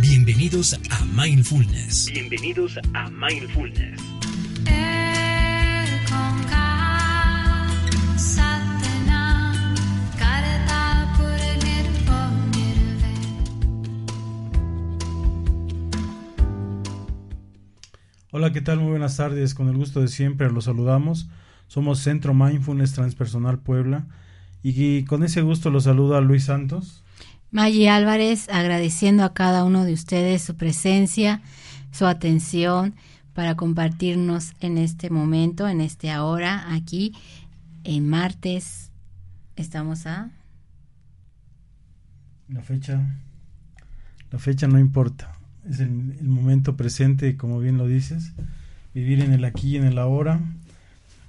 Bienvenidos 0.00 0.78
a 0.90 1.04
Mindfulness. 1.04 2.10
Bienvenidos 2.12 2.78
a 2.94 3.10
Mindfulness. 3.10 4.00
Hola, 18.30 18.52
¿qué 18.52 18.62
tal? 18.62 18.80
Muy 18.80 18.90
buenas 18.90 19.16
tardes. 19.18 19.54
Con 19.54 19.68
el 19.68 19.76
gusto 19.76 20.00
de 20.00 20.08
siempre 20.08 20.50
los 20.50 20.64
saludamos. 20.64 21.28
Somos 21.66 21.98
Centro 22.00 22.32
Mindfulness 22.34 22.94
Transpersonal 22.94 23.58
Puebla 23.58 24.06
y 24.62 25.04
con 25.04 25.22
ese 25.22 25.42
gusto 25.42 25.70
los 25.70 25.84
saluda 25.84 26.20
Luis 26.20 26.44
Santos. 26.44 27.01
Maggie 27.52 27.90
Álvarez, 27.90 28.48
agradeciendo 28.48 29.24
a 29.24 29.34
cada 29.34 29.64
uno 29.64 29.84
de 29.84 29.92
ustedes 29.92 30.40
su 30.40 30.56
presencia, 30.56 31.42
su 31.90 32.06
atención 32.06 32.94
para 33.34 33.56
compartirnos 33.56 34.54
en 34.60 34.78
este 34.78 35.10
momento, 35.10 35.68
en 35.68 35.82
este 35.82 36.10
ahora, 36.10 36.72
aquí 36.72 37.14
en 37.84 38.08
martes. 38.08 38.90
Estamos 39.54 40.06
a... 40.06 40.30
La 42.48 42.62
fecha. 42.62 43.02
La 44.30 44.38
fecha 44.38 44.66
no 44.66 44.78
importa. 44.78 45.36
Es 45.68 45.80
el, 45.80 46.16
el 46.18 46.28
momento 46.28 46.74
presente, 46.74 47.36
como 47.36 47.58
bien 47.60 47.76
lo 47.76 47.86
dices. 47.86 48.32
Vivir 48.94 49.20
en 49.20 49.34
el 49.34 49.44
aquí 49.44 49.72
y 49.72 49.76
en 49.76 49.84
el 49.84 49.98
ahora. 49.98 50.40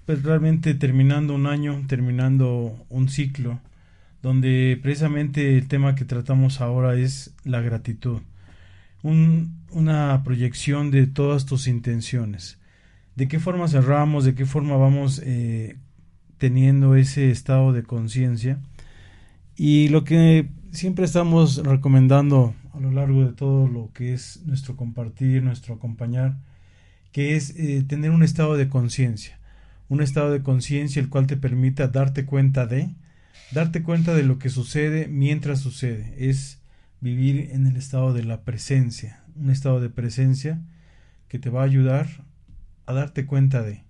Pues 0.05 0.23
realmente 0.23 0.73
terminando 0.73 1.35
un 1.35 1.47
año, 1.47 1.83
terminando 1.85 2.85
un 2.89 3.09
ciclo 3.09 3.59
donde 4.23 4.79
precisamente 4.81 5.57
el 5.57 5.67
tema 5.67 5.95
que 5.95 6.05
tratamos 6.05 6.61
ahora 6.61 6.95
es 6.95 7.35
la 7.43 7.61
gratitud. 7.61 8.21
una 9.03 10.21
proyección 10.23 10.91
de 10.91 11.07
todas 11.07 11.45
tus 11.45 11.67
intenciones. 11.67 12.57
¿De 13.15 13.27
qué 13.27 13.39
forma 13.39 13.67
cerramos? 13.67 14.23
¿De 14.23 14.33
qué 14.33 14.45
forma 14.45 14.77
vamos 14.77 15.21
eh, 15.25 15.75
teniendo 16.37 16.95
ese 16.95 17.31
estado 17.31 17.73
de 17.73 17.83
conciencia? 17.83 18.59
Y 19.57 19.89
lo 19.89 20.05
que 20.05 20.47
siempre 20.71 21.03
estamos 21.03 21.57
recomendando 21.57 22.55
a 22.73 22.79
lo 22.79 22.91
largo 22.91 23.25
de 23.25 23.33
todo 23.33 23.67
lo 23.67 23.91
que 23.93 24.13
es 24.13 24.41
nuestro 24.45 24.77
compartir, 24.77 25.43
nuestro 25.43 25.75
acompañar, 25.75 26.37
que 27.11 27.35
es 27.35 27.55
eh, 27.57 27.83
tener 27.85 28.11
un 28.11 28.23
estado 28.23 28.55
de 28.55 28.69
conciencia. 28.69 29.37
Un 29.89 30.01
estado 30.01 30.31
de 30.31 30.41
conciencia 30.41 31.01
el 31.01 31.09
cual 31.09 31.27
te 31.27 31.35
permita 31.35 31.89
darte 31.89 32.25
cuenta 32.25 32.65
de, 32.65 32.89
darte 33.53 33.83
cuenta 33.83 34.13
de 34.13 34.23
lo 34.23 34.39
que 34.39 34.49
sucede 34.49 35.07
mientras 35.07 35.59
sucede, 35.59 36.13
es 36.17 36.59
vivir 37.01 37.49
en 37.51 37.67
el 37.67 37.77
estado 37.77 38.13
de 38.13 38.23
la 38.23 38.41
presencia, 38.41 39.23
un 39.35 39.49
estado 39.49 39.79
de 39.79 39.89
presencia 39.89 40.61
que 41.27 41.39
te 41.39 41.49
va 41.49 41.61
a 41.61 41.65
ayudar 41.65 42.07
a 42.85 42.93
darte 42.93 43.25
cuenta 43.25 43.61
de. 43.61 43.83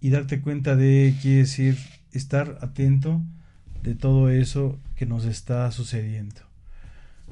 Y 0.00 0.10
darte 0.10 0.40
cuenta 0.40 0.76
de 0.76 1.14
quiere 1.20 1.38
decir 1.38 1.76
estar 2.12 2.58
atento 2.60 3.22
de 3.82 3.94
todo 3.94 4.30
eso 4.30 4.78
que 4.94 5.06
nos 5.06 5.24
está 5.24 5.70
sucediendo. 5.70 6.42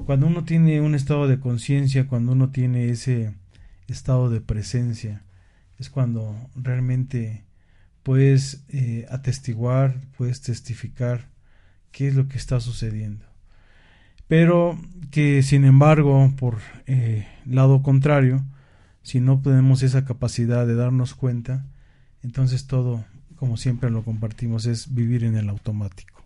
Cuando 0.05 0.27
uno 0.27 0.43
tiene 0.43 0.81
un 0.81 0.95
estado 0.95 1.27
de 1.27 1.39
conciencia, 1.39 2.07
cuando 2.07 2.33
uno 2.33 2.49
tiene 2.49 2.89
ese 2.89 3.33
estado 3.87 4.29
de 4.29 4.41
presencia, 4.41 5.23
es 5.77 5.89
cuando 5.89 6.35
realmente 6.55 7.44
puedes 8.05 8.63
eh, 8.69 9.07
atestiguar, 9.09 9.99
puedes 10.15 10.39
testificar 10.41 11.27
qué 11.91 12.07
es 12.07 12.13
lo 12.13 12.27
que 12.27 12.37
está 12.37 12.59
sucediendo. 12.59 13.25
Pero 14.27 14.79
que 15.09 15.41
sin 15.41 15.65
embargo, 15.65 16.31
por 16.37 16.59
eh, 16.85 17.27
lado 17.47 17.81
contrario, 17.81 18.45
si 19.01 19.21
no 19.21 19.41
tenemos 19.41 19.81
esa 19.81 20.05
capacidad 20.05 20.67
de 20.67 20.75
darnos 20.75 21.15
cuenta, 21.15 21.65
entonces 22.21 22.67
todo, 22.67 23.03
como 23.37 23.57
siempre 23.57 23.89
lo 23.89 24.03
compartimos, 24.03 24.67
es 24.67 24.93
vivir 24.93 25.23
en 25.23 25.35
el 25.35 25.49
automático. 25.49 26.21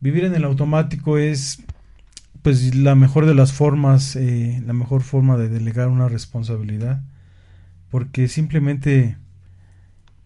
Vivir 0.00 0.24
en 0.24 0.34
el 0.34 0.42
automático 0.42 1.16
es 1.16 1.62
pues 2.42 2.74
la 2.74 2.96
mejor 2.96 3.26
de 3.26 3.36
las 3.36 3.52
formas, 3.52 4.16
eh, 4.16 4.60
la 4.66 4.72
mejor 4.72 5.02
forma 5.02 5.36
de 5.36 5.48
delegar 5.48 5.86
una 5.86 6.08
responsabilidad, 6.08 7.04
porque 7.88 8.26
simplemente 8.26 9.16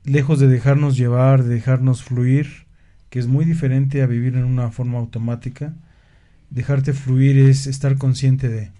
lejos 0.09 0.39
de 0.39 0.49
dejarnos 0.49 0.97
llevar, 0.97 1.45
de 1.45 1.55
dejarnos 1.55 2.03
fluir, 2.03 2.67
que 3.11 3.19
es 3.19 3.27
muy 3.27 3.45
diferente 3.45 4.03
a 4.03 4.07
vivir 4.07 4.35
en 4.37 4.45
una 4.45 4.71
forma 4.71 4.99
automática, 4.99 5.75
dejarte 6.51 6.93
fluir 6.93 7.39
es 7.39 7.67
estar 7.67 7.97
consciente 7.97 8.49
de 8.49 8.71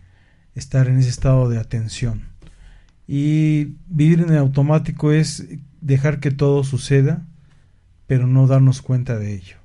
estar 0.55 0.89
en 0.89 0.99
ese 0.99 1.09
estado 1.09 1.49
de 1.49 1.59
atención. 1.59 2.23
Y 3.07 3.77
vivir 3.89 4.21
en 4.21 4.31
el 4.31 4.39
automático 4.39 5.13
es 5.13 5.47
dejar 5.81 6.21
que 6.21 6.31
todo 6.31 6.65
suceda, 6.65 7.27
pero 8.07 8.27
no 8.27 8.47
darnos 8.47 8.83
cuenta 8.83 9.19
de 9.19 9.35
ello. 9.35 9.57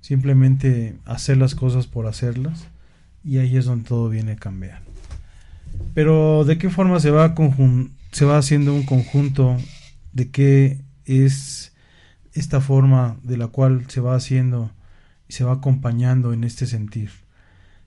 Simplemente 0.00 0.96
hacer 1.04 1.36
las 1.36 1.54
cosas 1.54 1.86
por 1.86 2.06
hacerlas 2.06 2.68
y 3.24 3.38
ahí 3.38 3.56
es 3.56 3.66
donde 3.66 3.88
todo 3.88 4.08
viene 4.08 4.32
a 4.32 4.36
cambiar. 4.36 4.80
Pero 5.94 6.44
¿de 6.44 6.56
qué 6.56 6.70
forma 6.70 7.00
se 7.00 7.10
va, 7.10 7.34
se 8.12 8.24
va 8.24 8.38
haciendo 8.38 8.74
un 8.74 8.84
conjunto 8.84 9.56
de 10.12 10.30
qué 10.30 10.80
es 11.08 11.72
esta 12.34 12.60
forma 12.60 13.18
de 13.22 13.36
la 13.36 13.48
cual 13.48 13.84
se 13.88 14.00
va 14.00 14.14
haciendo 14.14 14.70
y 15.28 15.32
se 15.32 15.44
va 15.44 15.54
acompañando 15.54 16.32
en 16.32 16.44
este 16.44 16.66
sentir. 16.66 17.10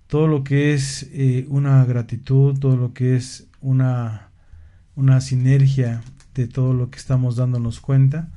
Todo 0.07 0.27
lo 0.27 0.43
que 0.43 0.73
es 0.73 1.09
eh, 1.13 1.45
una 1.49 1.85
gratitud, 1.85 2.59
todo 2.59 2.75
lo 2.75 2.93
que 2.93 3.15
es 3.15 3.47
una, 3.61 4.29
una 4.95 5.21
sinergia 5.21 6.01
de 6.35 6.47
todo 6.47 6.73
lo 6.73 6.89
que 6.89 6.99
estamos 6.99 7.35
dándonos 7.35 7.79
cuenta, 7.79 8.29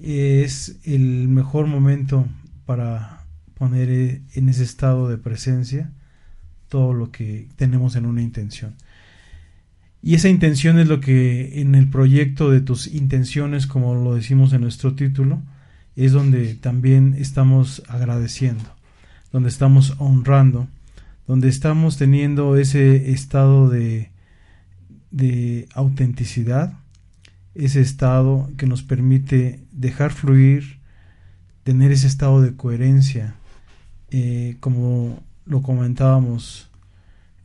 es 0.00 0.78
el 0.84 1.28
mejor 1.28 1.66
momento 1.66 2.26
para 2.64 3.24
poner 3.54 3.90
eh, 3.90 4.22
en 4.34 4.48
ese 4.48 4.64
estado 4.64 5.08
de 5.08 5.18
presencia 5.18 5.90
todo 6.68 6.92
lo 6.94 7.10
que 7.10 7.48
tenemos 7.56 7.96
en 7.96 8.06
una 8.06 8.22
intención. 8.22 8.74
Y 10.06 10.14
esa 10.14 10.28
intención 10.28 10.78
es 10.78 10.86
lo 10.86 11.00
que 11.00 11.60
en 11.60 11.74
el 11.74 11.90
proyecto 11.90 12.48
de 12.48 12.60
tus 12.60 12.86
intenciones, 12.86 13.66
como 13.66 13.96
lo 13.96 14.14
decimos 14.14 14.52
en 14.52 14.60
nuestro 14.60 14.94
título, 14.94 15.42
es 15.96 16.12
donde 16.12 16.54
también 16.54 17.16
estamos 17.18 17.82
agradeciendo, 17.88 18.62
donde 19.32 19.48
estamos 19.48 19.96
honrando, 19.98 20.68
donde 21.26 21.48
estamos 21.48 21.96
teniendo 21.96 22.56
ese 22.56 23.10
estado 23.10 23.68
de, 23.68 24.12
de 25.10 25.66
autenticidad, 25.74 26.74
ese 27.56 27.80
estado 27.80 28.48
que 28.56 28.68
nos 28.68 28.84
permite 28.84 29.58
dejar 29.72 30.12
fluir, 30.12 30.78
tener 31.64 31.90
ese 31.90 32.06
estado 32.06 32.42
de 32.42 32.54
coherencia, 32.54 33.34
eh, 34.12 34.56
como 34.60 35.20
lo 35.46 35.62
comentábamos 35.62 36.70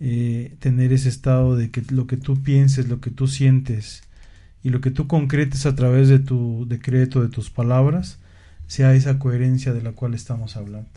eh, 0.01 0.55
tener 0.59 0.91
ese 0.91 1.09
estado 1.09 1.55
de 1.55 1.71
que 1.71 1.83
lo 1.91 2.07
que 2.07 2.17
tú 2.17 2.41
pienses, 2.43 2.89
lo 2.89 2.99
que 2.99 3.11
tú 3.11 3.27
sientes 3.27 4.03
y 4.63 4.69
lo 4.69 4.81
que 4.81 4.91
tú 4.91 5.07
concretes 5.07 5.65
a 5.65 5.75
través 5.75 6.09
de 6.09 6.19
tu 6.19 6.65
decreto, 6.67 7.21
de 7.21 7.29
tus 7.29 7.49
palabras, 7.49 8.19
sea 8.67 8.93
esa 8.95 9.19
coherencia 9.19 9.73
de 9.73 9.81
la 9.81 9.93
cual 9.93 10.13
estamos 10.13 10.57
hablando. 10.57 10.89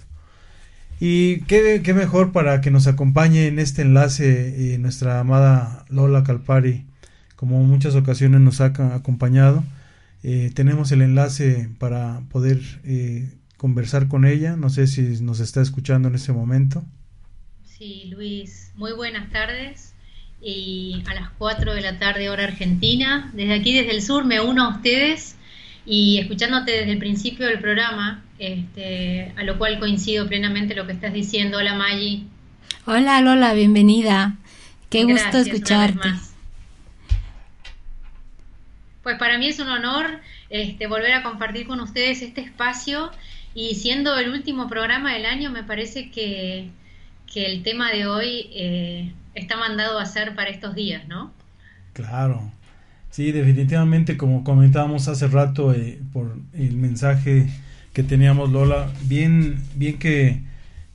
Y 1.01 1.41
qué, 1.43 1.81
qué 1.85 1.95
mejor 1.95 2.33
para 2.33 2.61
que 2.61 2.71
nos 2.71 2.87
acompañe 2.87 3.47
en 3.47 3.59
este 3.59 3.83
enlace 3.83 4.75
eh, 4.75 4.79
nuestra 4.79 5.21
amada 5.21 5.85
Lola 5.91 6.25
Calpari 6.25 6.87
como 7.45 7.63
muchas 7.63 7.95
ocasiones 7.95 8.41
nos 8.41 8.63
ha 8.63 8.67
acompañado. 8.95 9.65
Eh, 10.23 10.51
tenemos 10.55 10.91
el 10.93 11.03
enlace 11.03 11.69
para 11.79 12.23
poder 12.31 12.63
eh, 12.85 13.31
conversar 13.59 14.09
con 14.09 14.25
ella. 14.25 14.57
No 14.57 14.71
sé 14.71 14.87
si 14.87 15.03
nos 15.23 15.41
está 15.41 15.61
escuchando 15.61 16.09
en 16.09 16.15
este 16.15 16.33
momento. 16.33 16.83
Sí, 17.65 18.05
Luis, 18.07 18.64
muy 18.77 18.93
buenas 18.93 19.31
tardes. 19.31 19.95
Y 20.41 21.03
a 21.07 21.15
las 21.15 21.31
4 21.39 21.75
de 21.75 21.81
la 21.81 21.99
tarde 21.99 22.29
hora 22.29 22.45
argentina, 22.45 23.31
desde 23.33 23.55
aquí, 23.55 23.75
desde 23.75 23.93
el 23.93 24.03
sur, 24.03 24.25
me 24.25 24.41
uno 24.41 24.65
a 24.65 24.69
ustedes 24.77 25.37
y 25.87 26.19
escuchándote 26.19 26.73
desde 26.73 26.93
el 26.93 26.99
principio 26.99 27.47
del 27.47 27.61
programa, 27.61 28.23
este, 28.39 29.33
a 29.37 29.43
lo 29.43 29.57
cual 29.59 29.79
coincido 29.79 30.27
plenamente 30.27 30.75
lo 30.75 30.87
que 30.87 30.93
estás 30.93 31.13
diciendo. 31.15 31.59
Hola 31.59 31.75
Maggi. 31.75 32.27
Hola 32.85 33.21
Lola, 33.23 33.55
bienvenida. 33.55 34.37
Qué 34.91 35.05
gusto 35.05 35.39
escucharte. 35.39 36.11
Pues 39.03 39.19
para 39.19 39.39
mí 39.39 39.49
es 39.49 39.59
un 39.59 39.69
honor 39.69 40.21
este, 40.51 40.87
volver 40.87 41.13
a 41.13 41.23
compartir 41.23 41.67
con 41.67 41.81
ustedes 41.81 42.23
este 42.23 42.43
espacio 42.43 43.11
y 43.55 43.75
siendo 43.77 44.19
el 44.19 44.31
último 44.31 44.69
programa 44.69 45.13
del 45.15 45.27
año 45.27 45.51
me 45.51 45.63
parece 45.63 46.11
que, 46.11 46.69
el 47.37 47.63
tema 47.63 47.91
de 47.91 48.07
hoy 48.07 48.51
eh, 48.53 49.13
está 49.35 49.57
mandado 49.57 49.99
a 49.99 50.07
ser 50.07 50.35
para 50.35 50.51
estos 50.51 50.75
días, 50.75 51.09
¿no? 51.09 51.33
Claro, 51.93 52.53
sí, 53.11 53.33
definitivamente 53.33 54.17
como 54.17 54.45
comentábamos 54.45 55.09
hace 55.09 55.27
rato 55.29 55.73
eh, 55.73 56.01
por 56.13 56.37
el 56.53 56.77
mensaje 56.77 57.49
que 57.93 58.03
teníamos 58.03 58.51
Lola, 58.51 58.93
bien, 59.03 59.63
bien 59.77 59.99
que, 59.99 60.43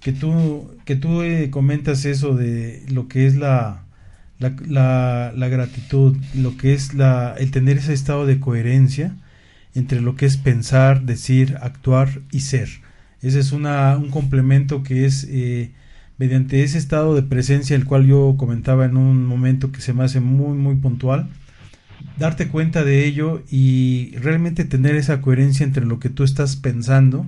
que 0.01 0.12
tú, 0.12 0.77
que 0.86 0.95
tú 0.95 1.21
eh, 1.21 1.50
comentas 1.50 2.06
eso 2.06 2.36
de 2.36 2.83
lo 2.89 3.07
que 3.07 3.25
es 3.25 3.35
la, 3.35 3.83
la, 4.39 5.31
la, 5.35 5.47
gratitud, 5.47 6.18
lo 6.35 6.57
que 6.57 6.74
es 6.74 6.94
la, 6.94 7.35
el 7.38 7.51
tener 7.51 7.77
ese 7.77 7.94
estado 7.94 8.25
de 8.25 8.39
coherencia 8.39 9.13
entre 9.75 10.01
lo 10.01 10.15
que 10.15 10.25
es 10.25 10.38
pensar, 10.38 11.03
decir, 11.03 11.57
actuar 11.62 12.21
y 12.31 12.42
ser. 12.42 12.69
Ese 13.21 13.39
es 13.39 13.51
una, 13.51 13.97
un 13.97 14.09
complemento 14.09 14.83
que 14.83 15.06
es 15.06 15.25
eh, 15.30 15.71
mediante 16.19 16.63
ese 16.63 16.77
estado 16.77 17.16
de 17.16 17.24
presencia, 17.24 17.75
el 17.75 17.86
cual 17.86 18.06
yo 18.06 18.36
comentaba 18.38 18.86
en 18.86 18.98
un 18.98 19.25
momento 19.25 19.71
que 19.71 19.81
se 19.81 19.94
me 19.94 20.04
hace 20.04 20.19
muy, 20.19 20.57
muy 20.57 20.75
puntual, 20.75 21.30
darte 22.18 22.50
cuenta 22.50 22.83
de 22.83 23.06
ello 23.06 23.42
y 23.50 24.12
realmente 24.18 24.66
tener 24.66 24.95
esa 24.95 25.21
coherencia 25.21 25.66
entre 25.66 25.86
lo 25.86 26.00
que 26.00 26.10
tú 26.10 26.25
estás 26.25 26.57
pensando, 26.57 27.25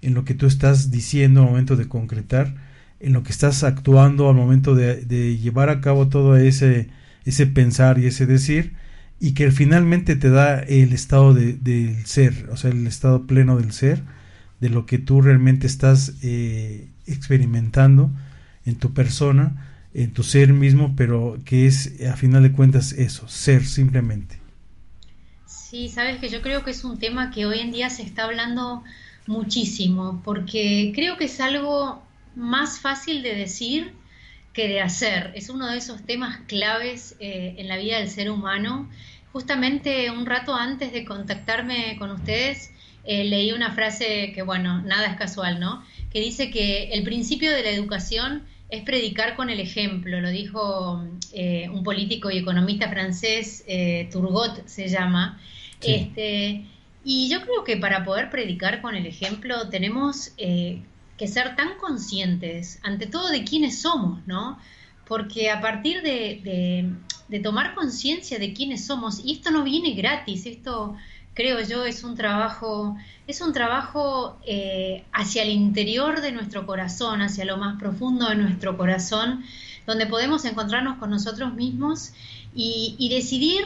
en 0.00 0.14
lo 0.14 0.24
que 0.24 0.34
tú 0.34 0.46
estás 0.46 0.92
diciendo 0.92 1.42
al 1.42 1.48
momento 1.48 1.76
de 1.76 1.88
concretar, 1.88 2.54
en 3.00 3.12
lo 3.14 3.24
que 3.24 3.32
estás 3.32 3.64
actuando 3.64 4.28
al 4.28 4.36
momento 4.36 4.76
de, 4.76 5.38
llevar 5.38 5.68
a 5.68 5.80
cabo 5.80 6.08
todo 6.08 6.36
ese, 6.36 6.88
ese 7.24 7.46
pensar 7.48 7.98
y 7.98 8.06
ese 8.06 8.26
decir, 8.26 8.74
y 9.18 9.34
que 9.34 9.50
finalmente 9.50 10.14
te 10.16 10.30
da 10.30 10.60
el 10.60 10.92
estado 10.92 11.34
de, 11.34 11.54
del 11.54 12.06
ser, 12.06 12.48
o 12.52 12.56
sea, 12.56 12.70
el 12.70 12.86
estado 12.86 13.26
pleno 13.26 13.56
del 13.56 13.72
ser, 13.72 14.02
de 14.60 14.68
lo 14.68 14.86
que 14.86 14.98
tú 14.98 15.20
realmente 15.20 15.66
estás 15.66 16.14
eh, 16.22 16.88
experimentando 17.10 18.10
en 18.64 18.76
tu 18.76 18.92
persona, 18.92 19.88
en 19.94 20.12
tu 20.12 20.22
ser 20.22 20.52
mismo, 20.52 20.94
pero 20.96 21.38
que 21.44 21.66
es 21.66 22.00
a 22.02 22.16
final 22.16 22.42
de 22.42 22.52
cuentas 22.52 22.92
eso, 22.92 23.28
ser 23.28 23.64
simplemente. 23.66 24.38
Sí, 25.46 25.88
sabes 25.88 26.18
que 26.18 26.28
yo 26.28 26.42
creo 26.42 26.64
que 26.64 26.72
es 26.72 26.84
un 26.84 26.98
tema 26.98 27.30
que 27.30 27.46
hoy 27.46 27.60
en 27.60 27.72
día 27.72 27.90
se 27.90 28.02
está 28.02 28.24
hablando 28.24 28.82
muchísimo, 29.26 30.20
porque 30.24 30.92
creo 30.94 31.16
que 31.16 31.24
es 31.24 31.40
algo 31.40 32.02
más 32.34 32.80
fácil 32.80 33.22
de 33.22 33.34
decir 33.34 33.92
que 34.52 34.68
de 34.68 34.80
hacer. 34.80 35.32
Es 35.34 35.48
uno 35.48 35.68
de 35.68 35.78
esos 35.78 36.02
temas 36.02 36.40
claves 36.46 37.16
eh, 37.20 37.54
en 37.58 37.68
la 37.68 37.76
vida 37.76 37.98
del 37.98 38.08
ser 38.08 38.30
humano. 38.30 38.88
Justamente 39.32 40.10
un 40.10 40.26
rato 40.26 40.54
antes 40.54 40.92
de 40.92 41.04
contactarme 41.04 41.96
con 41.98 42.10
ustedes, 42.10 42.72
eh, 43.04 43.24
leí 43.24 43.52
una 43.52 43.72
frase 43.72 44.32
que, 44.34 44.42
bueno, 44.42 44.82
nada 44.82 45.06
es 45.08 45.16
casual, 45.16 45.60
¿no? 45.60 45.84
Que 46.12 46.20
dice 46.20 46.50
que 46.50 46.90
el 46.92 47.02
principio 47.04 47.52
de 47.52 47.62
la 47.62 47.70
educación 47.70 48.44
es 48.68 48.82
predicar 48.82 49.36
con 49.36 49.50
el 49.50 49.60
ejemplo. 49.60 50.20
Lo 50.20 50.30
dijo 50.30 51.04
eh, 51.32 51.68
un 51.70 51.82
político 51.82 52.30
y 52.30 52.38
economista 52.38 52.88
francés, 52.88 53.64
Turgot 54.12 54.66
se 54.66 54.88
llama. 54.88 55.40
Este, 55.82 56.66
y 57.04 57.28
yo 57.30 57.40
creo 57.40 57.64
que 57.64 57.76
para 57.78 58.04
poder 58.04 58.30
predicar 58.30 58.82
con 58.82 58.94
el 58.94 59.06
ejemplo 59.06 59.68
tenemos 59.70 60.32
que 61.20 61.28
ser 61.28 61.54
tan 61.54 61.76
conscientes, 61.76 62.80
ante 62.82 63.06
todo, 63.06 63.28
de 63.28 63.44
quiénes 63.44 63.82
somos, 63.82 64.26
¿no? 64.26 64.58
Porque 65.06 65.50
a 65.50 65.60
partir 65.60 66.00
de, 66.00 66.94
tomar 67.42 67.74
conciencia 67.74 68.38
de 68.38 68.54
quiénes 68.54 68.86
somos, 68.86 69.22
y 69.22 69.32
esto 69.32 69.50
no 69.50 69.62
viene 69.62 69.92
gratis, 69.92 70.46
esto 70.46 70.96
creo 71.40 71.58
yo 71.62 71.86
es 71.86 72.04
un 72.04 72.16
trabajo, 72.16 72.98
es 73.26 73.40
un 73.40 73.54
trabajo 73.54 74.38
eh, 74.44 75.04
hacia 75.10 75.42
el 75.42 75.48
interior 75.48 76.20
de 76.20 76.32
nuestro 76.32 76.66
corazón, 76.66 77.22
hacia 77.22 77.46
lo 77.46 77.56
más 77.56 77.80
profundo 77.80 78.28
de 78.28 78.34
nuestro 78.34 78.76
corazón, 78.76 79.42
donde 79.86 80.04
podemos 80.04 80.44
encontrarnos 80.44 80.98
con 80.98 81.08
nosotros 81.08 81.54
mismos 81.54 82.12
y, 82.54 83.08
decidir 83.08 83.62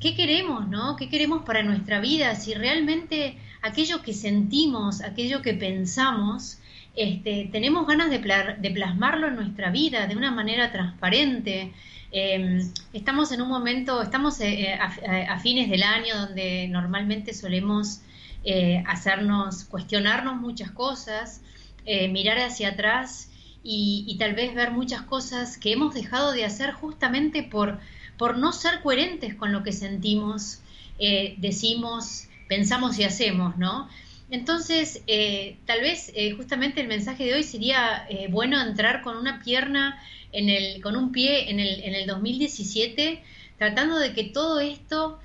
qué 0.00 0.14
queremos, 0.16 0.66
¿no? 0.68 0.96
¿Qué 0.96 1.10
queremos 1.10 1.42
para 1.42 1.62
nuestra 1.62 2.00
vida? 2.00 2.34
Si 2.34 2.54
realmente 2.54 3.36
aquello 3.60 4.00
que 4.00 4.14
sentimos, 4.14 5.02
aquello 5.02 5.42
que 5.42 5.52
pensamos, 5.52 6.60
este, 6.96 7.50
tenemos 7.52 7.86
ganas 7.86 8.08
de, 8.08 8.20
plasmarlo 8.70 9.28
en 9.28 9.36
nuestra 9.36 9.70
vida 9.70 10.06
de 10.06 10.16
una 10.16 10.30
manera 10.30 10.72
transparente. 10.72 11.74
Em, 12.14 12.70
estamos 12.92 13.32
en 13.32 13.40
un 13.40 13.48
momento, 13.48 14.02
estamos 14.02 14.38
eh, 14.42 14.64
eh, 14.64 14.74
a, 14.78 15.40
fines 15.40 15.70
del 15.70 15.82
año 15.82 16.14
donde 16.26 16.68
normalmente 16.68 17.32
solemos 17.32 18.02
eh, 18.44 18.84
hacernos, 18.86 19.64
cuestionarnos 19.64 20.36
muchas 20.36 20.70
cosas, 20.70 21.40
mirar 22.10 22.38
hacia 22.38 22.68
atrás 22.68 23.28
y, 23.64 24.14
tal 24.18 24.34
vez 24.34 24.54
ver 24.54 24.70
muchas 24.70 25.02
cosas 25.02 25.58
que 25.58 25.72
hemos 25.72 25.94
dejado 25.94 26.32
de 26.32 26.44
hacer 26.44 26.72
justamente 26.72 27.42
por, 27.42 27.80
por 28.16 28.38
no 28.38 28.52
ser 28.52 28.82
coherentes 28.82 29.34
con 29.34 29.50
lo 29.50 29.64
que 29.64 29.72
sentimos, 29.72 30.60
decimos, 31.38 32.28
pensamos 32.46 33.00
y 33.00 33.04
hacemos, 33.04 33.56
¿no? 33.56 33.88
Entonces, 34.32 35.02
eh, 35.08 35.58
tal 35.66 35.82
vez 35.82 36.10
eh, 36.14 36.30
justamente 36.32 36.80
el 36.80 36.88
mensaje 36.88 37.24
de 37.26 37.34
hoy 37.34 37.42
sería 37.42 38.06
eh, 38.08 38.28
bueno 38.30 38.58
entrar 38.62 39.02
con 39.02 39.18
una 39.18 39.42
pierna, 39.42 40.02
con 40.82 40.96
un 40.96 41.12
pie 41.12 41.50
en 41.50 41.60
el, 41.60 41.84
en 41.84 41.94
el 41.94 42.06
2017, 42.06 43.22
tratando 43.58 43.98
de 43.98 44.14
que 44.14 44.24
todo 44.24 44.60
esto 44.60 45.20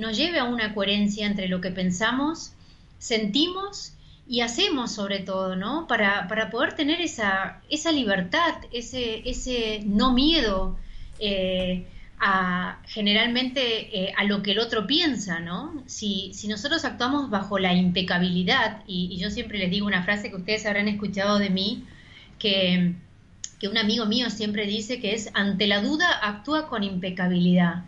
nos 0.00 0.16
lleve 0.16 0.38
a 0.38 0.44
una 0.44 0.72
coherencia 0.72 1.26
entre 1.26 1.48
lo 1.48 1.60
que 1.60 1.70
pensamos, 1.70 2.52
sentimos 2.98 3.92
y 4.26 4.40
hacemos 4.40 4.92
sobre 4.92 5.18
todo, 5.18 5.56
¿no? 5.56 5.86
Para, 5.86 6.26
poder 6.50 6.72
tener 6.72 7.02
esa, 7.02 7.60
libertad, 7.92 8.54
ese 8.72 9.82
no 9.84 10.14
miedo 10.14 10.78
a, 12.18 12.80
generalmente 12.86 14.04
eh, 14.04 14.12
a 14.16 14.24
lo 14.24 14.42
que 14.42 14.52
el 14.52 14.58
otro 14.58 14.86
piensa, 14.86 15.40
¿no? 15.40 15.82
Si, 15.86 16.30
si 16.32 16.48
nosotros 16.48 16.84
actuamos 16.84 17.30
bajo 17.30 17.58
la 17.58 17.74
impecabilidad, 17.74 18.82
y, 18.86 19.16
yo 19.18 19.30
siempre 19.30 19.58
les 19.58 19.70
digo 19.70 19.86
una 19.86 20.02
frase 20.02 20.30
que 20.30 20.36
ustedes 20.36 20.64
habrán 20.66 20.88
escuchado 20.88 21.38
de 21.38 21.50
mí, 21.50 21.84
que, 22.38 22.94
que, 23.60 23.68
un 23.68 23.76
amigo 23.76 24.06
mío 24.06 24.30
siempre 24.30 24.66
dice 24.66 25.00
que 25.00 25.14
es, 25.14 25.30
ante 25.34 25.66
la 25.66 25.82
duda 25.82 26.08
actúa 26.22 26.68
con 26.68 26.82
impecabilidad. 26.84 27.84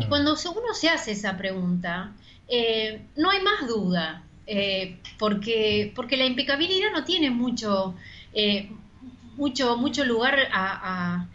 Y 0.00 0.06
cuando 0.06 0.32
uno 0.32 0.72
se 0.72 0.88
hace 0.88 1.12
esa 1.12 1.36
pregunta, 1.36 2.12
eh, 2.48 3.02
no 3.14 3.30
hay 3.30 3.42
más 3.42 3.68
duda, 3.68 4.22
eh, 4.46 4.96
porque, 5.18 5.92
porque 5.94 6.16
la 6.16 6.24
impecabilidad 6.24 6.92
no 6.92 7.04
tiene 7.04 7.30
mucho, 7.30 7.94
mucho, 9.36 9.76
mucho 9.76 10.04
lugar 10.06 10.38
a 10.50 11.18
a 11.20 11.28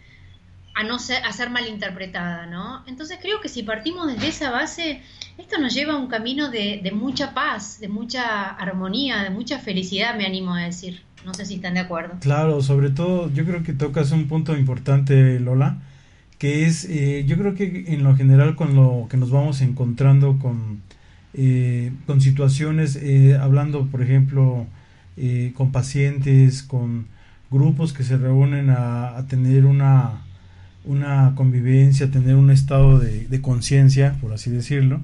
no 0.84 1.00
ser, 1.00 1.24
a 1.24 1.32
ser 1.32 1.50
malinterpretada, 1.50 2.46
¿no? 2.46 2.84
Entonces 2.86 3.18
creo 3.22 3.42
que 3.42 3.50
si 3.50 3.64
partimos 3.64 4.08
desde 4.08 4.28
esa 4.28 4.52
base, 4.52 5.02
esto 5.38 5.60
nos 5.60 5.74
lleva 5.74 5.94
a 5.94 5.98
un 5.98 6.08
camino 6.08 6.50
de, 6.50 6.92
mucha 6.94 7.34
paz, 7.34 7.80
de 7.80 7.88
mucha 7.88 8.50
armonía, 8.50 9.24
de 9.24 9.30
mucha 9.30 9.60
felicidad, 9.60 10.16
me 10.16 10.26
animo 10.26 10.54
a 10.54 10.62
decir. 10.64 11.02
No 11.26 11.34
sé 11.34 11.46
si 11.46 11.56
están 11.56 11.74
de 11.74 11.82
acuerdo. 11.82 12.16
Claro, 12.22 12.62
sobre 12.62 12.90
todo 12.90 13.32
yo 13.34 13.44
creo 13.46 13.64
que 13.64 13.74
tocas 13.74 14.12
un 14.12 14.28
punto 14.28 14.56
importante, 14.56 15.40
Lola, 15.40 15.80
que 16.38 16.66
es, 16.66 16.86
eh, 16.86 17.26
yo 17.28 17.38
creo 17.38 17.56
que 17.56 17.86
en 17.88 18.04
lo 18.04 18.16
general 18.16 18.56
con 18.56 18.76
lo 18.76 19.08
que 19.10 19.18
nos 19.18 19.32
vamos 19.32 19.62
encontrando 19.62 20.38
con, 20.40 20.82
eh, 21.34 21.92
con 22.06 22.22
situaciones, 22.22 22.96
eh, 22.96 23.36
hablando 23.36 23.88
por 23.88 24.02
ejemplo 24.02 24.68
con 25.56 25.72
pacientes, 25.72 26.62
con 26.62 27.08
grupos 27.50 27.92
que 27.92 28.04
se 28.04 28.18
reúnen 28.18 28.70
a 28.70 29.26
tener 29.28 29.66
una 29.66 30.27
una 30.88 31.34
convivencia, 31.36 32.10
tener 32.10 32.36
un 32.36 32.50
estado 32.50 33.00
de, 33.00 33.42
conciencia, 33.42 34.16
por 34.22 34.34
así 34.34 34.50
decirlo, 34.50 35.02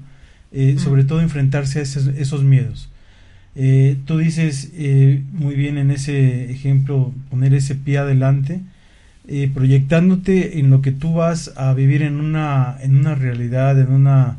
eh, 0.52 0.76
sobre 0.78 1.04
todo 1.04 1.20
enfrentarse 1.20 1.80
a 1.80 1.82
esos, 1.82 2.44
miedos. 2.44 2.88
Eh, 3.56 3.98
tú 4.04 4.18
dices 4.18 4.70
eh, 4.74 5.22
muy 5.32 5.54
bien 5.54 5.78
en 5.78 5.90
ese 5.90 6.50
ejemplo, 6.50 7.12
poner 7.30 7.54
ese 7.54 7.74
pie 7.74 7.98
adelante, 7.98 8.60
eh, 9.28 9.50
proyectándote 9.52 10.58
en 10.58 10.70
lo 10.70 10.82
que 10.82 10.92
tú 10.92 11.14
vas 11.14 11.52
a 11.56 11.72
vivir 11.74 12.02
en 12.02 12.20
una, 12.20 12.76
en 12.80 12.96
una 12.96 13.14
realidad, 13.14 13.80
en 13.80 13.90
una 13.92 14.36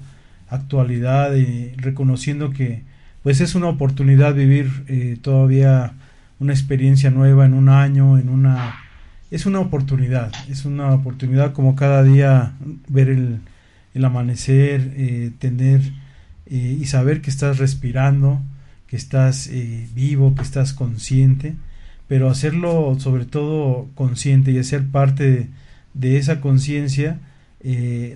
actualidad, 0.50 1.32
reconociendo 1.78 2.52
que 2.52 2.84
pues 3.24 3.42
es 3.42 3.56
una 3.56 3.68
oportunidad 3.68 4.36
vivir 4.36 5.20
todavía 5.24 5.94
una 6.40 6.54
experiencia 6.54 7.10
nueva 7.10 7.46
en 7.46 7.56
un 7.56 7.70
año, 7.70 8.20
en 8.20 8.30
una 8.30 8.85
es 9.32 9.46
una 9.46 9.60
oportunidad, 9.60 10.32
es 10.50 10.66
una 10.66 10.94
oportunidad 10.94 11.54
como 11.54 11.76
cada 11.76 12.04
día 12.04 12.54
ver 12.88 13.10
el, 13.10 13.40
el 13.96 14.06
amanecer, 14.06 14.94
eh, 14.96 15.32
tener 15.40 15.82
eh, 16.46 16.78
y 16.80 16.86
saber 16.86 17.22
que 17.22 17.32
estás 17.32 17.58
respirando, 17.58 18.42
que 18.88 18.98
estás 18.98 19.48
eh, 19.48 19.88
vivo, 19.96 20.36
que 20.36 20.44
estás 20.44 20.74
consciente, 20.74 21.56
pero 22.08 22.30
hacerlo 22.30 22.96
sobre 23.00 23.26
todo 23.26 23.88
consciente 23.96 24.52
y 24.52 24.60
hacer 24.60 24.86
parte 24.88 25.50
de, 25.94 26.18
esa 26.18 26.40
conciencia, 26.40 27.20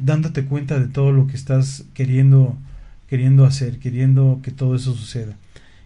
dándote 0.01 0.45
cuenta 0.45 0.79
de 0.79 0.87
todo 0.87 1.11
lo 1.11 1.25
que 1.25 1.35
estás 1.35 1.85
queriendo, 1.95 2.55
queriendo 3.07 3.45
hacer, 3.45 3.79
queriendo 3.79 4.41
que 4.43 4.51
todo 4.51 4.75
eso 4.75 4.93
suceda. 4.93 5.35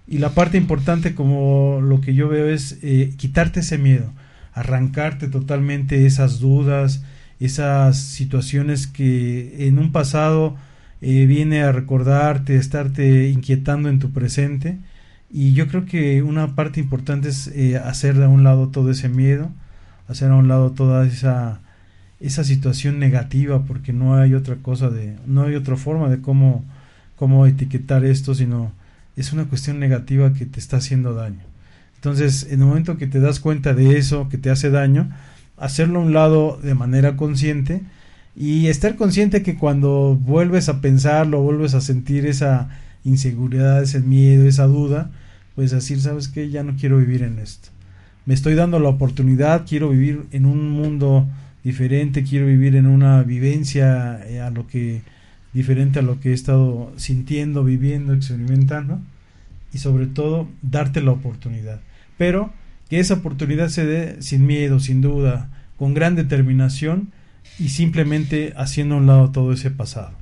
Y 0.06 0.18
la 0.18 0.32
parte 0.32 0.58
importante, 0.58 1.16
como 1.16 1.80
lo 1.82 2.02
que 2.02 2.14
yo 2.14 2.28
veo, 2.28 2.50
es 2.50 2.80
quitarte 3.16 3.62
ese 3.62 3.78
miedo 3.78 4.12
arrancarte 4.54 5.28
totalmente 5.28 6.06
esas 6.06 6.40
dudas, 6.40 7.04
esas 7.40 7.98
situaciones 7.98 8.88
que 8.88 9.68
en 9.68 9.80
un 9.80 9.92
pasado 9.92 10.56
eh, 11.02 11.26
viene 11.26 11.64
a 11.64 11.72
recordarte, 11.72 12.56
estarte 12.56 13.30
inquietando 13.30 13.90
en 13.90 14.00
tu 14.00 14.12
presente. 14.12 14.78
Y 15.30 15.54
yo 15.54 15.68
creo 15.68 15.86
que 15.86 16.22
una 16.24 16.56
parte 16.56 16.80
importante 16.80 17.30
es 17.30 17.48
eh, 17.48 17.78
hacer 17.78 18.22
a 18.22 18.30
un 18.30 18.44
lado 18.44 18.70
todo 18.70 18.92
ese 18.92 19.10
miedo, 19.10 19.50
hacer 20.08 20.32
a 20.32 20.36
un 20.36 20.48
lado 20.48 20.72
toda 20.72 21.06
esa, 21.08 21.60
esa 22.20 22.44
situación 22.44 23.00
negativa, 23.00 23.66
porque 23.66 23.94
no 23.94 24.16
hay 24.16 24.34
otra 24.36 24.58
cosa 24.58 24.90
de, 24.90 25.18
no 25.28 25.44
hay 25.44 25.56
otra 25.56 25.76
forma 25.76 26.10
de 26.10 26.22
cómo, 26.22 26.64
cómo 27.18 27.48
etiquetar 27.48 28.06
esto, 28.06 28.36
sino 28.36 28.72
es 29.16 29.34
una 29.34 29.46
cuestión 29.46 29.80
negativa 29.80 30.34
que 30.34 30.46
te 30.46 30.60
está 30.60 30.78
haciendo 30.78 31.14
daño. 31.14 31.53
Entonces, 32.04 32.48
en 32.52 32.60
el 32.60 32.66
momento 32.66 32.98
que 32.98 33.08
te 33.08 33.22
das 33.22 33.40
cuenta 33.40 33.74
de 33.74 33.98
eso, 33.98 34.28
que 34.28 34.38
te 34.38 34.50
hace 34.50 34.70
daño, 34.70 35.10
hacerlo 35.56 36.00
a 36.00 36.04
un 36.04 36.12
lado 36.12 36.60
de 36.62 36.76
manera 36.76 37.16
consciente 37.16 37.82
y 38.36 38.68
estar 38.68 38.98
consciente 38.98 39.42
que 39.42 39.56
cuando 39.56 40.20
vuelves 40.22 40.68
a 40.68 40.82
pensarlo, 40.82 41.42
vuelves 41.42 41.76
a 41.76 41.80
sentir 41.80 42.26
esa 42.26 42.68
inseguridad, 43.06 43.82
ese 43.82 44.02
miedo, 44.02 44.46
esa 44.50 44.66
duda, 44.66 45.12
pues 45.56 45.72
decir, 45.72 46.02
¿sabes 46.02 46.28
qué? 46.28 46.50
Ya 46.50 46.62
no 46.64 46.76
quiero 46.76 46.98
vivir 46.98 47.24
en 47.24 47.40
esto. 47.40 47.70
Me 48.26 48.34
estoy 48.34 48.56
dando 48.56 48.80
la 48.80 48.90
oportunidad, 48.90 49.66
quiero 49.66 49.92
vivir 49.92 50.26
en 50.32 50.46
un 50.46 50.72
mundo 50.72 51.26
diferente, 51.64 52.24
quiero 52.24 52.48
vivir 52.48 52.76
en 52.76 52.88
una 52.88 53.24
vivencia 53.24 54.20
eh, 54.28 54.42
a 54.42 54.50
lo 54.50 54.68
que 54.68 55.04
diferente 55.54 56.00
a 56.00 56.02
lo 56.02 56.20
que 56.20 56.32
he 56.32 56.34
estado 56.34 56.92
sintiendo, 56.98 57.64
viviendo, 57.64 58.14
experimentando 58.14 59.00
y 59.72 59.78
sobre 59.78 60.08
todo 60.08 60.50
darte 60.62 61.00
la 61.00 61.12
oportunidad 61.12 61.80
pero 62.18 62.54
que 62.90 63.00
esa 63.00 63.16
oportunidad 63.16 63.70
se 63.70 63.86
dé 63.86 64.22
sin 64.22 64.46
miedo, 64.46 64.80
sin 64.80 65.02
duda, 65.02 65.50
con 65.78 65.94
gran 65.94 66.16
determinación 66.16 67.12
y 67.60 67.70
simplemente 67.70 68.54
haciendo 68.56 68.96
a 68.96 68.98
un 69.00 69.08
lado 69.08 69.32
todo 69.32 69.54
ese 69.54 69.72
pasado. 69.72 70.14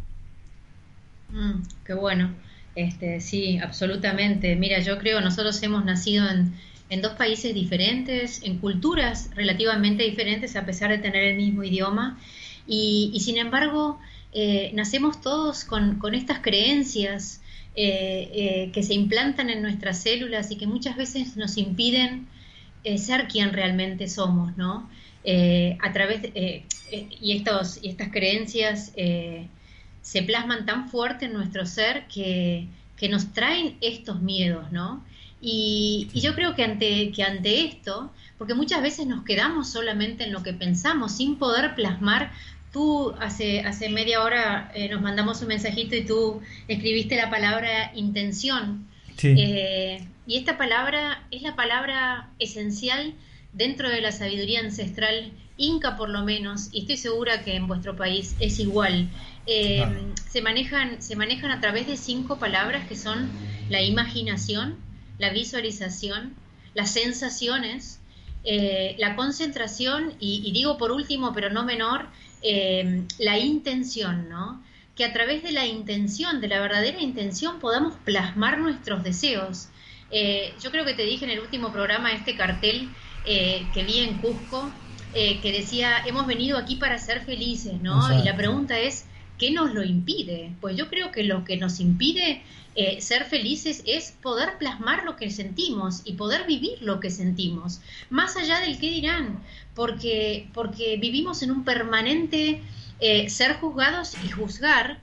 Mm, 1.30 1.62
qué 1.86 1.94
bueno. 1.94 2.32
Este, 2.76 3.20
sí, 3.20 3.58
absolutamente. 3.58 4.56
Mira, 4.56 4.80
yo 4.80 4.98
creo 4.98 5.22
nosotros 5.22 5.62
hemos 5.64 5.84
nacido 5.84 6.26
en, 6.30 6.54
dos 7.02 7.14
países 7.14 7.54
diferentes, 7.54 8.42
en 8.44 8.58
culturas 8.58 9.30
relativamente 9.36 10.04
diferentes, 10.04 10.56
a 10.56 10.66
pesar 10.66 10.90
de 10.90 10.98
tener 10.98 11.24
el 11.24 11.38
mismo 11.38 11.64
idioma, 11.64 12.18
y, 12.68 13.18
sin 13.22 13.38
embargo 13.38 14.00
eh, 14.34 14.72
nacemos 14.74 15.22
todos 15.22 15.66
con, 15.66 15.96
con 16.00 16.14
estas 16.16 16.40
creencias 16.40 17.41
eh, 17.74 18.30
eh, 18.34 18.72
que 18.74 18.84
se 18.84 18.94
implantan 18.94 19.50
en 19.50 19.62
nuestras 19.62 20.02
células 20.02 20.52
y 20.52 20.58
que 20.58 20.68
muchas 20.68 20.98
veces 20.98 21.38
nos 21.38 21.58
impiden 21.58 22.28
eh, 22.84 22.98
ser 22.98 23.30
quien 23.30 23.54
realmente 23.54 24.10
somos, 24.10 24.58
¿no? 24.58 24.90
a 25.24 25.94
través 25.94 26.32
y, 26.34 27.38
estos, 27.38 27.80
y 27.84 27.90
estas 27.90 28.10
creencias 28.10 28.92
se 30.02 30.24
plasman 30.24 30.66
tan 30.66 30.90
fuerte 30.90 31.26
en 31.26 31.34
nuestro 31.34 31.68
ser 31.68 32.08
que, 32.08 32.66
que 32.98 33.08
nos 33.08 33.32
traen 33.32 33.78
estos 33.82 34.20
miedos, 34.20 34.72
¿no? 34.72 35.06
Y, 35.40 36.10
y, 36.12 36.22
yo 36.22 36.34
creo 36.34 36.56
que 36.56 36.64
ante, 36.64 37.12
que 37.12 37.22
ante 37.22 37.66
esto, 37.66 38.12
porque 38.40 38.56
muchas 38.56 38.82
veces 38.82 39.06
nos 39.06 39.24
quedamos 39.24 39.70
solamente 39.70 40.24
en 40.24 40.34
lo 40.34 40.42
que 40.42 40.54
pensamos 40.54 41.12
sin 41.18 41.36
poder 41.36 41.76
plasmar 41.76 42.32
Tú 42.72 43.14
hace, 43.20 43.60
hace 43.62 43.90
media 43.90 44.24
hora 44.24 44.72
eh, 44.74 44.88
nos 44.88 45.02
mandamos 45.02 45.42
un 45.42 45.50
mensajito 45.50 45.96
y 45.96 46.06
tú 46.06 46.42
escribiste 46.70 47.18
la 47.18 47.30
palabra 47.30 47.92
intención. 47.96 48.88
Eh, 49.24 50.08
y 50.26 50.38
esta 50.38 50.58
palabra 50.58 51.28
es 51.32 51.42
la 51.42 51.56
palabra 51.56 52.30
esencial 52.40 53.14
dentro 53.54 53.90
de 53.90 54.02
la 54.02 54.12
sabiduría 54.12 54.62
ancestral 54.62 55.34
inca 55.58 55.96
por 55.96 56.10
lo 56.10 56.24
menos, 56.24 56.70
y 56.72 56.82
estoy 56.82 56.98
segura 56.98 57.44
que 57.44 57.56
en 57.56 57.68
vuestro 57.68 57.96
país 57.96 58.36
es 58.40 58.58
igual. 58.58 59.10
Eh, 59.46 59.86
se, 60.30 60.42
manejan, 60.42 61.02
se 61.02 61.16
manejan 61.16 61.52
a 61.52 61.60
través 61.60 61.86
de 61.86 61.98
cinco 61.98 62.40
palabras 62.40 62.88
que 62.88 62.96
son 62.96 63.30
la 63.70 63.84
imaginación, 63.84 64.78
la 65.20 65.30
visualización, 65.30 66.34
las 66.74 66.94
sensaciones, 66.94 68.00
la 68.98 69.16
concentración 69.16 70.14
y, 70.20 70.42
y, 70.44 70.52
digo 70.52 70.80
por 70.80 70.92
último, 70.92 71.32
pero 71.34 71.52
no 71.52 71.64
menor, 71.64 72.08
eh, 72.42 73.04
la 73.20 73.38
intención, 73.38 74.30
¿no? 74.30 74.64
Que 74.96 75.06
a 75.06 75.14
través 75.14 75.44
de 75.44 75.52
la 75.52 75.66
intención, 75.66 76.42
de 76.42 76.48
la 76.48 76.60
verdadera 76.60 77.02
intención, 77.02 77.60
podamos 77.60 77.94
plasmar 78.04 78.60
nuestros 78.60 79.04
deseos. 79.04 79.70
Eh, 80.12 80.54
yo 80.62 80.72
creo 80.72 80.86
que 80.86 80.94
te 80.94 81.04
dije 81.04 81.26
en 81.26 81.32
el 81.32 81.40
último 81.40 81.72
programa 81.72 82.12
este 82.12 82.36
cartel 82.36 82.90
eh, 83.26 83.66
que 83.74 83.84
vi 83.84 84.00
en 84.00 84.18
Cusco, 84.18 84.72
que 85.14 85.52
decía, 85.52 85.98
hemos 86.06 86.26
venido 86.26 86.58
aquí 86.58 86.78
para 86.78 86.98
ser 86.98 87.26
felices, 87.26 87.82
¿no? 87.82 88.18
Y 88.18 88.24
la 88.24 88.38
pregunta 88.38 88.80
es, 88.80 89.04
¿qué 89.38 89.52
nos 89.52 89.74
lo 89.74 89.84
impide? 89.84 90.54
Pues 90.62 90.78
yo 90.78 90.88
creo 90.88 91.12
que 91.12 91.26
lo 91.26 91.44
que 91.44 91.58
nos 91.58 91.82
impide 91.82 92.44
ser 93.00 93.26
felices 93.26 93.84
es 93.86 94.14
poder 94.22 94.58
plasmar 94.58 95.04
lo 95.04 95.18
que 95.18 95.30
sentimos 95.30 96.02
y 96.06 96.14
poder 96.14 96.48
vivir 96.48 96.82
lo 96.82 97.00
que 97.00 97.10
sentimos, 97.10 97.82
más 98.10 98.38
allá 98.38 98.62
del 98.62 98.80
qué 98.80 98.90
dirán, 98.90 99.44
porque, 99.76 100.50
porque 100.54 100.98
vivimos 100.98 101.44
en 101.44 101.52
un 101.52 101.64
permanente 101.64 102.62
eh, 103.00 103.30
ser 103.30 103.56
juzgados 103.56 104.16
y 104.24 104.30
juzgar 104.30 105.00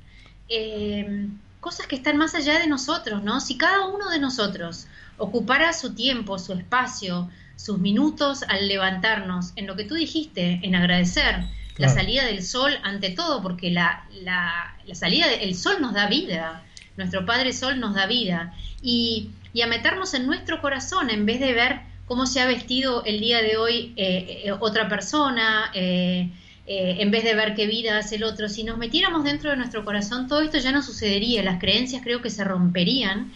eh, 0.48 1.28
cosas 1.60 1.86
que 1.86 1.96
están 1.96 2.16
más 2.16 2.34
allá 2.34 2.58
de 2.58 2.68
nosotros, 2.68 3.22
¿no? 3.22 3.40
Si 3.40 3.58
cada 3.58 3.86
uno 3.86 4.08
de 4.08 4.20
nosotros 4.20 4.86
ocupara 5.16 5.72
su 5.72 5.94
tiempo, 5.94 6.38
su 6.38 6.52
espacio, 6.52 7.28
sus 7.56 7.78
minutos 7.78 8.44
al 8.44 8.68
levantarnos 8.68 9.52
en 9.56 9.66
lo 9.66 9.74
que 9.74 9.84
tú 9.84 9.94
dijiste, 9.96 10.60
en 10.62 10.76
agradecer 10.76 11.44
la 11.76 11.88
salida 11.88 12.24
del 12.24 12.44
sol 12.44 12.72
ante 12.82 13.10
todo, 13.10 13.42
porque 13.42 13.70
la, 13.70 14.04
la, 14.22 14.76
la 14.84 14.94
salida 14.94 15.28
del 15.28 15.56
sol 15.56 15.80
nos 15.80 15.92
da 15.92 16.08
vida, 16.08 16.64
nuestro 16.98 17.24
Padre 17.24 17.52
Sol 17.52 17.80
nos 17.80 17.94
da 17.94 18.06
vida, 18.06 18.54
y, 18.82 19.30
y 19.54 19.62
a 19.62 19.66
meternos 19.66 20.12
en 20.14 20.26
nuestro 20.26 20.60
corazón 20.60 21.10
en 21.10 21.24
vez 21.24 21.40
de 21.40 21.52
ver 21.54 21.80
cómo 22.08 22.26
se 22.26 22.40
ha 22.40 22.46
vestido 22.46 23.04
el 23.04 23.20
día 23.20 23.42
de 23.42 23.58
hoy 23.58 23.92
eh, 23.96 24.42
eh, 24.44 24.52
otra 24.58 24.88
persona, 24.88 25.70
eh, 25.74 26.30
en 26.66 27.10
vez 27.10 27.24
de 27.24 27.34
ver 27.34 27.54
qué 27.54 27.66
vida 27.66 27.98
hace 27.98 28.16
el 28.16 28.24
otro. 28.24 28.48
Si 28.48 28.64
nos 28.64 28.76
metiéramos 28.76 29.24
dentro 29.24 29.50
de 29.50 29.56
nuestro 29.56 29.84
corazón, 29.84 30.26
todo 30.26 30.40
esto 30.40 30.58
ya 30.58 30.72
no 30.72 30.82
sucedería, 30.82 31.42
las 31.42 31.60
creencias 31.60 32.02
creo 32.02 32.20
que 32.20 32.30
se 32.30 32.44
romperían. 32.44 33.32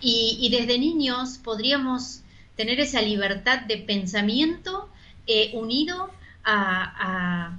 Y, 0.00 0.48
desde 0.50 0.80
niños 0.80 1.38
podríamos 1.38 2.22
tener 2.56 2.80
esa 2.80 3.00
libertad 3.00 3.60
de 3.60 3.76
pensamiento 3.76 4.88
unido 5.52 6.10
a 6.42 7.56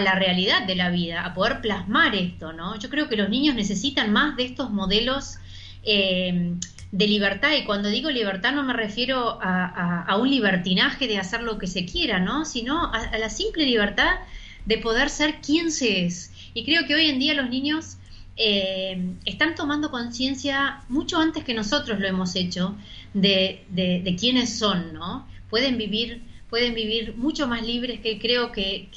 la 0.00 0.14
realidad 0.14 0.66
de 0.66 0.76
la 0.76 0.90
vida, 0.90 1.24
a 1.24 1.34
poder 1.34 1.60
plasmar 1.60 2.14
esto, 2.14 2.52
¿no? 2.52 2.78
Yo 2.78 2.90
creo 2.90 3.08
que 3.08 3.16
los 3.16 3.28
niños 3.28 3.54
necesitan 3.54 4.12
más 4.12 4.36
de 4.36 4.44
estos 4.44 4.70
modelos 4.70 5.38
eh, 5.82 6.54
de 6.90 7.06
libertad, 7.06 7.52
y 7.52 7.64
cuando 7.64 7.88
digo 7.88 8.10
libertad 8.10 8.52
no 8.52 8.62
me 8.62 8.72
refiero 8.72 9.38
a, 9.42 10.16
un 10.18 10.30
libertinaje 10.30 11.06
de 11.06 11.18
hacer 11.18 11.42
lo 11.42 11.58
que 11.58 11.66
se 11.66 11.84
quiera, 11.84 12.18
¿no? 12.18 12.44
Sino 12.44 12.92
a, 12.92 13.16
la 13.18 13.28
simple 13.28 13.64
libertad 13.64 14.16
de 14.64 14.78
poder 14.78 15.10
ser 15.10 15.40
quien 15.40 15.70
se 15.70 16.06
es. 16.06 16.32
Y 16.54 16.64
creo 16.64 16.86
que 16.86 16.94
hoy 16.94 17.06
en 17.10 17.18
día 17.18 17.34
los 17.34 17.50
niños 17.50 17.98
eh, 18.36 19.14
están 19.24 19.54
tomando 19.54 19.90
conciencia 19.90 20.82
mucho 20.88 21.18
antes 21.18 21.44
que 21.44 21.54
nosotros 21.54 21.98
lo 21.98 22.06
hemos 22.06 22.36
hecho 22.36 22.76
de, 23.12 23.64
de, 23.68 24.16
quiénes 24.18 24.58
son, 24.58 24.94
¿no? 24.94 25.26
Pueden 25.50 25.76
vivir, 25.76 26.22
pueden 26.48 26.74
vivir 26.74 27.16
mucho 27.16 27.46
más 27.48 27.62
libres 27.62 28.00
que 28.00 28.18
creo 28.18 28.52
que, 28.52 28.88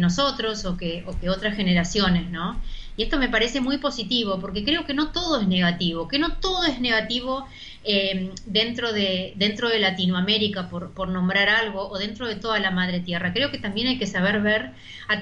nosotros 0.00 0.64
o 0.64 0.76
que, 0.76 1.04
o 1.06 1.18
que 1.18 1.30
otras 1.30 1.56
generaciones, 1.56 2.30
¿no? 2.30 2.60
Y 2.96 3.04
esto 3.04 3.18
me 3.18 3.28
parece 3.28 3.60
muy 3.60 3.78
positivo, 3.78 4.38
porque 4.38 4.64
creo 4.64 4.84
que 4.84 4.92
no 4.92 5.12
todo 5.12 5.40
es 5.40 5.48
negativo, 5.48 6.08
que 6.08 6.18
no 6.18 6.34
todo 6.34 6.64
es 6.64 6.78
negativo 6.78 7.46
eh, 7.84 8.30
dentro, 8.44 8.92
de, 8.92 9.32
dentro 9.36 9.70
de 9.70 9.78
Latinoamérica, 9.78 10.68
por, 10.68 10.90
por, 10.90 11.08
nombrar 11.08 11.48
algo, 11.48 11.88
o 11.88 11.98
dentro 11.98 12.28
de 12.28 12.36
toda 12.36 12.58
la 12.58 12.70
madre 12.70 13.00
tierra. 13.00 13.32
Creo 13.32 13.50
que 13.50 13.58
también 13.58 13.88
hay 13.88 13.98
que 13.98 14.06
saber 14.06 14.42
ver 14.42 14.72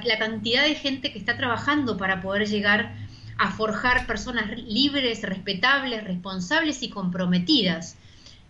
la 0.05 0.19
cantidad 0.19 0.65
de 0.65 0.75
gente 0.75 1.13
que 1.13 1.19
está 1.19 1.37
trabajando 1.37 1.97
para 1.97 2.21
poder 2.21 2.49
llegar 2.49 2.93
a 3.39 3.53
forjar 3.53 4.07
personas 4.07 4.51
libres, 4.59 5.23
respetables, 5.23 6.05
responsables 6.05 6.83
y 6.83 6.91
comprometidas. 6.91 7.97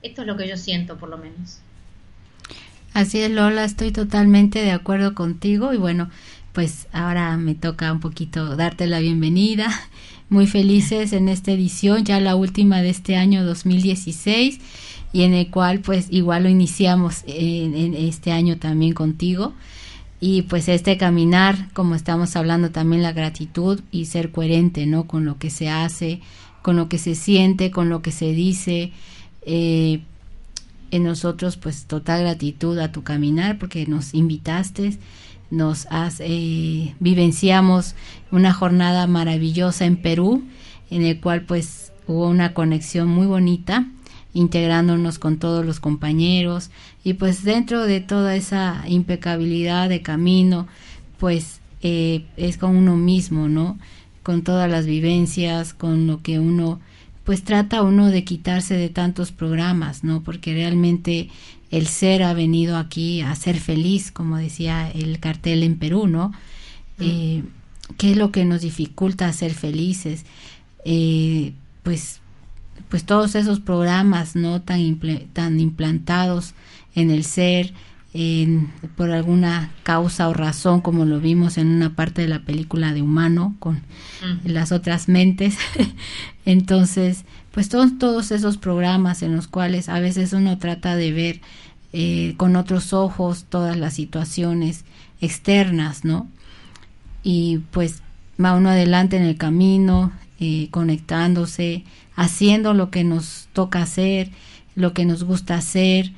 Esto 0.03 0.23
es 0.23 0.27
lo 0.27 0.37
que 0.37 0.49
yo 0.49 0.57
siento, 0.57 0.97
por 0.97 1.11
lo 1.11 1.19
menos. 1.19 1.61
Así 2.93 3.21
es, 3.21 3.31
Lola, 3.31 3.65
estoy 3.65 3.93
totalmente 3.93 4.61
de 4.61 4.73
acuerdo 4.73 5.15
contigo 5.15 5.73
y 5.73 5.77
bueno, 5.77 6.11
pues 6.53 6.89
ahora 6.93 7.37
me 7.37 7.55
toca 7.55 7.93
un 7.93 8.01
poquito 8.01 8.57
darte 8.57 8.87
la 8.87 8.99
bienvenida. 8.99 9.69
Muy 10.29 10.47
felices 10.47 11.13
en 11.13 11.29
esta 11.29 11.53
edición, 11.53 12.05
ya 12.05 12.21
la 12.21 12.37
última 12.37 12.83
de 12.83 12.91
este 12.91 13.17
año 13.17 13.45
2016 13.45 14.61
y 15.13 15.23
en 15.23 15.35
el 15.35 15.51
cual 15.51 15.81
pues 15.81 16.07
igual 16.11 16.45
lo 16.45 16.49
iniciamos 16.49 17.25
en, 17.27 17.95
este 17.95 18.33
año 18.33 18.59
también 18.59 18.93
contigo 18.93 19.55
y 20.21 20.43
pues 20.43 20.69
este 20.69 20.97
caminar 20.97 21.73
como 21.73 21.95
estamos 21.95 22.37
hablando 22.37 22.71
también 22.71 23.03
la 23.03 23.13
gratitud 23.13 23.81
y 23.91 24.05
ser 24.05 24.31
coherente 24.31 24.87
no 24.87 25.09
con 25.09 25.25
lo 25.25 25.39
que 25.39 25.51
se 25.51 25.69
hace 25.69 26.21
con 26.63 26.77
lo 26.77 26.89
que 26.89 26.99
se 26.99 27.17
siente 27.17 27.73
con 27.73 27.89
lo 27.89 28.03
que 28.03 28.13
se 28.13 28.33
dice 28.33 28.93
eh, 29.43 30.03
en 30.91 31.05
nosotros 31.05 31.57
pues 31.57 31.87
total 31.87 32.23
gratitud 32.23 32.79
a 32.79 32.93
tu 32.93 33.03
caminar 33.03 33.59
porque 33.59 33.87
nos 33.87 34.15
invitaste, 34.15 34.99
nos 35.51 35.87
has, 35.91 36.21
eh, 36.21 36.95
vivenciamos 37.01 37.95
una 38.31 38.53
jornada 38.53 39.07
maravillosa 39.07 39.85
en 39.85 39.97
Perú 39.97 40.45
en 40.91 41.03
el 41.03 41.21
cual 41.21 41.43
pues 41.43 41.93
hubo 42.07 42.29
una 42.29 42.55
conexión 42.55 43.09
muy 43.09 43.27
bonita 43.27 43.87
integrándonos 44.33 45.19
con 45.19 45.39
todos 45.39 45.65
los 45.65 45.81
compañeros 45.81 46.71
y 47.03 47.15
pues 47.15 47.43
dentro 47.43 47.85
de 47.85 48.01
toda 48.01 48.37
esa 48.37 48.85
impecabilidad 48.87 49.89
de 49.89 50.03
camino 50.03 50.69
pues 51.19 51.61
eh, 51.83 52.25
es 52.37 52.57
con 52.57 52.77
uno 52.77 52.97
mismo, 52.97 53.49
¿no? 53.49 53.79
Con 54.23 54.43
todas 54.43 54.71
las 54.71 54.87
vivencias, 54.87 55.73
con 55.75 56.07
lo 56.07 56.23
que 56.23 56.39
uno 56.39 56.81
pues 57.31 57.45
trata 57.45 57.83
uno 57.83 58.09
de 58.09 58.25
quitarse 58.25 58.75
de 58.75 58.89
tantos 58.89 59.31
programas, 59.31 60.03
¿no? 60.03 60.21
Porque 60.25 60.53
realmente 60.53 61.29
el 61.71 61.87
ser 61.87 62.25
ha 62.25 62.35
venido 62.35 62.77
aquí 62.77 63.21
a 63.21 63.33
ser 63.37 63.61
feliz, 63.61 64.11
como 64.11 64.37
decía 64.37 64.91
el 64.91 65.21
cartel 65.21 65.63
en 65.63 65.79
Perú, 65.79 66.09
¿no? 66.09 66.31
Mm. 66.99 67.03
Eh, 67.03 67.45
¿Qué 67.99 68.11
es 68.11 68.17
lo 68.17 68.33
que 68.33 68.45
nos 68.45 68.63
dificulta 68.63 69.33
ser 69.33 69.55
felices? 69.55 70.25
Eh, 70.85 71.53
pues, 71.85 72.19
pues 72.89 73.05
todos 73.05 73.37
esos 73.37 73.61
programas, 73.61 74.35
¿no? 74.35 74.63
Tan, 74.63 74.99
tan 75.33 75.61
implantados 75.61 76.55
en 76.97 77.13
el 77.13 77.23
ser, 77.23 77.73
por 78.97 79.13
alguna 79.13 79.71
causa 79.85 80.29
o 80.29 80.35
razón, 80.35 80.81
como 80.81 81.05
lo 81.05 81.21
vimos 81.21 81.59
en 81.59 81.69
una 81.69 81.95
parte 81.95 82.23
de 82.23 82.29
la 82.29 82.41
película 82.41 82.93
de 82.93 83.03
Humano 83.03 83.55
con 83.61 83.83
las 84.45 84.73
otras 84.73 85.09
mentes. 85.09 85.57
Entonces, 86.45 87.25
pues 87.53 87.69
todos, 87.69 87.99
todos 87.99 88.33
esos 88.33 88.57
programas 88.57 89.23
en 89.23 89.37
los 89.37 89.47
cuales 89.47 89.89
a 89.89 90.01
veces 90.01 90.33
uno 90.33 90.59
trata 90.59 90.97
de 90.97 91.13
ver 91.13 91.41
eh, 91.93 92.35
con 92.37 92.57
otros 92.57 92.93
ojos 92.93 93.47
todas 93.49 93.77
las 93.77 93.95
situaciones 93.95 94.85
externas, 95.21 96.05
¿no? 96.05 96.29
Y 97.23 97.59
pues 97.71 98.03
va 98.43 98.55
uno 98.55 98.71
adelante 98.71 99.17
en 99.17 99.23
el 99.23 99.37
camino, 99.37 100.13
eh, 100.41 100.69
conectándose, 100.71 101.85
haciendo 102.17 102.75
lo 102.75 102.91
que 102.91 103.05
nos 103.05 103.49
toca 103.53 103.83
hacer, 103.83 104.31
lo 104.75 104.95
que 104.95 105.05
nos 105.05 105.23
gusta 105.23 105.57
hacer, 105.57 106.13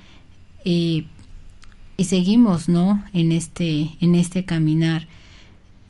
y 0.65 1.07
y 1.97 2.05
seguimos, 2.05 2.69
¿no? 2.69 3.05
En 3.13 3.33
este, 3.33 3.91
en 4.01 4.15
este 4.15 4.45
caminar, 4.45 5.07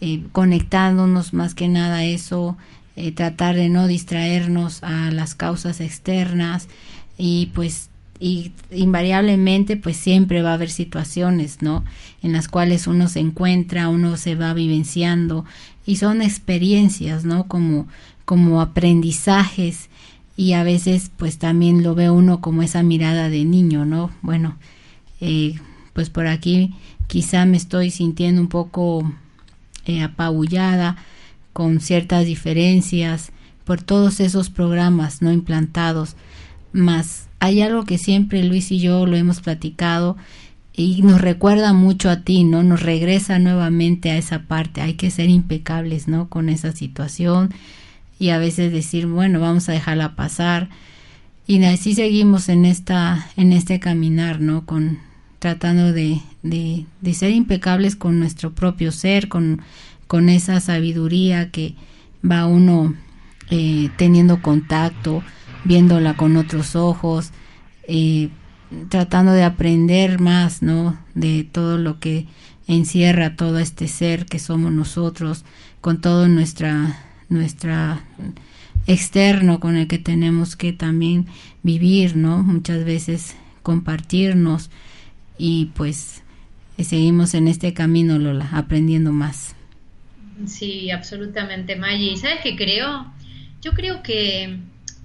eh, 0.00 0.22
conectándonos 0.32 1.32
más 1.32 1.54
que 1.54 1.68
nada 1.68 1.98
a 1.98 2.04
eso, 2.04 2.56
eh, 2.96 3.12
tratar 3.12 3.56
de 3.56 3.68
no 3.68 3.86
distraernos 3.86 4.82
a 4.82 5.10
las 5.10 5.34
causas 5.34 5.80
externas 5.80 6.68
y 7.16 7.50
pues 7.54 7.88
y 8.20 8.52
invariablemente 8.70 9.76
pues 9.76 9.96
siempre 9.96 10.42
va 10.42 10.50
a 10.50 10.54
haber 10.54 10.70
situaciones, 10.70 11.60
¿no? 11.60 11.84
En 12.22 12.32
las 12.32 12.46
cuales 12.46 12.86
uno 12.86 13.08
se 13.08 13.18
encuentra, 13.18 13.88
uno 13.88 14.16
se 14.16 14.36
va 14.36 14.54
vivenciando 14.54 15.44
y 15.86 15.96
son 15.96 16.22
experiencias, 16.22 17.24
¿no? 17.24 17.48
Como 17.48 17.88
como 18.24 18.60
aprendizajes 18.60 19.88
y 20.36 20.52
a 20.52 20.62
veces 20.62 21.10
pues 21.16 21.38
también 21.38 21.82
lo 21.82 21.94
ve 21.94 22.10
uno 22.10 22.40
como 22.40 22.62
esa 22.62 22.82
mirada 22.82 23.28
de 23.28 23.44
niño, 23.44 23.84
¿no? 23.84 24.10
Bueno, 24.22 24.56
eh, 25.20 25.56
pues 25.92 26.10
por 26.10 26.26
aquí 26.26 26.74
quizá 27.06 27.44
me 27.44 27.56
estoy 27.56 27.90
sintiendo 27.90 28.40
un 28.40 28.48
poco 28.48 29.12
eh, 29.86 30.02
apabullada 30.02 30.96
con 31.52 31.80
ciertas 31.80 32.26
diferencias 32.26 33.32
por 33.64 33.82
todos 33.82 34.20
esos 34.20 34.50
programas 34.50 35.22
no 35.22 35.32
implantados 35.32 36.16
más 36.72 37.28
hay 37.42 37.60
algo 37.60 37.84
que 37.84 37.98
siempre 37.98 38.44
Luis 38.44 38.70
y 38.70 38.78
yo 38.78 39.04
lo 39.04 39.16
hemos 39.16 39.40
platicado 39.40 40.16
y 40.74 41.02
nos 41.02 41.20
recuerda 41.20 41.72
mucho 41.72 42.08
a 42.08 42.20
ti, 42.20 42.44
¿no? 42.44 42.62
Nos 42.62 42.82
regresa 42.82 43.38
nuevamente 43.38 44.10
a 44.10 44.16
esa 44.16 44.42
parte. 44.44 44.80
Hay 44.80 44.94
que 44.94 45.10
ser 45.10 45.28
impecables, 45.28 46.08
¿no? 46.08 46.28
Con 46.28 46.48
esa 46.48 46.72
situación 46.72 47.50
y 48.18 48.30
a 48.30 48.38
veces 48.38 48.72
decir, 48.72 49.06
bueno, 49.06 49.40
vamos 49.40 49.68
a 49.68 49.72
dejarla 49.72 50.14
pasar. 50.14 50.68
Y 51.48 51.62
así 51.64 51.94
seguimos 51.94 52.48
en 52.48 52.64
esta 52.64 53.28
en 53.36 53.52
este 53.52 53.80
caminar, 53.80 54.40
¿no? 54.40 54.64
Con 54.64 55.00
tratando 55.42 55.92
de, 55.92 56.20
de, 56.44 57.14
ser 57.14 57.32
impecables 57.32 57.96
con 57.96 58.20
nuestro 58.20 58.52
propio 58.52 58.92
ser, 58.92 59.28
con, 59.28 59.60
con 60.06 60.28
esa 60.28 60.60
sabiduría 60.60 61.50
que 61.50 61.74
va 62.24 62.46
uno 62.46 62.94
eh, 63.50 63.90
teniendo 63.96 64.40
contacto, 64.40 65.24
viéndola 65.64 66.14
con 66.14 66.36
otros 66.36 66.76
ojos, 66.76 67.32
eh, 67.88 68.28
tratando 68.88 69.32
de 69.32 69.42
aprender 69.42 70.20
más, 70.20 70.62
¿no? 70.62 70.96
De 71.16 71.42
todo 71.42 71.76
lo 71.76 71.98
que 71.98 72.28
encierra 72.68 73.34
todo 73.34 73.58
este 73.58 73.88
ser 73.88 74.26
que 74.26 74.38
somos 74.38 74.70
nosotros, 74.70 75.44
con 75.80 76.00
todo 76.00 76.28
nuestra, 76.28 77.00
nuestra 77.28 78.04
externo 78.86 79.58
con 79.58 79.74
el 79.74 79.88
que 79.88 79.98
tenemos 79.98 80.54
que 80.54 80.72
también 80.72 81.26
vivir, 81.64 82.14
¿no? 82.14 82.44
Muchas 82.44 82.84
veces 82.84 83.34
compartirnos, 83.64 84.70
y 85.44 85.66
pues 85.74 86.22
seguimos 86.78 87.34
en 87.34 87.48
este 87.48 87.74
camino, 87.74 88.16
Lola, 88.16 88.48
aprendiendo 88.52 89.10
más. 89.10 89.56
Sí, 90.46 90.92
absolutamente, 90.92 91.74
Maggie. 91.74 92.16
¿Sabes 92.16 92.38
qué 92.44 92.54
creo? 92.54 93.12
Yo 93.60 93.72
creo 93.72 94.04
que, 94.04 94.60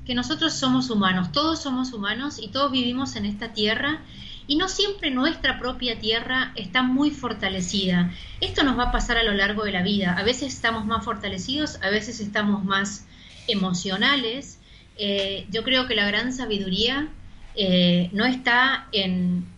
que 0.06 0.14
nosotros 0.14 0.54
somos 0.54 0.92
humanos, 0.92 1.32
todos 1.32 1.64
somos 1.64 1.92
humanos 1.92 2.38
y 2.40 2.50
todos 2.50 2.72
vivimos 2.72 3.16
en 3.16 3.26
esta 3.26 3.54
tierra 3.54 4.02
y 4.46 4.58
no 4.58 4.70
siempre 4.70 5.10
nuestra 5.10 5.58
propia 5.58 5.98
tierra 5.98 6.52
está 6.54 6.84
muy 6.84 7.10
fortalecida. 7.10 8.14
Esto 8.40 8.62
nos 8.62 8.78
va 8.78 8.90
a 8.90 8.92
pasar 8.92 9.18
a 9.18 9.24
lo 9.24 9.34
largo 9.34 9.64
de 9.64 9.72
la 9.72 9.82
vida. 9.82 10.16
A 10.20 10.22
veces 10.22 10.54
estamos 10.54 10.86
más 10.86 11.04
fortalecidos, 11.04 11.82
a 11.82 11.90
veces 11.90 12.20
estamos 12.20 12.64
más 12.64 13.08
emocionales. 13.48 14.60
Eh, 15.00 15.48
yo 15.50 15.64
creo 15.64 15.88
que 15.88 15.96
la 15.96 16.06
gran 16.06 16.32
sabiduría 16.32 17.08
eh, 17.56 18.12
no 18.14 18.24
está 18.24 18.88
en, 18.92 19.57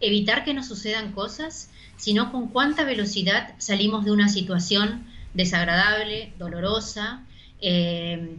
evitar 0.00 0.44
que 0.44 0.54
nos 0.54 0.66
sucedan 0.66 1.12
cosas, 1.12 1.70
sino 1.96 2.30
con 2.30 2.48
cuánta 2.48 2.84
velocidad 2.84 3.54
salimos 3.58 4.04
de 4.04 4.12
una 4.12 4.28
situación 4.28 5.04
desagradable, 5.34 6.32
dolorosa. 6.38 7.24
Eh, 7.60 8.36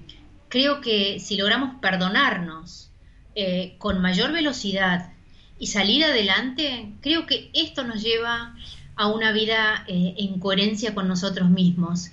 creo 0.48 0.82
que 0.82 1.20
si 1.20 1.38
logramos 1.38 1.80
perdonarnos 1.82 2.90
eh, 3.36 3.76
con 3.78 4.02
mayor 4.02 4.32
velocidad 4.32 5.12
y 5.60 5.68
salir 5.68 6.06
adelante, 6.06 6.94
creo 7.02 7.26
que 7.26 7.52
esto 7.54 7.84
nos 7.84 8.02
lleva 8.02 8.56
a 8.96 9.08
una 9.08 9.32
vida 9.32 9.86
eh, 9.88 10.16
en 10.18 10.40
coherencia 10.40 10.94
con 10.94 11.08
nosotros 11.08 11.50
mismos, 11.50 12.12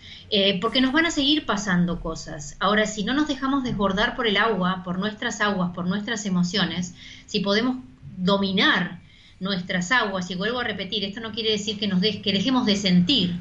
porque 0.60 0.80
nos 0.80 0.92
van 0.92 1.06
a 1.06 1.10
seguir 1.10 1.46
pasando 1.46 2.00
cosas. 2.00 2.56
Ahora, 2.60 2.86
si 2.86 3.02
no 3.02 3.12
nos 3.12 3.26
dejamos 3.26 3.64
desbordar 3.64 4.14
por 4.14 4.26
el 4.26 4.36
agua, 4.36 4.82
por 4.84 4.98
nuestras 4.98 5.40
aguas, 5.40 5.72
por 5.74 5.86
nuestras 5.86 6.26
emociones, 6.26 6.94
si 7.26 7.40
podemos 7.40 7.78
dominar 8.16 9.00
nuestras 9.40 9.92
aguas, 9.92 10.30
y 10.30 10.34
vuelvo 10.34 10.60
a 10.60 10.64
repetir, 10.64 11.04
esto 11.04 11.20
no 11.20 11.32
quiere 11.32 11.50
decir 11.50 11.78
que, 11.78 11.88
nos 11.88 12.00
que 12.00 12.32
dejemos 12.32 12.66
de 12.66 12.76
sentir, 12.76 13.36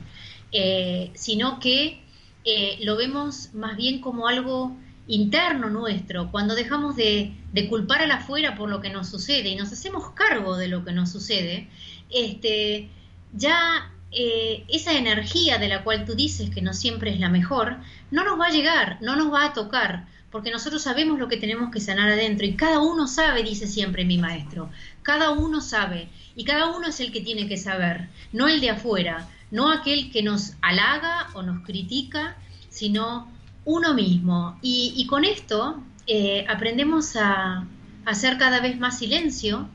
eh, 0.52 1.12
sino 1.16 1.60
que 1.60 2.02
eh, 2.44 2.78
lo 2.82 2.96
vemos 2.96 3.54
más 3.54 3.76
bien 3.76 4.02
como 4.02 4.28
algo 4.28 4.76
interno 5.08 5.70
nuestro, 5.70 6.32
cuando 6.32 6.56
dejamos 6.56 6.96
de, 6.96 7.34
culpar 7.70 8.02
al 8.02 8.12
afuera 8.12 8.56
por 8.56 8.70
lo 8.70 8.82
que 8.82 8.90
nos 8.90 9.10
sucede 9.10 9.50
y 9.50 9.56
nos 9.56 9.72
hacemos 9.72 10.12
cargo 10.12 10.58
de 10.58 10.68
lo 10.68 10.84
que 10.84 10.92
nos 10.92 11.12
sucede, 11.12 11.70
este, 12.10 12.90
ya 13.34 13.92
eh, 14.12 14.64
esa 14.68 14.94
energía 14.94 15.58
de 15.58 15.68
la 15.68 15.84
cual 15.84 16.06
tú 16.06 16.16
dices 16.16 16.50
que 16.50 16.62
no 16.62 16.74
siempre 16.74 17.12
es 17.12 17.20
la 17.20 17.30
mejor, 17.30 17.78
no 18.12 18.24
nos 18.24 18.40
va 18.40 18.48
a 18.48 18.52
llegar, 18.52 18.98
no 19.02 19.16
nos 19.16 19.34
va 19.34 19.46
a 19.46 19.54
tocar, 19.54 20.08
porque 20.32 20.52
nosotros 20.52 20.82
sabemos 20.82 21.20
lo 21.20 21.28
que 21.28 21.38
tenemos 21.38 21.72
que 21.72 21.80
sanar 21.80 22.10
adentro 22.10 22.46
y 22.46 22.56
cada 22.56 22.80
uno 22.80 23.08
sabe, 23.08 23.44
dice 23.44 23.68
siempre 23.68 24.06
mi 24.06 24.18
maestro, 24.18 24.70
cada 25.06 25.30
uno 25.30 25.62
sabe 25.62 26.10
y 26.36 26.44
cada 26.44 26.76
uno 26.76 26.88
es 26.88 27.00
el 27.00 27.12
que 27.12 27.22
tiene 27.22 27.48
que 27.48 27.58
saber, 27.58 28.10
no 28.34 28.48
el 28.48 28.60
de 28.60 28.72
afuera, 28.72 29.30
no 29.52 29.72
aquel 29.72 30.12
que 30.12 30.24
nos 30.24 30.54
halaga 30.62 31.28
o 31.36 31.44
nos 31.44 31.64
critica, 31.64 32.36
sino 32.70 33.32
uno 33.66 33.94
mismo. 33.94 34.58
Y, 34.64 35.06
con 35.08 35.24
esto 35.24 35.82
eh, 36.08 36.46
aprendemos 36.50 37.16
a, 37.16 37.68
hacer 38.06 38.38
cada 38.38 38.60
vez 38.60 38.80
más 38.80 38.98
silencio, 38.98 39.70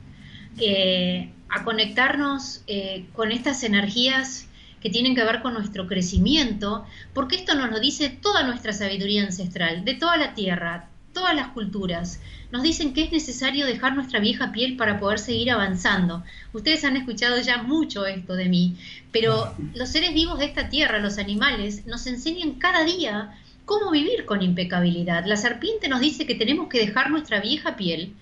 eh, 0.59 1.33
a 1.49 1.65
conectarnos 1.65 2.63
eh, 2.67 3.07
con 3.13 3.31
estas 3.31 3.63
energías 3.63 4.49
que 4.81 4.91
tienen 4.91 5.15
que 5.15 5.25
ver 5.25 5.43
con 5.43 5.55
nuestro 5.55 5.87
crecimiento, 5.87 6.85
porque 7.15 7.37
esto 7.37 7.55
nos 7.55 7.71
lo 7.71 7.79
dice 7.79 8.09
toda 8.09 8.43
nuestra 8.43 8.73
sabiduría 8.73 9.23
ancestral, 9.23 9.85
de 9.85 9.95
toda 9.95 10.17
la 10.17 10.35
tierra, 10.35 10.89
todas 11.13 11.35
las 11.35 11.49
culturas. 11.49 12.21
Nos 12.53 12.63
dicen 12.63 12.95
que 12.95 13.03
es 13.03 13.13
necesario 13.13 13.67
dejar 13.67 13.95
nuestra 13.95 14.21
vieja 14.21 14.53
piel 14.53 14.77
para 14.77 14.99
poder 14.99 15.19
seguir 15.19 15.51
avanzando. 15.51 16.25
Ustedes 16.53 16.85
han 16.85 16.97
escuchado 16.97 17.41
ya 17.41 17.63
mucho 17.63 18.07
esto 18.07 18.35
de 18.35 18.49
mí, 18.49 18.77
pero 19.13 19.55
los 19.75 19.89
seres 19.89 20.15
vivos 20.15 20.39
de 20.39 20.47
esta 20.47 20.69
tierra, 20.69 20.99
los 20.99 21.19
animales, 21.19 21.87
nos 21.87 22.07
enseñan 22.07 22.55
cada 22.55 22.85
día 22.85 23.37
cómo 23.65 23.93
vivir 23.93 24.27
con 24.27 24.43
impecabilidad. 24.43 25.27
La 25.27 25.37
serpiente 25.37 25.89
nos 25.89 26.01
dice 26.01 26.27
que 26.27 26.35
tenemos 26.35 26.69
que 26.69 26.81
dejar 26.81 27.11
nuestra 27.11 27.41
vieja 27.41 27.77
piel 27.77 28.15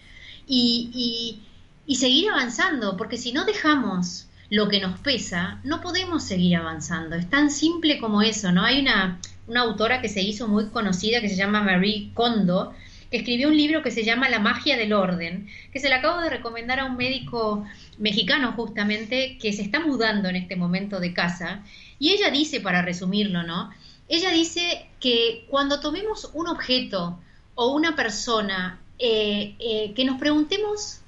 y, 0.47 1.41
y, 1.87 1.97
seguir 1.97 2.29
avanzando, 2.29 2.99
porque 2.99 3.17
si 3.17 3.33
no 3.33 3.47
dejamos 3.47 4.29
lo 4.51 4.69
que 4.69 4.79
nos 4.81 4.99
pesa, 5.01 5.59
no 5.65 5.81
podemos 5.81 6.23
seguir 6.23 6.57
avanzando. 6.57 7.17
Es 7.17 7.31
tan 7.31 7.51
simple 7.51 7.99
como 7.99 8.21
eso, 8.21 8.53
¿no? 8.53 8.63
Hay 8.63 8.81
una, 8.81 9.19
una 9.49 9.63
autora 9.63 10.01
que 10.01 10.09
se 10.09 10.21
hizo 10.21 10.47
muy 10.47 10.67
conocida 10.67 11.21
que 11.21 11.29
se 11.29 11.37
llama 11.37 11.63
Marie 11.63 12.11
Kondo, 12.15 12.73
que 13.11 13.17
escribió 13.17 13.49
un 13.49 13.57
libro 13.57 13.83
que 13.83 13.91
se 13.91 14.05
llama 14.05 14.29
La 14.29 14.39
magia 14.39 14.77
del 14.77 14.93
orden, 14.93 15.49
que 15.73 15.81
se 15.81 15.89
le 15.89 15.95
acabo 15.95 16.21
de 16.21 16.31
recomendar 16.31 16.79
a 16.79 16.85
un 16.85 16.97
médico 16.97 17.67
mexicano 17.97 18.53
justamente 18.53 19.39
que 19.39 19.53
se 19.53 19.63
está 19.63 19.81
mudando 19.81 20.29
en 20.29 20.37
este 20.37 20.57
momento 20.57 21.01
de 21.01 21.15
casa. 21.15 21.65
Y 21.99 22.11
ella 22.11 22.31
dice, 22.31 22.61
para 22.61 22.83
resumirlo, 22.83 23.43
¿no? 23.43 23.71
Ella 24.09 24.31
dice 24.31 24.87
que 25.01 25.47
cuando 25.49 25.81
tomemos 25.81 26.31
un 26.35 26.49
objeto 26.49 27.19
o 27.55 27.73
una 27.73 27.97
persona 27.97 28.81
eh, 28.99 29.55
eh, 29.59 29.93
que 29.95 30.05
nos 30.05 30.19
preguntemos, 30.19 31.01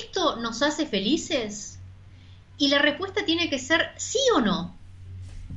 ¿esto 0.00 0.36
nos 0.36 0.62
hace 0.62 0.86
felices? 0.86 1.78
Y 2.56 2.68
la 2.68 2.78
respuesta 2.78 3.24
tiene 3.24 3.50
que 3.50 3.58
ser 3.58 3.90
sí 3.96 4.18
o 4.34 4.40
no. 4.40 4.76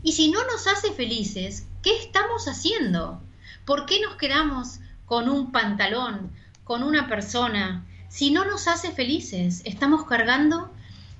Y 0.03 0.11
si 0.13 0.29
no 0.29 0.43
nos 0.45 0.67
hace 0.67 0.91
felices, 0.91 1.67
¿qué 1.83 1.97
estamos 1.97 2.47
haciendo? 2.47 3.21
¿Por 3.65 3.85
qué 3.85 3.99
nos 4.01 4.15
quedamos 4.15 4.79
con 5.05 5.29
un 5.29 5.51
pantalón, 5.51 6.31
con 6.63 6.81
una 6.81 7.07
persona? 7.07 7.85
Si 8.09 8.31
no 8.31 8.45
nos 8.45 8.67
hace 8.67 8.91
felices, 8.91 9.61
estamos 9.65 10.05
cargando 10.05 10.71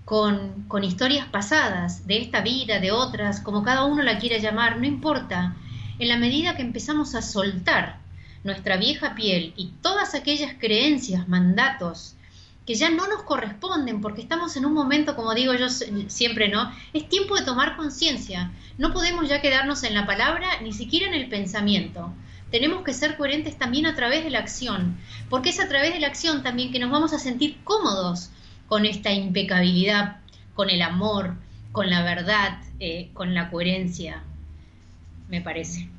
con, 0.06 0.64
con, 0.68 0.84
historias 0.84 1.28
pasadas, 1.28 2.08
de 2.08 2.18
esta 2.18 2.42
vida, 2.42 2.80
de 2.80 2.92
otras, 2.92 3.42
como 3.42 3.64
cada 3.64 3.86
uno 3.86 4.02
la 4.02 4.20
quiera 4.20 4.38
llamar, 4.38 4.78
no 4.78 4.86
importa. 4.86 5.56
En 6.00 6.08
la 6.08 6.18
medida 6.18 6.56
que 6.56 6.62
empezamos 6.62 7.14
a 7.14 7.22
soltar 7.22 8.00
nuestra 8.44 8.78
vieja 8.78 9.16
piel 9.16 9.54
y 9.56 9.74
todas 9.82 10.16
aquellas 10.16 10.54
creencias, 10.60 11.28
mandatos, 11.28 12.16
que 12.66 12.76
ya 12.76 12.90
no 12.90 13.08
nos 13.08 13.24
corresponden, 13.24 14.02
porque 14.02 14.22
estamos 14.22 14.56
en 14.56 14.66
un 14.66 14.74
momento, 14.74 15.16
como 15.16 15.34
digo 15.34 15.54
yo 15.54 15.68
siempre, 15.70 16.48
¿no? 16.48 16.72
Es 16.94 17.10
tiempo 17.10 17.36
de 17.36 17.44
tomar 17.44 17.76
conciencia. 17.76 18.52
No 18.78 18.94
podemos 18.94 19.28
ya 19.28 19.42
quedarnos 19.42 19.84
en 19.84 19.94
la 19.94 20.06
palabra, 20.06 20.62
ni 20.62 20.72
siquiera 20.72 21.08
en 21.08 21.14
el 21.14 21.28
pensamiento. 21.28 22.14
Tenemos 22.52 22.84
que 22.84 22.94
ser 22.94 23.18
coherentes 23.18 23.58
también 23.58 23.86
a 23.86 23.96
través 23.96 24.24
de 24.24 24.30
la 24.30 24.40
acción, 24.40 24.98
porque 25.30 25.50
es 25.50 25.60
a 25.60 25.68
través 25.68 25.94
de 25.94 26.00
la 26.00 26.08
acción 26.08 26.44
también 26.44 26.72
que 26.72 26.80
nos 26.80 26.92
vamos 26.92 27.12
a 27.12 27.20
sentir 27.20 27.58
cómodos 27.64 28.30
con 28.68 28.86
esta 28.86 29.12
impecabilidad, 29.12 30.18
con 30.54 30.70
el 30.70 30.82
amor, 30.82 31.36
con 31.72 31.90
la 31.90 32.04
verdad, 32.04 32.62
eh, 32.80 33.10
con 33.14 33.34
la 33.34 33.50
coherencia, 33.50 34.24
me 35.28 35.42
parece. 35.42 35.90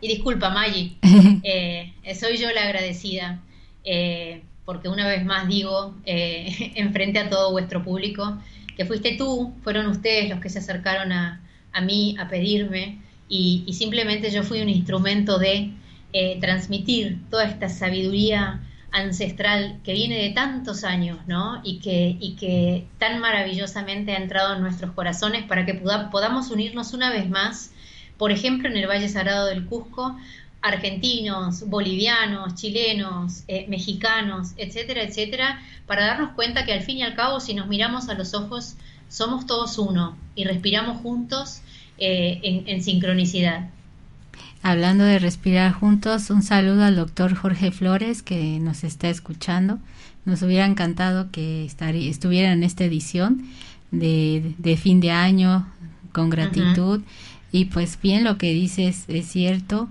Y 0.00 0.08
disculpa, 0.08 0.50
Maggie, 0.50 0.96
eh, 1.42 1.92
soy 2.18 2.36
yo 2.36 2.50
la 2.50 2.62
agradecida. 2.62 3.40
Eh, 3.84 4.42
porque 4.64 4.90
una 4.90 5.06
vez 5.06 5.24
más 5.24 5.48
digo, 5.48 5.94
eh, 6.04 6.72
enfrente 6.76 7.18
a 7.18 7.30
todo 7.30 7.52
vuestro 7.52 7.82
público, 7.82 8.38
que 8.76 8.84
fuiste 8.84 9.16
tú, 9.16 9.54
fueron 9.62 9.86
ustedes 9.86 10.28
los 10.28 10.40
que 10.40 10.50
se 10.50 10.58
acercaron 10.58 11.10
a, 11.10 11.40
mí 11.82 12.16
a 12.18 12.28
pedirme 12.28 12.98
y, 13.28 13.64
simplemente 13.72 14.30
yo 14.30 14.42
fui 14.42 14.60
un 14.60 14.68
instrumento 14.68 15.38
de 15.38 15.70
eh, 16.12 16.38
transmitir 16.40 17.18
toda 17.30 17.44
esta 17.44 17.68
sabiduría 17.68 18.60
ancestral 18.90 19.80
que 19.84 19.94
viene 19.94 20.22
de 20.22 20.30
tantos 20.30 20.84
años, 20.84 21.18
¿no? 21.26 21.60
Y 21.64 21.78
que, 21.78 22.16
y 22.20 22.36
que 22.36 22.86
tan 22.98 23.20
maravillosamente 23.20 24.12
ha 24.12 24.16
entrado 24.16 24.54
en 24.54 24.60
nuestros 24.60 24.92
corazones 24.92 25.44
para 25.44 25.64
que 25.64 25.74
podamos 25.74 26.50
unirnos 26.50 26.92
una 26.92 27.10
vez 27.10 27.28
más, 27.28 27.72
por 28.16 28.32
ejemplo, 28.32 28.68
en 28.68 28.76
el 28.76 28.86
Valle 28.86 29.08
Sagrado 29.08 29.46
del 29.46 29.64
Cusco, 29.66 30.16
argentinos, 30.60 31.68
bolivianos, 31.68 32.54
chilenos, 32.54 33.44
eh, 33.48 33.66
mexicanos, 33.68 34.52
etcétera, 34.56 35.02
etcétera, 35.02 35.60
para 35.86 36.06
darnos 36.06 36.32
cuenta 36.32 36.64
que 36.64 36.72
al 36.72 36.82
fin 36.82 36.98
y 36.98 37.02
al 37.02 37.14
cabo, 37.14 37.40
si 37.40 37.54
nos 37.54 37.68
miramos 37.68 38.08
a 38.08 38.14
los 38.14 38.34
ojos, 38.34 38.74
somos 39.08 39.46
todos 39.46 39.78
uno 39.78 40.16
y 40.34 40.44
respiramos 40.44 41.00
juntos 41.00 41.60
eh, 41.98 42.64
en, 42.66 42.82
sincronicidad. 42.82 43.70
Hablando 44.62 45.04
de 45.04 45.18
respirar 45.18 45.72
juntos, 45.72 46.30
un 46.30 46.42
saludo 46.42 46.84
al 46.84 46.96
doctor 46.96 47.34
Jorge 47.34 47.70
Flores 47.70 48.22
que 48.22 48.58
nos 48.58 48.84
está 48.84 49.08
escuchando. 49.08 49.78
Nos 50.24 50.42
hubiera 50.42 50.66
encantado 50.66 51.30
que 51.30 51.64
estuviera 51.64 52.52
en 52.52 52.64
esta 52.64 52.84
edición 52.84 53.48
de, 53.92 54.78
fin 54.80 55.00
de 55.00 55.12
año 55.12 55.66
con 56.12 56.28
gratitud. 56.28 57.02
Y 57.50 57.66
pues 57.66 57.98
bien, 58.02 58.24
lo 58.24 58.36
que 58.36 58.52
dices 58.52 59.04
es 59.08 59.26
cierto 59.26 59.88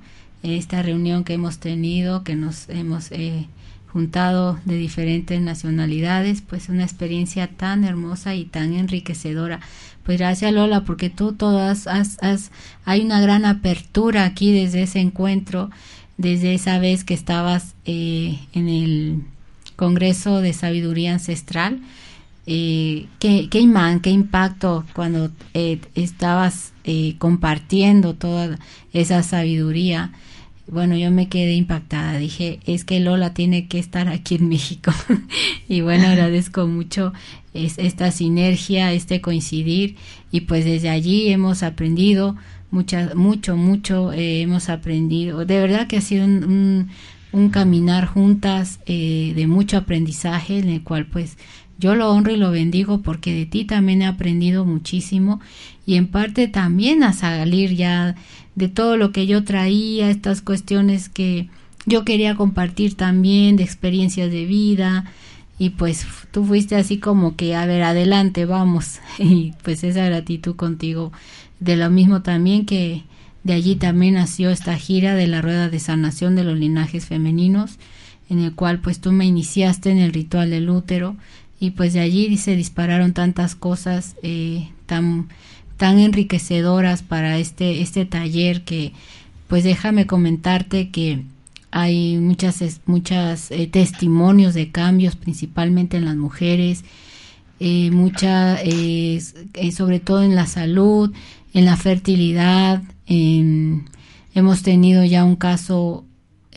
esta 0.55 0.81
reunión 0.81 1.23
que 1.23 1.33
hemos 1.33 1.60
tenido, 1.60 2.23
que 2.23 2.36
nos 2.36 2.69
hemos 2.69 3.12
eh, 3.12 3.47
juntado 3.91 4.60
de 4.65 4.77
diferentes 4.77 5.41
nacionalidades, 5.41 6.41
pues 6.41 6.69
una 6.69 6.83
experiencia 6.83 7.47
tan 7.47 7.83
hermosa 7.83 8.36
y 8.36 8.45
tan 8.45 8.73
enriquecedora. 8.73 9.60
Pues 10.03 10.19
gracias 10.19 10.53
Lola, 10.53 10.83
porque 10.83 11.10
tú 11.10 11.33
todas 11.33 11.88
has, 11.88 12.17
has, 12.21 12.51
hay 12.86 13.01
una 13.01 13.19
gran 13.19 13.43
apertura 13.43 14.23
aquí 14.23 14.51
desde 14.51 14.83
ese 14.83 14.99
encuentro, 14.99 15.69
desde 16.17 16.53
esa 16.53 16.79
vez 16.79 17.03
que 17.03 17.13
estabas 17.13 17.75
eh, 17.86 18.39
en 18.53 18.69
el 18.69 19.23
Congreso 19.75 20.41
de 20.41 20.53
Sabiduría 20.53 21.13
Ancestral. 21.13 21.81
Eh, 22.49 23.07
qué, 23.19 23.49
qué, 23.49 23.60
imán, 23.60 23.99
qué 23.99 24.10
impacto 24.10 24.86
cuando 24.93 25.29
eh, 25.53 25.81
estabas 25.95 26.71
eh, 26.86 27.15
compartiendo 27.17 28.13
toda 28.13 28.57
esa 28.93 29.21
sabiduría 29.21 30.13
bueno, 30.67 30.97
yo 30.97 31.12
me 31.12 31.30
quedé 31.30 31.56
impactada. 31.56 32.17
Dije, 32.17 32.60
es 32.65 32.84
que 32.84 32.99
Lola 32.99 33.34
tiene 33.34 33.67
que 33.67 33.80
estar 33.80 34.08
aquí 34.08 34.36
en 34.36 34.49
México. 34.49 34.91
y 35.69 35.82
bueno, 35.82 36.08
agradezco 36.08 36.67
mucho 36.67 37.13
es, 37.53 37.77
esta 37.77 38.12
sinergia, 38.12 38.91
este 38.93 39.21
coincidir. 39.21 39.95
Y 40.32 40.41
pues 40.41 40.65
desde 40.65 40.89
allí 40.89 41.30
hemos 41.30 41.63
aprendido 41.63 42.36
mucha, 42.69 43.12
mucho, 43.15 43.56
mucho. 43.56 44.12
Eh, 44.12 44.41
hemos 44.41 44.69
aprendido. 44.69 45.45
De 45.45 45.60
verdad 45.60 45.88
que 45.88 45.97
ha 45.97 46.01
sido 46.01 46.25
un, 46.25 46.89
un, 47.32 47.49
caminar 47.49 48.06
juntas 48.06 48.80
eh, 48.86 49.34
de 49.36 49.47
mucho 49.47 49.77
aprendizaje 49.77 50.60
en 50.60 50.69
el 50.69 50.84
cual 50.84 51.06
pues 51.06 51.38
yo 51.80 51.95
lo 51.95 52.12
honro 52.12 52.32
y 52.32 52.38
lo 52.38 52.51
bendigo 52.51 53.01
porque 53.01 53.34
de 53.34 53.45
ti 53.45 53.63
también 53.63 54.01
he 54.01 54.08
aprendido 54.08 54.65
muchísimo 54.65 55.39
y 55.86 55.95
en 55.95 56.08
parte 56.08 56.47
también 56.47 57.03
a 57.03 57.13
salir 57.13 57.75
ya 57.75 58.15
de 58.58 58.70
todo 58.70 58.98
lo 58.98 59.12
que 59.12 59.28
yo 59.28 59.43
traía, 59.43 60.10
estas 60.10 60.41
cuestiones 60.41 61.10
que 61.10 61.48
yo 61.86 62.04
quería 62.04 62.34
compartir 62.34 62.96
también, 62.96 63.56
de 63.56 63.63
experiencias 63.63 64.32
de 64.32 64.46
vida, 64.46 65.06
y 65.60 65.70
pues 65.70 66.08
tú 66.32 66.43
fuiste 66.43 66.76
así 66.76 66.98
como 66.98 67.36
que, 67.36 67.56
a 67.56 67.67
ver, 67.67 67.84
adelante, 67.84 68.46
vamos, 68.46 69.00
y 69.20 69.54
pues 69.62 69.84
esa 69.84 70.06
gratitud 70.06 70.56
contigo, 70.56 71.12
de 71.60 71.76
lo 71.76 71.91
mismo 71.91 72.24
también 72.24 72.65
que 72.65 73.04
de 73.43 73.54
allí 73.54 73.76
también 73.76 74.15
nació 74.15 74.50
esta 74.50 74.76
gira 74.76 75.13
de 75.13 75.28
la 75.28 75.43
rueda 75.43 75.70
de 75.70 75.80
sanación 75.80 76.36
de 76.36 76.43
los 76.43 76.58
linajes 76.58 77.06
femeninos, 77.06 77.78
en 78.28 78.39
el 78.39 78.56
cual 78.56 78.80
pues 78.80 79.00
tú 79.00 79.12
me 79.12 79.26
iniciaste 79.26 79.91
en 79.91 80.00
el 80.00 80.13
ritual 80.13 80.50
del 80.50 80.72
útero, 80.72 81.15
y 81.60 81.72
pues 81.72 81.93
de 81.93 82.00
allí 82.00 82.36
se 82.38 82.56
dispararon 82.56 83.13
tantas 83.13 83.54
cosas 83.54 84.15
eh, 84.24 84.70
tan 84.88 85.28
tan 85.77 85.99
enriquecedoras 85.99 87.03
para 87.03 87.37
este, 87.37 87.81
este 87.81 88.05
taller 88.05 88.63
que 88.63 88.93
pues 89.47 89.63
déjame 89.63 90.05
comentarte 90.07 90.89
que 90.89 91.23
hay 91.71 92.17
muchas, 92.17 92.81
muchas 92.85 93.51
eh, 93.51 93.67
testimonios 93.67 94.53
de 94.53 94.71
cambios, 94.71 95.15
principalmente 95.15 95.97
en 95.97 96.05
las 96.05 96.15
mujeres, 96.15 96.83
eh, 97.59 97.91
mucha, 97.91 98.57
eh, 98.61 99.21
sobre 99.75 99.99
todo 99.99 100.23
en 100.23 100.35
la 100.35 100.47
salud, 100.47 101.13
en 101.53 101.65
la 101.65 101.77
fertilidad. 101.77 102.83
hemos 103.07 104.61
tenido 104.63 105.03
ya 105.03 105.23
un 105.23 105.35
caso, 105.35 106.03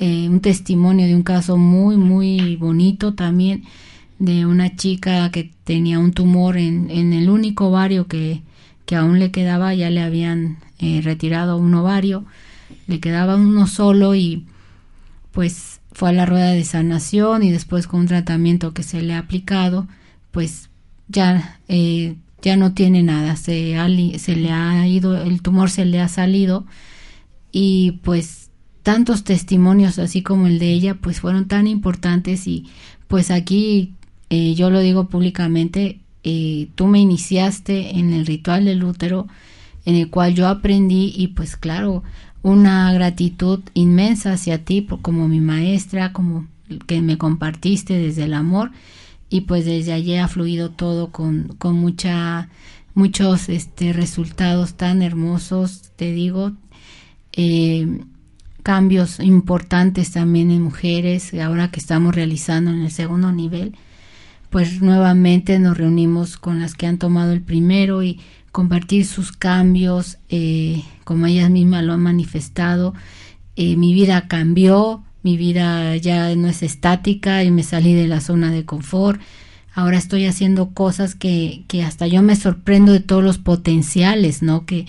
un 0.00 0.40
testimonio 0.40 1.06
de 1.06 1.14
un 1.14 1.22
caso 1.22 1.56
muy, 1.56 1.96
muy 1.96 2.56
bonito 2.56 3.14
también 3.14 3.64
de 4.18 4.46
una 4.46 4.76
chica 4.76 5.30
que 5.30 5.50
tenía 5.64 5.98
un 5.98 6.12
tumor 6.12 6.56
en, 6.56 6.90
en 6.90 7.12
el 7.12 7.30
único 7.30 7.68
ovario 7.68 8.06
que, 8.06 8.42
que 8.90 8.96
aún 8.96 9.20
le 9.20 9.30
quedaba, 9.30 9.72
ya 9.72 9.88
le 9.88 10.02
habían 10.02 10.58
retirado 10.80 11.58
un 11.58 11.72
ovario, 11.74 12.24
le 12.88 12.98
quedaba 12.98 13.36
uno 13.36 13.68
solo 13.68 14.16
y 14.16 14.46
pues 15.30 15.80
fue 15.92 16.08
a 16.08 16.12
la 16.12 16.26
rueda 16.26 16.50
de 16.50 16.64
sanación 16.64 17.44
y 17.44 17.52
después 17.52 17.86
con 17.86 18.00
un 18.00 18.06
tratamiento 18.08 18.74
que 18.74 18.82
se 18.82 19.00
le 19.00 19.14
ha 19.14 19.18
aplicado, 19.18 19.86
pues 20.32 20.70
ya, 21.06 21.60
eh, 21.68 22.16
ya 22.42 22.56
no 22.56 22.72
tiene 22.72 23.04
nada, 23.04 23.36
se, 23.36 23.76
se 24.18 24.34
le 24.34 24.50
ha 24.50 24.84
ido, 24.88 25.22
el 25.22 25.40
tumor 25.40 25.70
se 25.70 25.84
le 25.84 26.00
ha 26.00 26.08
salido 26.08 26.66
y 27.52 28.00
pues 28.02 28.50
tantos 28.82 29.22
testimonios 29.22 30.00
así 30.00 30.22
como 30.22 30.48
el 30.48 30.58
de 30.58 30.72
ella 30.72 30.96
pues 30.96 31.20
fueron 31.20 31.46
tan 31.46 31.68
importantes 31.68 32.48
y 32.48 32.66
pues 33.06 33.30
aquí 33.30 33.94
eh, 34.30 34.54
yo 34.56 34.68
lo 34.68 34.80
digo 34.80 35.08
públicamente, 35.08 36.00
eh, 36.24 36.68
tú 36.74 36.86
me 36.86 37.00
iniciaste 37.00 37.98
en 37.98 38.12
el 38.12 38.26
ritual 38.26 38.64
del 38.64 38.84
útero 38.84 39.26
en 39.84 39.94
el 39.94 40.10
cual 40.10 40.34
yo 40.34 40.46
aprendí 40.46 41.12
y 41.16 41.28
pues 41.28 41.56
claro, 41.56 42.02
una 42.42 42.92
gratitud 42.92 43.60
inmensa 43.74 44.32
hacia 44.32 44.64
ti 44.64 44.86
como 45.02 45.28
mi 45.28 45.40
maestra, 45.40 46.12
como 46.12 46.46
que 46.86 47.00
me 47.02 47.18
compartiste 47.18 47.98
desde 47.98 48.24
el 48.24 48.34
amor 48.34 48.70
y 49.28 49.42
pues 49.42 49.64
desde 49.64 49.92
allí 49.92 50.16
ha 50.16 50.28
fluido 50.28 50.70
todo 50.70 51.10
con, 51.10 51.54
con 51.58 51.76
mucha 51.76 52.48
muchos 52.94 53.48
este 53.48 53.92
resultados 53.92 54.74
tan 54.74 55.00
hermosos 55.00 55.92
te 55.96 56.12
digo 56.12 56.52
eh, 57.32 58.02
cambios 58.64 59.20
importantes 59.20 60.10
también 60.10 60.50
en 60.50 60.62
mujeres 60.62 61.32
ahora 61.34 61.70
que 61.70 61.78
estamos 61.78 62.14
realizando 62.14 62.72
en 62.72 62.82
el 62.82 62.90
segundo 62.90 63.30
nivel 63.30 63.76
pues 64.50 64.82
nuevamente 64.82 65.58
nos 65.58 65.78
reunimos 65.78 66.36
con 66.36 66.60
las 66.60 66.74
que 66.74 66.86
han 66.86 66.98
tomado 66.98 67.32
el 67.32 67.40
primero 67.40 68.02
y 68.02 68.20
compartir 68.52 69.06
sus 69.06 69.32
cambios, 69.32 70.18
eh, 70.28 70.82
como 71.04 71.26
ellas 71.26 71.50
mismas 71.50 71.84
lo 71.84 71.92
han 71.92 72.02
manifestado. 72.02 72.94
Eh, 73.56 73.76
mi 73.76 73.94
vida 73.94 74.26
cambió, 74.28 75.04
mi 75.22 75.36
vida 75.36 75.96
ya 75.96 76.34
no 76.34 76.48
es 76.48 76.62
estática 76.62 77.44
y 77.44 77.50
me 77.50 77.62
salí 77.62 77.94
de 77.94 78.08
la 78.08 78.20
zona 78.20 78.50
de 78.50 78.64
confort. 78.64 79.20
Ahora 79.72 79.98
estoy 79.98 80.26
haciendo 80.26 80.70
cosas 80.70 81.14
que, 81.14 81.64
que 81.68 81.84
hasta 81.84 82.08
yo 82.08 82.22
me 82.22 82.34
sorprendo 82.34 82.92
de 82.92 83.00
todos 83.00 83.22
los 83.22 83.38
potenciales, 83.38 84.42
¿no? 84.42 84.66
Que, 84.66 84.86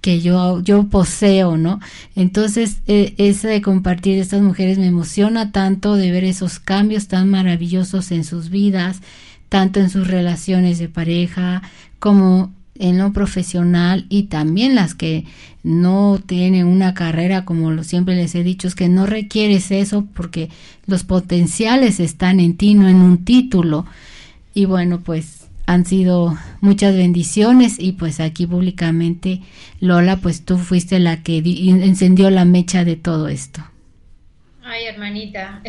que 0.00 0.20
yo, 0.20 0.60
yo 0.62 0.84
poseo, 0.84 1.56
¿no? 1.56 1.80
Entonces, 2.16 2.78
eh, 2.86 3.14
de 3.16 3.62
compartir 3.62 4.18
estas 4.18 4.42
mujeres 4.42 4.78
me 4.78 4.86
emociona 4.86 5.52
tanto 5.52 5.96
de 5.96 6.10
ver 6.10 6.24
esos 6.24 6.58
cambios 6.58 7.08
tan 7.08 7.28
maravillosos 7.30 8.10
en 8.12 8.24
sus 8.24 8.50
vidas, 8.50 9.00
tanto 9.48 9.80
en 9.80 9.90
sus 9.90 10.08
relaciones 10.08 10.78
de 10.78 10.88
pareja 10.88 11.62
como 11.98 12.52
en 12.76 12.96
lo 12.96 13.12
profesional 13.12 14.06
y 14.08 14.24
también 14.24 14.74
las 14.74 14.94
que 14.94 15.26
no 15.62 16.18
tienen 16.24 16.66
una 16.66 16.94
carrera, 16.94 17.44
como 17.44 17.84
siempre 17.84 18.16
les 18.16 18.34
he 18.34 18.42
dicho, 18.42 18.66
es 18.66 18.74
que 18.74 18.88
no 18.88 19.04
requieres 19.04 19.70
eso 19.70 20.06
porque 20.14 20.48
los 20.86 21.04
potenciales 21.04 22.00
están 22.00 22.40
en 22.40 22.56
ti, 22.56 22.74
no 22.74 22.88
en 22.88 22.96
un 22.96 23.24
título. 23.24 23.84
Y 24.54 24.64
bueno, 24.64 25.00
pues 25.00 25.39
han 25.70 25.86
sido 25.86 26.36
muchas 26.60 26.96
bendiciones 26.96 27.78
y 27.78 27.92
pues 27.92 28.18
aquí 28.18 28.44
públicamente, 28.44 29.40
Lola, 29.78 30.16
pues 30.16 30.44
tú 30.44 30.58
fuiste 30.58 30.98
la 30.98 31.22
que 31.22 31.38
encendió 31.38 32.28
la 32.28 32.44
mecha 32.44 32.84
de 32.84 32.96
todo 32.96 33.28
esto. 33.28 33.64
Ay, 34.64 34.86
hermanita, 34.86 35.62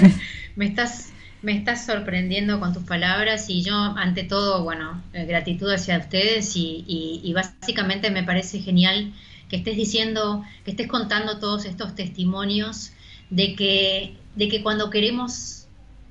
me 0.56 0.66
estás 0.66 1.12
me 1.42 1.56
estás 1.56 1.86
sorprendiendo 1.86 2.60
con 2.60 2.72
tus 2.72 2.84
palabras 2.84 3.50
y 3.50 3.62
yo, 3.62 3.74
ante 3.74 4.22
todo, 4.22 4.62
bueno, 4.62 5.02
eh, 5.12 5.24
gratitud 5.24 5.72
hacia 5.72 5.98
ustedes 5.98 6.52
y, 6.54 7.32
básicamente 7.34 8.10
me 8.10 8.22
parece 8.22 8.60
genial 8.60 9.12
que 9.48 9.56
estés 9.56 9.76
diciendo, 9.76 10.44
que 10.64 10.70
estés 10.72 10.86
contando 10.86 11.40
todos 11.40 11.64
estos 11.64 11.96
testimonios 11.96 12.92
de 13.30 13.56
que, 13.56 14.14
de 14.36 14.48
que 14.48 14.62
cuando 14.62 14.90
queremos, 14.90 15.66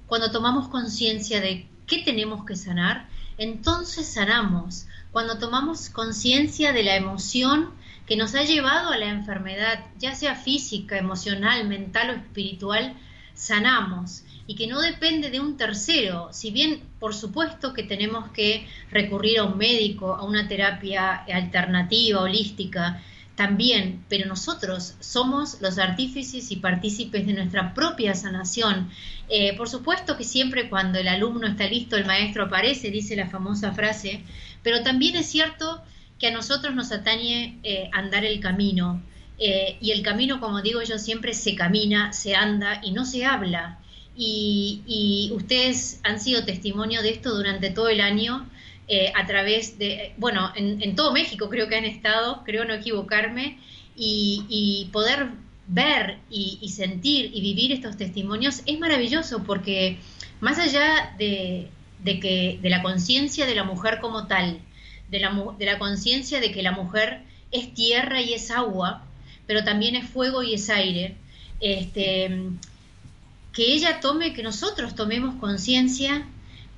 cuando 0.06 0.32
tomamos 0.32 0.68
conciencia 0.68 1.40
de 1.40 1.66
qué 1.86 2.00
tenemos 2.00 2.46
que 2.46 2.58
sanar, 2.58 3.08
entonces 3.38 4.06
sanamos. 4.08 4.86
Cuando 5.12 5.40
tomamos 5.40 5.90
conciencia 5.90 6.74
de 6.74 6.84
la 6.84 6.96
emoción 6.96 7.72
que 8.06 8.16
nos 8.16 8.36
ha 8.36 8.44
llevado 8.44 8.92
a 8.92 8.98
la 8.98 9.08
enfermedad, 9.08 9.86
ya 9.98 10.16
sea 10.16 10.36
física, 10.36 10.98
emocional, 10.98 11.68
mental 11.68 12.10
o 12.10 12.14
espiritual, 12.14 12.96
sanamos 13.34 14.24
y 14.48 14.56
que 14.56 14.68
no 14.68 14.82
depende 14.82 15.30
de 15.30 15.42
un 15.42 15.58
tercero, 15.58 16.30
si 16.32 16.52
bien 16.52 16.82
por 17.00 17.14
supuesto 17.14 17.74
que 17.74 17.84
tenemos 17.84 18.30
que 18.32 18.66
recurrir 18.90 19.40
a 19.40 19.44
un 19.44 19.58
médico, 19.58 20.16
a 20.16 20.24
una 20.24 20.48
terapia 20.48 21.16
alternativa, 21.26 22.22
holística, 22.22 23.02
también, 23.38 24.04
pero 24.10 24.28
nosotros 24.28 24.96
somos 25.00 25.62
los 25.62 25.78
artífices 25.78 26.52
y 26.52 26.56
partícipes 26.56 27.28
de 27.28 27.34
nuestra 27.34 27.76
propia 27.76 28.16
sanación. 28.16 28.90
Eh, 29.30 29.56
por 29.56 29.70
supuesto 29.70 30.18
que 30.18 30.24
siempre 30.24 30.70
cuando 30.70 30.98
el 30.98 31.08
alumno 31.08 31.46
está 31.46 31.68
listo, 31.68 31.96
el 31.98 32.06
maestro 32.06 32.46
aparece, 32.46 32.90
dice 32.90 33.16
la 33.16 33.28
famosa 33.30 33.74
frase, 33.74 34.24
pero 34.64 34.82
también 34.82 35.16
es 35.16 35.28
cierto 35.28 35.84
que 36.18 36.28
a 36.28 36.32
nosotros 36.32 36.74
nos 36.74 36.92
atañe 36.92 37.60
eh, 37.62 37.90
andar 37.94 38.26
el 38.26 38.40
camino. 38.40 39.04
Eh, 39.38 39.78
y 39.80 39.92
el 39.92 40.02
camino, 40.02 40.40
como 40.40 40.64
digo 40.64 40.82
yo, 40.82 40.98
siempre 40.98 41.36
se 41.36 41.54
camina, 41.54 42.12
se 42.14 42.36
anda 42.36 42.82
y 42.84 42.92
no 42.92 43.06
se 43.06 43.24
habla 43.24 43.78
y, 44.18 45.32
ustedes 45.36 46.00
han 46.04 46.20
sido 46.20 46.44
testimonio 46.44 47.02
de 47.02 47.12
esto 47.12 47.36
durante 47.36 47.70
todo 47.70 47.90
el 47.90 48.02
año 48.02 48.50
eh, 48.90 49.12
a 49.16 49.26
través 49.26 49.78
de, 49.78 50.14
bueno, 50.18 50.52
en, 50.56 50.96
todo 50.96 51.12
México 51.12 51.50
creo 51.50 51.68
que 51.68 51.76
han 51.76 51.84
estado, 51.84 52.44
creo 52.46 52.64
no 52.64 52.74
equivocarme, 52.74 53.60
y, 53.96 54.90
poder 54.94 55.30
ver 55.68 56.20
y, 56.30 56.70
sentir 56.70 57.32
y 57.34 57.42
vivir 57.42 57.72
estos 57.72 57.98
testimonios 57.98 58.62
es 58.66 58.80
maravilloso 58.80 59.44
porque 59.44 59.98
más 60.40 60.60
allá 60.60 61.16
de, 61.18 61.70
que, 62.04 62.60
de 62.62 62.70
la 62.70 62.82
conciencia 62.82 63.46
de 63.46 63.56
la 63.56 63.64
mujer 63.64 64.00
como 64.00 64.28
tal, 64.28 64.60
de 65.10 65.20
la, 65.20 65.36
de 65.58 65.66
la 65.66 65.80
conciencia 65.80 66.40
de 66.40 66.52
que 66.52 66.62
la 66.62 66.72
mujer 66.72 67.24
es 67.52 67.74
tierra 67.74 68.22
y 68.22 68.34
es 68.34 68.52
agua, 68.52 69.04
pero 69.48 69.64
también 69.64 69.96
es 69.96 70.08
fuego 70.08 70.44
y 70.44 70.54
es 70.54 70.70
aire, 70.70 71.16
este, 71.60 72.30
que 73.52 73.74
ella 73.74 74.00
tome, 74.00 74.34
que 74.34 74.44
nosotros 74.44 74.96
tomemos 74.96 75.36
conciencia 75.36 76.26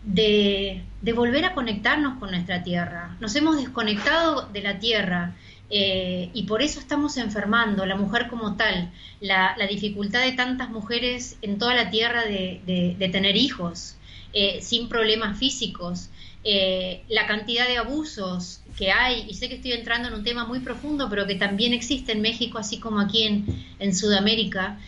de, 0.03 0.83
volver 1.15 1.45
a 1.45 1.53
conectarnos 1.53 2.19
con 2.19 2.31
nuestra 2.31 2.63
tierra. 2.63 3.15
Nos 3.19 3.35
hemos 3.35 3.57
desconectado 3.57 4.47
de 4.53 4.61
la 4.61 4.79
tierra 4.79 5.35
eh, 5.69 6.29
y 6.33 6.43
por 6.43 6.61
eso 6.61 6.79
estamos 6.79 7.17
enfermando, 7.17 7.85
la 7.85 7.95
mujer 7.95 8.27
como 8.27 8.55
tal, 8.55 8.91
la, 9.19 9.55
dificultad 9.69 10.21
de 10.21 10.31
tantas 10.31 10.69
mujeres 10.69 11.37
en 11.41 11.57
toda 11.57 11.75
la 11.75 11.89
tierra 11.89 12.25
de, 12.25 13.09
tener 13.11 13.35
hijos 13.35 13.97
eh, 14.33 14.59
sin 14.61 14.89
problemas 14.89 15.37
físicos, 15.37 16.09
eh, 16.43 17.03
la 17.09 17.27
cantidad 17.27 17.67
de 17.67 17.77
abusos 17.77 18.61
que 18.77 18.91
hay, 18.91 19.25
y 19.27 19.33
sé 19.33 19.49
que 19.49 19.55
estoy 19.55 19.73
entrando 19.73 20.07
en 20.07 20.13
un 20.13 20.23
tema 20.23 20.45
muy 20.45 20.59
profundo, 20.59 21.07
pero 21.09 21.27
que 21.27 21.35
también 21.35 21.73
existe 21.73 22.13
en 22.13 22.21
México, 22.21 22.57
así 22.57 22.79
como 22.79 22.99
aquí 22.99 23.23
en, 23.23 23.45
en 23.79 23.95
Sudamérica, 23.95 24.79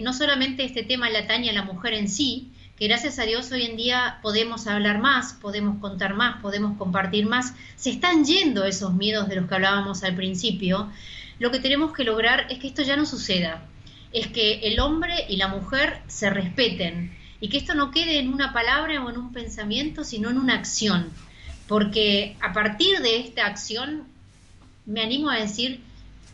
no 0.00 0.12
solamente 0.12 0.64
este 0.64 0.84
tema 0.84 1.10
le 1.10 1.18
atañe 1.18 1.50
a 1.50 1.52
la 1.52 1.64
mujer 1.64 1.94
en 1.94 2.08
sí, 2.08 2.52
que 2.76 2.88
gracias 2.88 3.18
a 3.18 3.22
Dios 3.22 3.50
hoy 3.52 3.64
en 3.64 3.76
día 3.76 4.18
podemos 4.22 4.66
hablar 4.66 4.98
más, 4.98 5.32
podemos 5.32 5.80
contar 5.80 6.14
más, 6.14 6.42
podemos 6.42 6.76
compartir 6.76 7.26
más, 7.26 7.54
se 7.76 7.90
están 7.90 8.24
yendo 8.24 8.64
esos 8.64 8.92
miedos 8.92 9.28
de 9.28 9.36
los 9.36 9.48
que 9.48 9.54
hablábamos 9.54 10.04
al 10.04 10.14
principio, 10.14 10.90
lo 11.38 11.50
que 11.50 11.58
tenemos 11.58 11.94
que 11.94 12.04
lograr 12.04 12.46
es 12.50 12.58
que 12.58 12.68
esto 12.68 12.82
ya 12.82 12.96
no 12.96 13.06
suceda, 13.06 13.62
es 14.12 14.26
que 14.26 14.60
el 14.60 14.78
hombre 14.80 15.26
y 15.28 15.36
la 15.36 15.48
mujer 15.48 16.00
se 16.06 16.30
respeten. 16.30 17.16
Y 17.38 17.50
que 17.50 17.58
esto 17.58 17.74
no 17.74 17.90
quede 17.90 18.18
en 18.18 18.32
una 18.32 18.54
palabra 18.54 19.04
o 19.04 19.10
en 19.10 19.18
un 19.18 19.30
pensamiento, 19.30 20.04
sino 20.04 20.30
en 20.30 20.38
una 20.38 20.54
acción, 20.54 21.10
porque 21.68 22.34
a 22.40 22.54
partir 22.54 23.00
de 23.00 23.20
esta 23.20 23.44
acción 23.44 24.04
me 24.86 25.02
animo 25.02 25.28
a 25.28 25.36
decir 25.36 25.82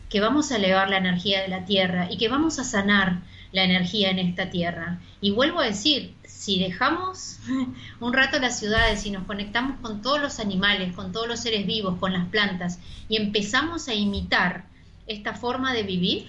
que 0.09 0.21
vamos 0.21 0.51
a 0.51 0.55
elevar 0.55 0.89
la 0.89 0.97
energía 0.97 1.41
de 1.41 1.49
la 1.49 1.65
Tierra 1.65 2.07
y 2.09 2.17
que 2.17 2.29
vamos 2.29 2.57
a 2.57 2.63
sanar 2.63 3.19
la 3.51 3.63
energía 3.63 4.11
en 4.11 4.19
esta 4.19 4.49
Tierra. 4.49 4.99
Y 5.19 5.31
vuelvo 5.31 5.59
a 5.59 5.65
decir, 5.65 6.13
si 6.43 6.59
dejamos 6.59 7.39
un 8.01 8.11
rato 8.11 8.37
las 8.37 8.59
ciudades 8.59 9.05
y 9.05 9.11
nos 9.11 9.23
conectamos 9.23 9.79
con 9.79 10.01
todos 10.01 10.21
los 10.21 10.41
animales, 10.41 10.93
con 10.93 11.13
todos 11.13 11.25
los 11.25 11.39
seres 11.39 11.65
vivos, 11.65 11.97
con 11.99 12.11
las 12.11 12.27
plantas, 12.27 12.79
y 13.07 13.15
empezamos 13.15 13.87
a 13.87 13.93
imitar 13.93 14.65
esta 15.07 15.35
forma 15.35 15.73
de 15.73 15.83
vivir, 15.83 16.27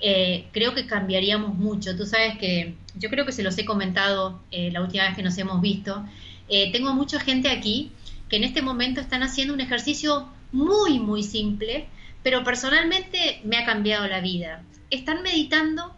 eh, 0.00 0.46
creo 0.52 0.74
que 0.74 0.86
cambiaríamos 0.86 1.56
mucho. 1.56 1.96
Tú 1.96 2.06
sabes 2.06 2.38
que 2.38 2.76
yo 2.94 3.10
creo 3.10 3.26
que 3.26 3.32
se 3.32 3.42
los 3.42 3.58
he 3.58 3.64
comentado 3.64 4.40
eh, 4.52 4.70
la 4.70 4.80
última 4.80 5.04
vez 5.04 5.16
que 5.16 5.24
nos 5.24 5.36
hemos 5.38 5.60
visto, 5.60 6.04
Eh, 6.50 6.72
tengo 6.72 6.94
mucha 6.94 7.20
gente 7.20 7.50
aquí 7.50 7.92
que 8.30 8.36
en 8.36 8.44
este 8.44 8.62
momento 8.62 9.02
están 9.02 9.22
haciendo 9.22 9.52
un 9.52 9.60
ejercicio 9.60 10.30
muy, 10.50 10.98
muy 10.98 11.22
simple, 11.22 11.88
pero 12.22 12.42
personalmente 12.42 13.42
me 13.44 13.58
ha 13.58 13.66
cambiado 13.66 14.08
la 14.08 14.20
vida. 14.22 14.62
Están 14.88 15.22
meditando 15.22 15.94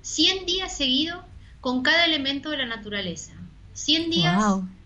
100 0.00 0.46
días 0.46 0.74
seguidos 0.74 1.20
con 1.60 1.82
cada 1.82 2.04
elemento 2.04 2.50
de 2.50 2.58
la 2.58 2.66
naturaleza. 2.66 3.32
100 3.74 4.10
días 4.10 4.42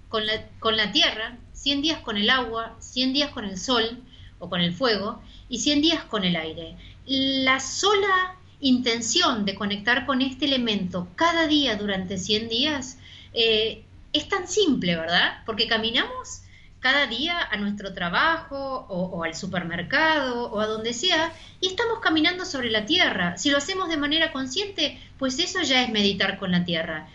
con, 0.08 0.26
la, 0.26 0.46
con 0.60 0.76
la 0.76 0.92
tierra, 0.92 1.36
100 1.52 1.82
días 1.82 1.98
con 2.00 2.16
el 2.16 2.30
agua, 2.30 2.76
100 2.80 3.12
días 3.12 3.30
con 3.30 3.44
el 3.44 3.58
sol 3.58 4.02
o 4.38 4.48
con 4.48 4.60
el 4.60 4.74
fuego 4.74 5.22
y 5.48 5.58
100 5.58 5.82
días 5.82 6.04
con 6.04 6.24
el 6.24 6.36
aire. 6.36 6.76
La 7.06 7.60
sola 7.60 8.36
intención 8.60 9.44
de 9.44 9.54
conectar 9.54 10.06
con 10.06 10.22
este 10.22 10.46
elemento 10.46 11.08
cada 11.16 11.46
día 11.46 11.76
durante 11.76 12.18
100 12.18 12.48
días 12.48 12.98
eh, 13.32 13.84
es 14.12 14.28
tan 14.28 14.48
simple, 14.48 14.96
¿verdad? 14.96 15.42
Porque 15.44 15.66
caminamos 15.66 16.42
cada 16.84 17.06
día 17.06 17.38
a 17.50 17.56
nuestro 17.56 17.94
trabajo 17.94 18.84
o, 18.90 19.24
al 19.24 19.34
supermercado 19.34 20.52
o 20.52 20.60
a 20.60 20.66
donde 20.66 20.92
sea 20.92 21.32
y 21.58 21.68
estamos 21.68 22.00
caminando 22.00 22.44
sobre 22.44 22.70
la 22.70 22.84
tierra. 22.84 23.38
Si 23.38 23.48
lo 23.48 23.56
hacemos 23.56 23.88
de 23.88 23.96
manera 23.96 24.32
consciente, 24.32 25.00
pues 25.18 25.38
eso 25.38 25.62
ya 25.62 25.82
es 25.82 25.88
meditar 25.88 26.38
con 26.38 26.52
la 26.52 26.66
tierra. 26.66 27.08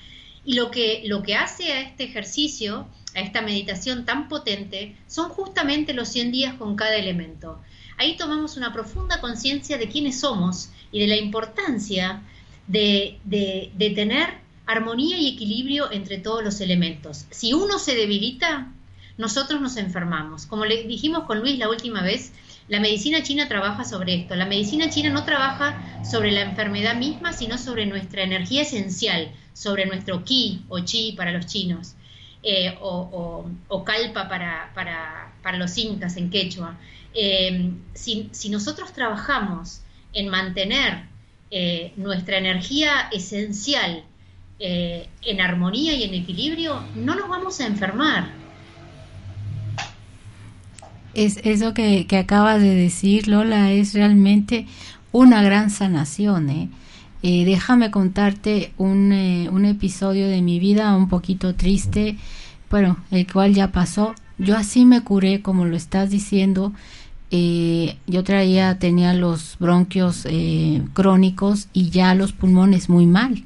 Y 0.44 0.56
lo 0.56 0.72
que, 0.72 1.04
lo 1.06 1.22
que 1.22 1.36
hace 1.36 1.72
a 1.72 1.82
este 1.82 2.06
ejercicio, 2.06 2.88
a 3.14 3.20
esta 3.20 3.44
meditación 3.44 4.06
tan 4.06 4.28
potente, 4.28 4.96
son 5.06 5.30
justamente 5.30 5.94
los 5.94 6.10
100 6.10 6.32
días 6.32 6.56
con 6.56 6.76
cada 6.76 6.96
elemento. 6.96 7.62
Ahí 7.98 8.18
tomamos 8.18 8.58
una 8.58 8.74
profunda 8.74 9.22
conciencia 9.22 9.78
de 9.78 9.88
quiénes 9.88 10.20
somos 10.20 10.72
y 10.92 11.00
de 11.00 11.06
la 11.06 11.18
importancia 11.18 12.24
de, 12.66 13.20
de 13.24 13.90
tener 13.92 14.30
armonía 14.66 15.20
y 15.20 15.28
equilibrio 15.28 15.92
entre 15.92 16.18
todos 16.18 16.44
los 16.44 16.60
elementos. 16.60 17.28
Si 17.30 17.54
uno 17.54 17.78
se 17.78 17.94
debilita, 17.94 18.74
nosotros 19.20 19.60
nos 19.60 19.76
enfermamos. 19.76 20.46
Como 20.46 20.64
le 20.66 20.84
dijimos 20.84 21.26
con 21.26 21.42
Luis 21.42 21.60
la 21.60 21.68
última 21.68 22.02
vez, 22.02 22.32
la 22.70 22.80
medicina 22.80 23.22
china 23.22 23.50
trabaja 23.50 23.84
sobre 23.84 24.16
esto. 24.16 24.34
La 24.36 24.46
medicina 24.46 24.90
china 24.90 25.10
no 25.10 25.26
trabaja 25.26 26.06
sobre 26.10 26.32
la 26.32 26.42
enfermedad 26.42 26.96
misma, 26.96 27.34
sino 27.34 27.58
sobre 27.58 27.86
nuestra 27.86 28.24
energía 28.24 28.62
esencial, 28.62 29.30
sobre 29.52 29.86
nuestro 29.86 30.24
ki 30.24 30.64
o 30.70 30.80
chi 30.80 31.12
para 31.18 31.34
los 31.34 31.48
chinos, 31.48 31.96
eh, 32.44 32.78
o, 32.80 33.46
o, 33.68 33.84
kalpa 33.84 34.30
para, 34.30 34.72
para, 34.74 35.58
los 35.58 35.78
incas 35.78 36.16
en 36.16 36.30
quechua. 36.30 36.78
Eh, 37.14 37.74
si, 37.94 38.50
nosotros 38.50 38.94
trabajamos 38.94 39.82
en 40.14 40.30
mantener 40.30 41.04
eh, 41.52 41.92
nuestra 41.98 42.38
energía 42.38 43.10
esencial 43.12 44.06
en 44.62 45.40
armonía 45.40 45.94
y 45.94 46.04
en 46.04 46.14
equilibrio, 46.14 46.84
no 46.94 47.16
nos 47.16 47.30
vamos 47.30 47.62
a 47.62 47.66
enfermar 47.66 48.39
es 51.14 51.38
eso 51.44 51.74
que, 51.74 52.06
que 52.08 52.18
acabas 52.18 52.62
de 52.62 52.76
decir, 52.76 53.28
Lola, 53.28 53.72
es 53.72 53.94
realmente 53.94 54.66
una 55.12 55.42
gran 55.42 55.70
sanación. 55.70 56.50
¿eh? 56.50 56.70
Eh, 57.24 57.46
déjame 57.46 57.92
contarte 57.92 58.74
un, 58.78 59.12
eh, 59.12 59.50
un, 59.52 59.66
episodio 59.66 60.28
de 60.28 60.42
mi 60.42 60.60
vida 60.60 60.96
un 60.96 61.10
poquito 61.10 61.56
triste, 61.56 62.18
bueno, 62.70 62.98
el 63.12 63.32
cual 63.32 63.54
ya 63.54 63.72
pasó. 63.72 64.14
Yo 64.38 64.56
así 64.56 64.86
me 64.86 65.02
curé, 65.02 65.42
como 65.42 65.66
lo 65.66 65.76
estás 65.76 66.10
diciendo. 66.10 66.74
yo 67.32 68.24
traía, 68.24 68.80
tenía 68.80 69.14
los 69.14 69.58
bronquios 69.60 70.26
crónicos 70.94 71.68
y 71.74 71.90
ya 71.90 72.16
los 72.16 72.32
pulmones 72.32 72.90
muy 72.90 73.06
mal. 73.06 73.44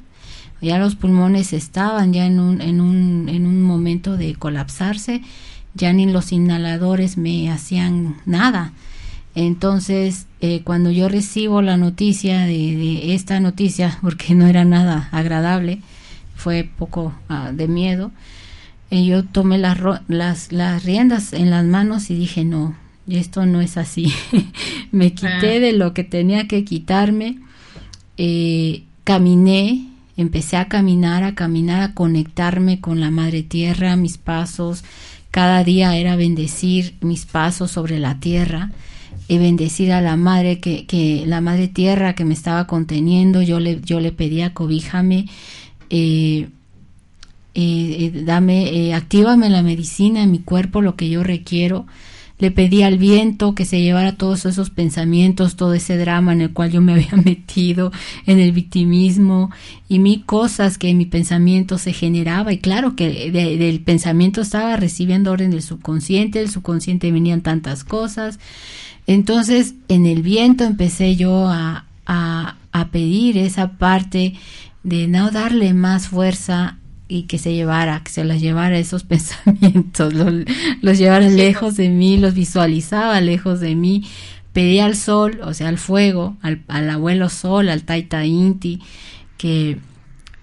Ya 0.62 0.78
los 0.78 0.95
pulmones 0.95 1.52
estaban 1.52 2.13
ya 2.13 2.26
en 2.26 2.39
un, 2.39 2.62
en 2.62 2.80
un, 2.80 3.28
en 3.28 3.45
un 3.45 3.62
momento 3.62 4.15
de 4.15 4.36
colapsarse 4.36 5.21
ya 5.74 5.94
ni 5.94 6.06
los 6.06 6.32
inhaladores 6.32 7.18
me 7.18 7.52
hacían 7.52 8.18
nada. 8.26 8.74
Entonces, 9.36 10.28
eh, 10.42 10.62
cuando 10.64 10.92
yo 10.92 11.10
recibo 11.10 11.62
la 11.62 11.78
noticia 11.78 12.42
de, 12.42 13.14
esta 13.16 13.40
noticia, 13.40 13.98
porque 14.02 14.36
no 14.36 14.48
era 14.48 14.66
nada 14.66 15.10
agradable, 15.12 15.80
fue 16.36 16.70
poco 16.78 17.14
ah, 17.30 17.52
de 17.54 17.68
miedo, 17.68 18.12
eh, 18.92 19.06
yo 19.06 19.24
tomé 19.24 19.58
las, 19.58 19.80
las, 20.08 20.52
las 20.52 20.84
riendas 20.84 21.34
en 21.34 21.50
las 21.50 21.66
manos 21.66 22.10
y 22.10 22.16
dije, 22.16 22.44
no, 22.44 22.76
esto 23.08 23.46
no 23.46 23.62
es 23.62 23.78
así. 23.78 24.14
me 24.92 25.14
quité 25.14 25.58
ah. 25.58 25.60
de 25.60 25.74
lo 25.74 25.94
que 25.94 26.04
tenía 26.04 26.48
que 26.48 26.64
quitarme, 26.64 27.40
eh, 28.18 28.84
caminé, 29.04 29.88
empecé 30.16 30.58
a 30.58 30.68
caminar, 30.68 31.24
a 31.24 31.34
caminar, 31.34 31.82
a 31.82 31.94
conectarme 31.94 32.80
con 32.80 33.00
la 33.00 33.10
madre 33.10 33.42
tierra, 33.42 33.96
mis 33.96 34.18
pasos, 34.18 34.84
cada 35.34 35.63
día 35.63 35.98
era 35.98 36.15
bendecir 36.15 36.93
mis 37.02 37.26
pasos 37.26 37.72
sobre 37.72 37.98
la 37.98 38.19
tierra 38.19 38.69
y 39.28 39.39
bendecir 39.39 39.91
a 39.91 40.00
la 40.00 40.15
madre 40.15 40.60
que, 40.60 40.86
que 40.86 41.24
la 41.26 41.41
madre 41.41 41.67
tierra 41.67 42.13
que 42.13 42.24
me 42.24 42.36
estaba 42.36 42.67
conteniendo. 42.67 43.41
Yo 43.41 43.60
le, 43.60 43.82
yo 43.82 44.00
le 44.00 44.12
pedía 44.12 44.54
cobíjame, 44.54 45.26
eh, 45.89 46.50
eh, 47.56 48.12
eh 48.15 48.24
dame, 48.24 48.93
actívame 48.93 49.50
la 49.50 49.63
medicina 49.63 50.22
en 50.22 50.30
mi 50.30 50.38
cuerpo, 50.38 50.84
lo 50.84 50.96
que 50.96 51.10
yo 51.10 51.24
requiero 51.24 51.88
le 52.39 52.52
pedí 52.52 52.84
al 52.84 52.98
viento 52.98 53.56
que 53.56 53.65
se 53.65 53.82
llevara 53.82 54.17
todos 54.17 54.46
esos 54.46 54.69
pensamientos, 54.69 55.56
todo 55.56 55.74
ese 55.74 55.98
drama 55.98 56.34
en 56.34 56.41
el 56.41 56.52
cual 56.52 56.72
yo 56.72 56.82
me 56.82 56.93
había 56.93 57.15
metido, 57.24 57.91
en 58.26 58.39
el 58.39 58.52
victimismo 58.52 59.52
y 59.88 60.00
mil 60.00 60.26
cosas 60.26 60.78
que 60.78 60.89
en 60.89 60.98
mi 60.98 61.06
pensamiento 61.06 61.78
se 61.78 61.93
generaba. 61.93 62.52
Y 62.52 62.58
claro 62.58 62.96
que 62.96 63.32
del 63.32 63.80
pensamiento 63.82 64.41
estaba 64.41 64.76
recibiendo 64.76 65.32
orden 65.32 65.52
del 65.52 65.62
subconsciente, 65.62 66.39
del 66.39 66.50
subconsciente 66.50 67.12
venían 67.12 67.41
tantas 67.41 67.84
cosas. 67.84 68.39
Entonces, 69.06 69.76
en 69.88 70.06
el 70.06 70.22
viento 70.22 70.63
empecé 70.63 71.15
yo 71.15 71.48
a, 71.48 71.86
a, 72.06 72.58
a 72.72 72.88
pedir 72.89 73.38
esa 73.38 73.74
parte 73.74 74.34
de 74.84 75.08
no 75.08 75.32
darle 75.32 75.74
más 75.74 76.08
fuerza 76.08 76.78
y 77.08 77.24
que 77.24 77.38
se 77.38 77.54
llevara, 77.54 78.02
que 78.04 78.12
se 78.12 78.24
los 78.26 78.39
llevara 78.42 78.78
esos 78.78 79.04
pensamientos, 79.04 80.13
los, 80.13 80.98
llevara 80.98 81.30
lejos 81.30 81.78
de 81.78 81.89
mí, 81.89 82.18
los 82.18 82.34
visualizaba 82.34 83.20
lejos 83.22 83.60
de 83.60 83.76
mí, 83.76 84.04
pedía 84.54 84.86
al 84.86 84.96
sol, 84.96 85.39
o 85.44 85.54
sea, 85.54 85.70
al 85.70 85.78
fuego, 85.78 86.38
al, 86.42 86.63
al 86.68 86.89
abuelo 86.89 87.30
sol, 87.30 87.70
al 87.70 87.84
Taita 87.84 88.26
Inti, 88.26 88.82
que 89.38 89.78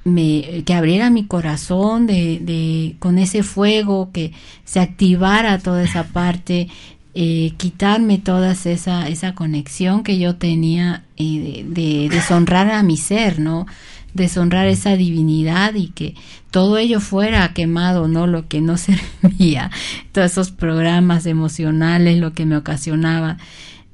me, 0.05 0.63
que 0.65 0.75
abriera 0.75 1.11
mi 1.11 1.27
corazón 1.27 2.07
de, 2.07 2.39
de, 2.41 2.97
con 2.99 3.19
ese 3.19 3.43
fuego, 3.43 4.11
que 4.13 4.33
se 4.65 4.81
activara 4.81 5.59
toda 5.59 5.83
esa 5.83 6.05
parte, 6.09 6.69
eh, 7.15 7.53
quitarme 7.57 8.19
toda 8.19 8.53
esa, 8.53 9.09
esa 9.09 9.35
conexión 9.35 10.03
que 10.03 10.19
yo 10.19 10.37
tenía 10.37 11.05
eh, 11.17 11.65
de, 11.67 11.83
de 11.83 12.09
deshonrar 12.09 12.71
a 12.71 12.83
mi 12.83 12.97
ser, 12.97 13.41
¿no? 13.41 13.67
Deshonrar 14.15 14.67
esa 14.69 14.97
divinidad 14.97 15.75
y 15.75 15.89
que 15.89 16.15
todo 16.51 16.79
ello 16.79 17.01
fuera 17.01 17.53
quemado, 17.53 18.09
¿no? 18.09 18.27
Lo 18.27 18.49
que 18.49 18.61
no 18.61 18.77
servía, 18.77 19.71
todos 20.13 20.31
esos 20.31 20.51
programas 20.51 21.27
emocionales, 21.27 22.19
lo 22.19 22.33
que 22.33 22.47
me 22.47 22.57
ocasionaba. 22.57 23.39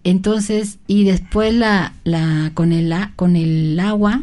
Entonces, 0.05 0.79
y 0.87 1.05
después 1.05 1.53
la, 1.53 1.93
la, 2.05 2.53
con 2.55 2.73
el, 2.73 2.95
con 3.17 3.35
el 3.35 3.79
agua, 3.81 4.23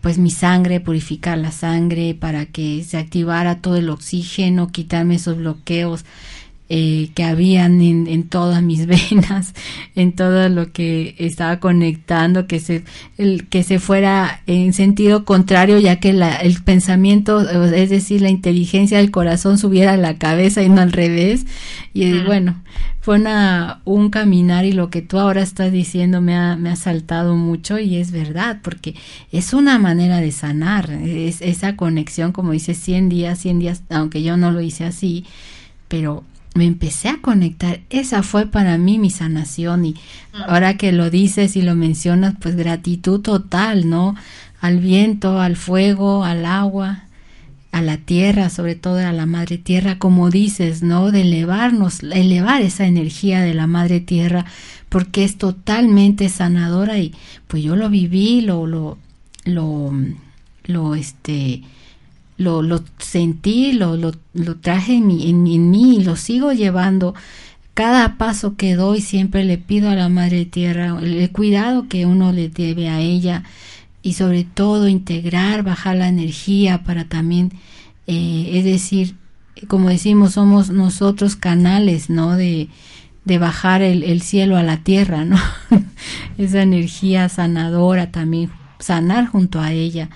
pues 0.00 0.18
mi 0.18 0.30
sangre, 0.30 0.80
purificar 0.80 1.38
la 1.38 1.50
sangre 1.50 2.14
para 2.14 2.46
que 2.46 2.84
se 2.84 2.98
activara 2.98 3.60
todo 3.60 3.76
el 3.76 3.88
oxígeno, 3.90 4.68
quitarme 4.68 5.14
esos 5.14 5.36
bloqueos 5.36 6.04
eh, 6.70 7.10
que 7.14 7.24
habían 7.24 7.82
en, 7.82 8.28
todas 8.28 8.62
mis 8.62 8.86
venas, 9.10 9.54
en 9.94 10.12
todo 10.12 10.48
lo 10.48 10.72
que 10.72 11.14
estaba 11.18 11.60
conectando, 11.60 12.46
que 12.46 12.58
se, 12.58 12.84
el, 13.18 13.46
que 13.48 13.62
se 13.62 13.78
fuera 13.78 14.40
en 14.46 14.72
sentido 14.72 15.26
contrario, 15.26 15.78
ya 15.78 16.00
que 16.00 16.14
la, 16.14 16.36
el 16.36 16.62
pensamiento, 16.62 17.40
es 17.70 17.90
decir, 17.90 18.22
la 18.22 18.30
inteligencia 18.30 18.96
del 18.96 19.10
corazón 19.10 19.58
subiera 19.58 19.92
a 19.92 19.96
la 19.98 20.16
cabeza 20.16 20.62
y 20.62 20.70
no 20.70 20.80
al 20.80 20.92
revés. 20.92 21.44
Y 21.92 22.20
bueno, 22.20 22.62
fue 23.00 23.16
una, 23.16 23.82
un 23.84 24.08
caminar 24.08 24.64
y 24.64 24.72
lo 24.72 24.88
que 24.88 25.02
tú 25.02 25.18
ahora 25.18 25.42
estás 25.42 25.70
diciendo 25.70 26.22
me 26.22 26.34
ha, 26.34 26.56
me 26.56 26.70
ha 26.70 26.76
saltado 26.76 27.36
mucho 27.36 27.78
y 27.78 27.96
es 27.98 28.10
verdad, 28.10 28.60
porque 28.62 28.94
es 29.30 29.52
una 29.52 29.78
manera 29.78 30.22
de 30.22 30.32
sanar, 30.32 30.90
es 30.90 31.42
esa 31.42 31.76
conexión, 31.76 32.32
como 32.32 32.52
dice, 32.52 32.72
100 32.72 33.10
días, 33.10 33.38
100 33.40 33.58
días, 33.58 33.82
aunque 33.90 34.22
yo 34.22 34.38
no 34.38 34.50
lo 34.50 34.62
hice 34.62 34.84
así, 34.84 35.26
pero 35.88 36.24
me 36.54 36.64
empecé 36.64 37.08
a 37.08 37.20
conectar. 37.20 37.80
Esa 37.90 38.22
fue 38.22 38.46
para 38.46 38.78
mí 38.78 38.98
mi 38.98 39.10
sanación 39.10 39.84
y 39.84 39.96
ahora 40.32 40.76
que 40.76 40.92
lo 40.92 41.10
dices 41.10 41.56
y 41.56 41.62
lo 41.62 41.74
mencionas, 41.74 42.34
pues 42.40 42.56
gratitud 42.56 43.20
total, 43.20 43.90
¿no? 43.90 44.14
Al 44.60 44.78
viento, 44.78 45.40
al 45.40 45.56
fuego, 45.56 46.24
al 46.24 46.46
agua, 46.46 47.04
a 47.72 47.82
la 47.82 47.96
tierra, 47.96 48.50
sobre 48.50 48.76
todo 48.76 48.98
a 48.98 49.12
la 49.12 49.26
madre 49.26 49.58
tierra, 49.58 49.98
como 49.98 50.30
dices, 50.30 50.84
¿no? 50.84 51.10
De 51.10 51.22
elevarnos, 51.22 52.04
elevar 52.04 52.62
esa 52.62 52.86
energía 52.86 53.40
de 53.42 53.52
la 53.52 53.66
madre 53.66 53.98
tierra, 53.98 54.46
porque 54.88 55.24
es 55.24 55.38
totalmente 55.38 56.28
sanadora 56.28 56.98
y 56.98 57.12
pues 57.48 57.64
yo 57.64 57.74
lo 57.74 57.90
viví, 57.90 58.42
lo, 58.42 58.68
lo, 58.68 58.96
lo, 59.44 59.92
lo, 60.66 60.94
este, 60.94 61.62
lo, 62.36 62.62
lo 62.62 62.82
sentí, 62.98 63.72
lo, 63.72 63.96
lo, 63.96 64.12
lo 64.32 64.56
traje 64.56 64.94
en, 64.94 65.10
en, 65.10 65.70
mí 65.70 65.96
y 65.96 66.04
lo 66.04 66.16
sigo 66.16 66.52
llevando. 66.52 67.14
Cada 67.74 68.16
paso 68.18 68.56
que 68.56 68.74
doy 68.74 69.00
siempre 69.00 69.44
le 69.44 69.58
pido 69.58 69.90
a 69.90 69.94
la 69.94 70.08
Madre 70.08 70.44
Tierra 70.44 70.96
el 71.00 71.30
cuidado 71.32 71.88
que 71.88 72.06
uno 72.06 72.32
le 72.32 72.48
debe 72.48 72.88
a 72.88 73.00
ella 73.00 73.44
y 74.02 74.12
sobre 74.14 74.44
todo 74.44 74.86
integrar, 74.86 75.62
bajar 75.62 75.96
la 75.96 76.08
energía 76.08 76.84
para 76.84 77.06
también, 77.06 77.52
eh, 78.06 78.50
es 78.52 78.64
decir, 78.64 79.16
como 79.66 79.88
decimos, 79.88 80.34
somos 80.34 80.70
nosotros 80.70 81.36
canales, 81.36 82.10
¿no? 82.10 82.36
De, 82.36 82.68
de 83.24 83.38
bajar 83.38 83.82
el, 83.82 84.02
el, 84.02 84.20
cielo 84.20 84.56
a 84.56 84.62
la 84.62 84.78
tierra, 84.78 85.24
¿no? 85.24 85.38
Esa 86.38 86.62
energía 86.62 87.28
sanadora 87.28 88.10
también, 88.10 88.50
sanar 88.78 89.26
junto 89.26 89.60
a 89.60 89.72
ella. 89.72 90.10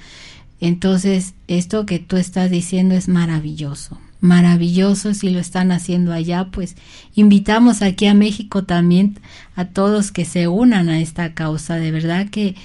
Entonces, 0.60 1.34
esto 1.46 1.86
que 1.86 1.98
tú 1.98 2.16
estás 2.16 2.50
diciendo 2.50 2.94
es 2.94 3.08
maravilloso, 3.08 4.00
maravilloso 4.20 5.14
si 5.14 5.30
lo 5.30 5.38
están 5.38 5.70
haciendo 5.70 6.12
allá, 6.12 6.48
pues 6.50 6.76
invitamos 7.14 7.82
aquí 7.82 8.06
a 8.06 8.14
México 8.14 8.64
también 8.64 9.18
a 9.54 9.66
todos 9.66 10.10
que 10.10 10.24
se 10.24 10.48
unan 10.48 10.88
a 10.88 11.00
esta 11.00 11.34
causa, 11.34 11.76
de 11.76 11.92
verdad 11.92 12.28
que 12.28 12.56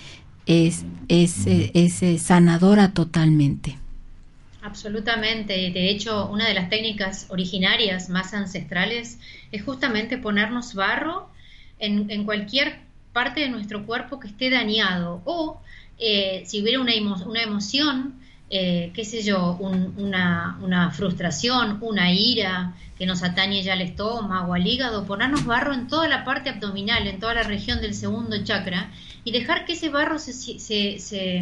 es, 0.46 0.86
es, 1.08 1.46
es, 1.46 2.02
es 2.02 2.22
sanadora 2.22 2.94
totalmente. 2.94 3.78
Absolutamente. 4.64 5.54
De 5.54 5.90
hecho, 5.90 6.30
una 6.30 6.48
de 6.48 6.54
las 6.54 6.70
técnicas 6.70 7.28
originarias 7.30 8.10
más 8.10 8.34
ancestrales 8.34 9.20
es 9.52 9.64
justamente 9.64 10.18
ponernos 10.18 10.74
barro 10.74 11.30
en, 11.80 12.10
en 12.10 12.24
cualquier 12.24 12.80
parte 13.12 13.42
de 13.42 13.50
nuestro 13.50 13.86
cuerpo 13.86 14.20
que 14.20 14.28
esté 14.28 14.50
dañado 14.50 15.22
o 15.26 15.62
eh, 16.00 16.44
si 16.46 16.62
hubiera 16.62 16.80
una, 16.80 16.94
una 17.26 17.44
emoción, 17.44 18.20
eh, 18.50 18.92
qué 18.94 19.06
sé 19.06 19.24
yo, 19.24 19.58
una, 19.60 20.60
una, 20.62 20.92
frustración, 20.92 21.80
una 21.82 22.12
ira 22.12 22.76
que 22.98 23.06
nos 23.06 23.24
atañe 23.24 23.64
ya 23.64 23.74
al 23.74 23.82
estómago, 23.82 24.54
al 24.54 24.68
hígado, 24.68 25.06
ponernos 25.06 25.46
barro 25.46 25.74
en 25.74 25.88
toda 25.88 26.08
la 26.08 26.24
parte 26.24 26.50
abdominal, 26.50 27.08
en 27.08 27.20
toda 27.20 27.34
la 27.34 27.44
región 27.44 27.82
del 27.82 27.96
segundo 27.96 28.44
chakra 28.44 28.92
y 29.24 29.32
dejar 29.32 29.66
que 29.66 29.74
ese 29.74 29.90
barro 29.90 30.20
se, 30.20 30.34
se, 30.34 30.60
se, 30.60 31.42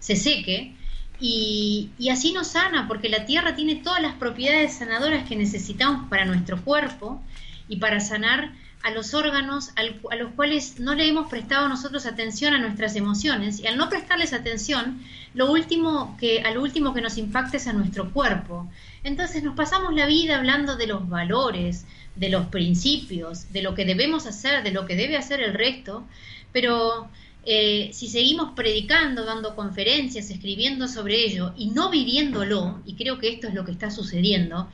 se 0.00 0.16
seque 0.16 0.74
y, 1.20 1.90
y, 1.98 2.08
así 2.10 2.32
nos 2.32 2.48
sana, 2.48 2.86
porque 2.88 3.08
la 3.08 3.26
tierra 3.26 3.54
tiene 3.54 3.76
todas 3.76 4.00
las 4.00 4.14
propiedades 4.14 4.74
sanadoras 4.78 5.28
que 5.28 5.36
necesitamos 5.36 6.08
para 6.08 6.24
nuestro 6.24 6.62
cuerpo 6.62 7.20
y 7.68 7.76
para 7.76 8.00
sanar 8.00 8.52
a 8.82 8.90
los 8.90 9.12
órganos 9.12 9.70
a 9.76 10.16
los 10.16 10.32
cuales 10.34 10.78
no 10.78 10.94
le 10.94 11.08
hemos 11.08 11.28
prestado 11.28 11.68
nosotros 11.68 12.06
atención 12.06 12.54
a 12.54 12.58
nuestras 12.58 12.96
emociones 12.96 13.60
y 13.60 13.66
al 13.66 13.76
no 13.76 13.88
prestarles 13.88 14.32
atención, 14.32 15.02
lo 15.34 15.50
último 15.50 16.16
que 16.18 16.42
último 16.58 16.94
que 16.94 17.00
nos 17.00 17.18
impacta 17.18 17.56
es 17.56 17.66
a 17.66 17.72
nuestro 17.72 18.12
cuerpo. 18.12 18.70
Entonces 19.04 19.42
nos 19.42 19.56
pasamos 19.56 19.94
la 19.94 20.06
vida 20.06 20.36
hablando 20.36 20.76
de 20.76 20.86
los 20.86 21.08
valores, 21.08 21.86
de 22.16 22.28
los 22.28 22.46
principios, 22.46 23.52
de 23.52 23.62
lo 23.62 23.74
que 23.74 23.84
debemos 23.84 24.26
hacer, 24.26 24.62
de 24.62 24.72
lo 24.72 24.86
que 24.86 24.96
debe 24.96 25.16
hacer 25.16 25.40
el 25.40 25.54
resto, 25.54 26.04
pero 26.52 27.08
eh, 27.44 27.90
si 27.92 28.08
seguimos 28.08 28.52
predicando, 28.54 29.24
dando 29.24 29.54
conferencias, 29.54 30.30
escribiendo 30.30 30.88
sobre 30.88 31.24
ello 31.24 31.54
y 31.56 31.70
no 31.70 31.90
viviéndolo, 31.90 32.82
y 32.84 32.94
creo 32.94 33.18
que 33.18 33.30
esto 33.32 33.48
es 33.48 33.54
lo 33.54 33.64
que 33.64 33.72
está 33.72 33.90
sucediendo, 33.90 34.68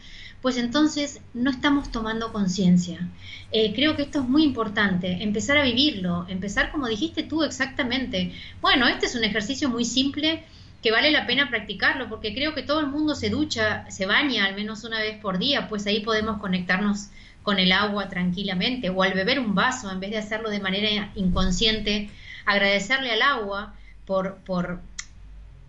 pues 0.45 0.59
entonces 0.59 1.23
no 1.33 1.51
estamos 1.51 1.91
tomando 1.91 2.31
conciencia. 2.31 3.09
Eh, 3.51 3.73
creo 3.75 3.97
que 3.97 4.03
esto 4.03 4.21
es 4.21 4.29
muy 4.29 4.45
importante, 4.45 5.23
empezar 5.23 5.57
a 5.57 5.63
vivirlo, 5.65 6.27
empezar 6.29 6.71
como 6.71 6.87
dijiste 6.87 7.23
tú 7.23 7.45
exactamente. 7.45 8.35
Bueno, 8.61 8.87
este 8.87 9.07
es 9.07 9.15
un 9.15 9.25
ejercicio 9.25 9.71
muy 9.71 9.87
simple 9.87 10.45
que 10.83 10.91
vale 10.91 11.11
la 11.11 11.27
pena 11.27 11.49
practicarlo, 11.49 12.11
porque 12.11 12.35
creo 12.35 12.53
que 12.55 12.63
todo 12.63 12.81
el 12.81 12.89
mundo 12.89 13.15
se 13.15 13.31
ducha, 13.31 13.91
se 13.91 14.05
baña 14.05 14.45
al 14.45 14.55
menos 14.55 14.85
una 14.85 14.99
vez 15.01 15.19
por 15.19 15.39
día, 15.39 15.67
pues 15.67 15.87
ahí 15.87 16.01
podemos 16.01 16.39
conectarnos 16.43 17.09
con 17.43 17.59
el 17.59 17.73
agua 17.73 18.11
tranquilamente, 18.11 18.91
o 18.91 19.03
al 19.03 19.15
beber 19.15 19.41
un 19.41 19.55
vaso, 19.55 19.91
en 19.91 19.99
vez 19.99 20.11
de 20.11 20.19
hacerlo 20.19 20.51
de 20.51 20.61
manera 20.61 21.11
inconsciente, 21.15 22.11
agradecerle 22.45 23.13
al 23.13 23.23
agua 23.23 23.75
por, 24.05 24.37
por, 24.45 24.83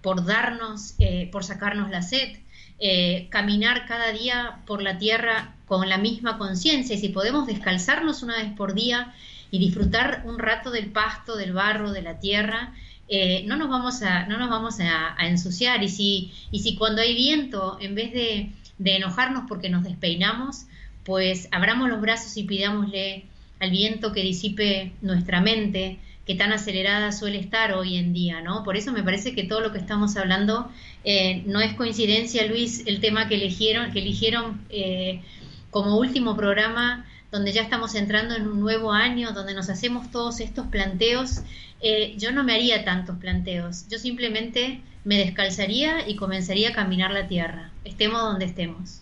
por 0.02 0.26
darnos, 0.26 0.96
eh, 1.00 1.30
por 1.32 1.46
sacarnos 1.46 1.90
la 1.90 2.02
sed, 2.02 2.40
eh, 2.80 3.28
caminar 3.30 3.86
cada 3.88 4.12
día 4.12 4.60
por 4.66 4.82
la 4.82 4.98
tierra 4.98 5.56
con 5.66 5.88
la 5.90 5.98
misma 5.98 6.38
conciencia. 6.38 6.96
Y 6.96 7.00
si 7.00 7.10
podemos 7.10 7.48
descalzarnos 7.48 8.24
una 8.24 8.38
vez 8.38 8.52
por 8.54 8.74
día 8.74 9.14
y 9.52 9.60
disfrutar 9.60 10.24
un 10.26 10.40
rato 10.40 10.72
del 10.72 10.92
pasto, 10.92 11.36
del 11.36 11.54
barro, 11.54 11.92
de 11.92 12.02
la 12.02 12.20
tierra, 12.20 12.74
eh, 13.08 13.44
no 13.46 13.56
nos 13.56 13.70
vamos 13.70 14.02
a, 14.02 14.26
no 14.26 14.38
nos 14.38 14.50
vamos 14.50 14.80
a, 14.80 15.16
ensuciar. 15.26 15.84
Y 15.84 15.90
si, 15.90 16.34
y 16.52 16.60
si 16.60 16.76
cuando 16.76 17.02
hay 17.02 17.16
viento, 17.16 17.78
en 17.80 17.96
vez 17.96 18.12
de, 18.12 18.52
de 18.78 18.96
enojarnos 18.96 19.46
porque 19.48 19.70
nos 19.70 19.84
despeinamos, 19.84 20.66
pues 21.04 21.48
abramos 21.52 21.90
los 21.90 22.02
brazos 22.02 22.36
y 22.38 22.44
pidámosle 22.44 23.26
al 23.60 23.72
viento 23.72 24.12
que 24.12 24.22
disipe 24.22 24.92
nuestra 25.02 25.40
mente, 25.40 26.00
que 26.26 26.36
tan 26.36 26.52
acelerada 26.52 27.12
suele 27.12 27.40
estar 27.40 27.74
hoy 27.74 27.98
en 27.98 28.12
día, 28.12 28.42
¿no? 28.42 28.64
Por 28.64 28.78
eso 28.78 28.92
me 28.92 29.04
parece 29.04 29.36
que 29.36 29.44
todo 29.44 29.62
lo 29.62 29.72
que 29.72 29.78
estamos 29.78 30.18
hablando 30.18 30.70
eh, 31.04 31.44
no 31.46 31.62
es 31.62 31.74
coincidencia, 31.74 32.48
Luis, 32.48 32.84
el 32.88 33.00
tema 33.00 33.28
que 33.28 33.36
eligieron, 33.36 33.92
que 33.92 34.00
eligieron 34.00 34.62
eh, 34.70 35.22
como 35.70 35.98
último 35.98 36.36
programa, 36.36 37.06
donde 37.32 37.52
ya 37.52 37.62
estamos 37.62 37.94
entrando 37.94 38.36
en 38.36 38.48
un 38.48 38.60
nuevo 38.60 38.92
año, 38.92 39.34
donde 39.34 39.54
nos 39.54 39.70
hacemos 39.70 40.10
todos 40.10 40.40
estos 40.40 40.68
planteos. 40.68 41.42
Eh, 41.82 42.16
yo 42.18 42.32
no 42.32 42.44
me 42.44 42.56
haría 42.56 42.84
tantos 42.84 43.18
planteos, 43.18 43.88
yo 43.90 44.00
simplemente 44.00 44.82
me 45.04 45.18
descalzaría 45.18 46.08
y 46.10 46.16
comenzaría 46.16 46.70
a 46.70 46.74
caminar 46.74 47.12
la 47.12 47.28
tierra, 47.28 47.70
estemos 47.84 48.22
donde 48.22 48.46
estemos. 48.46 49.02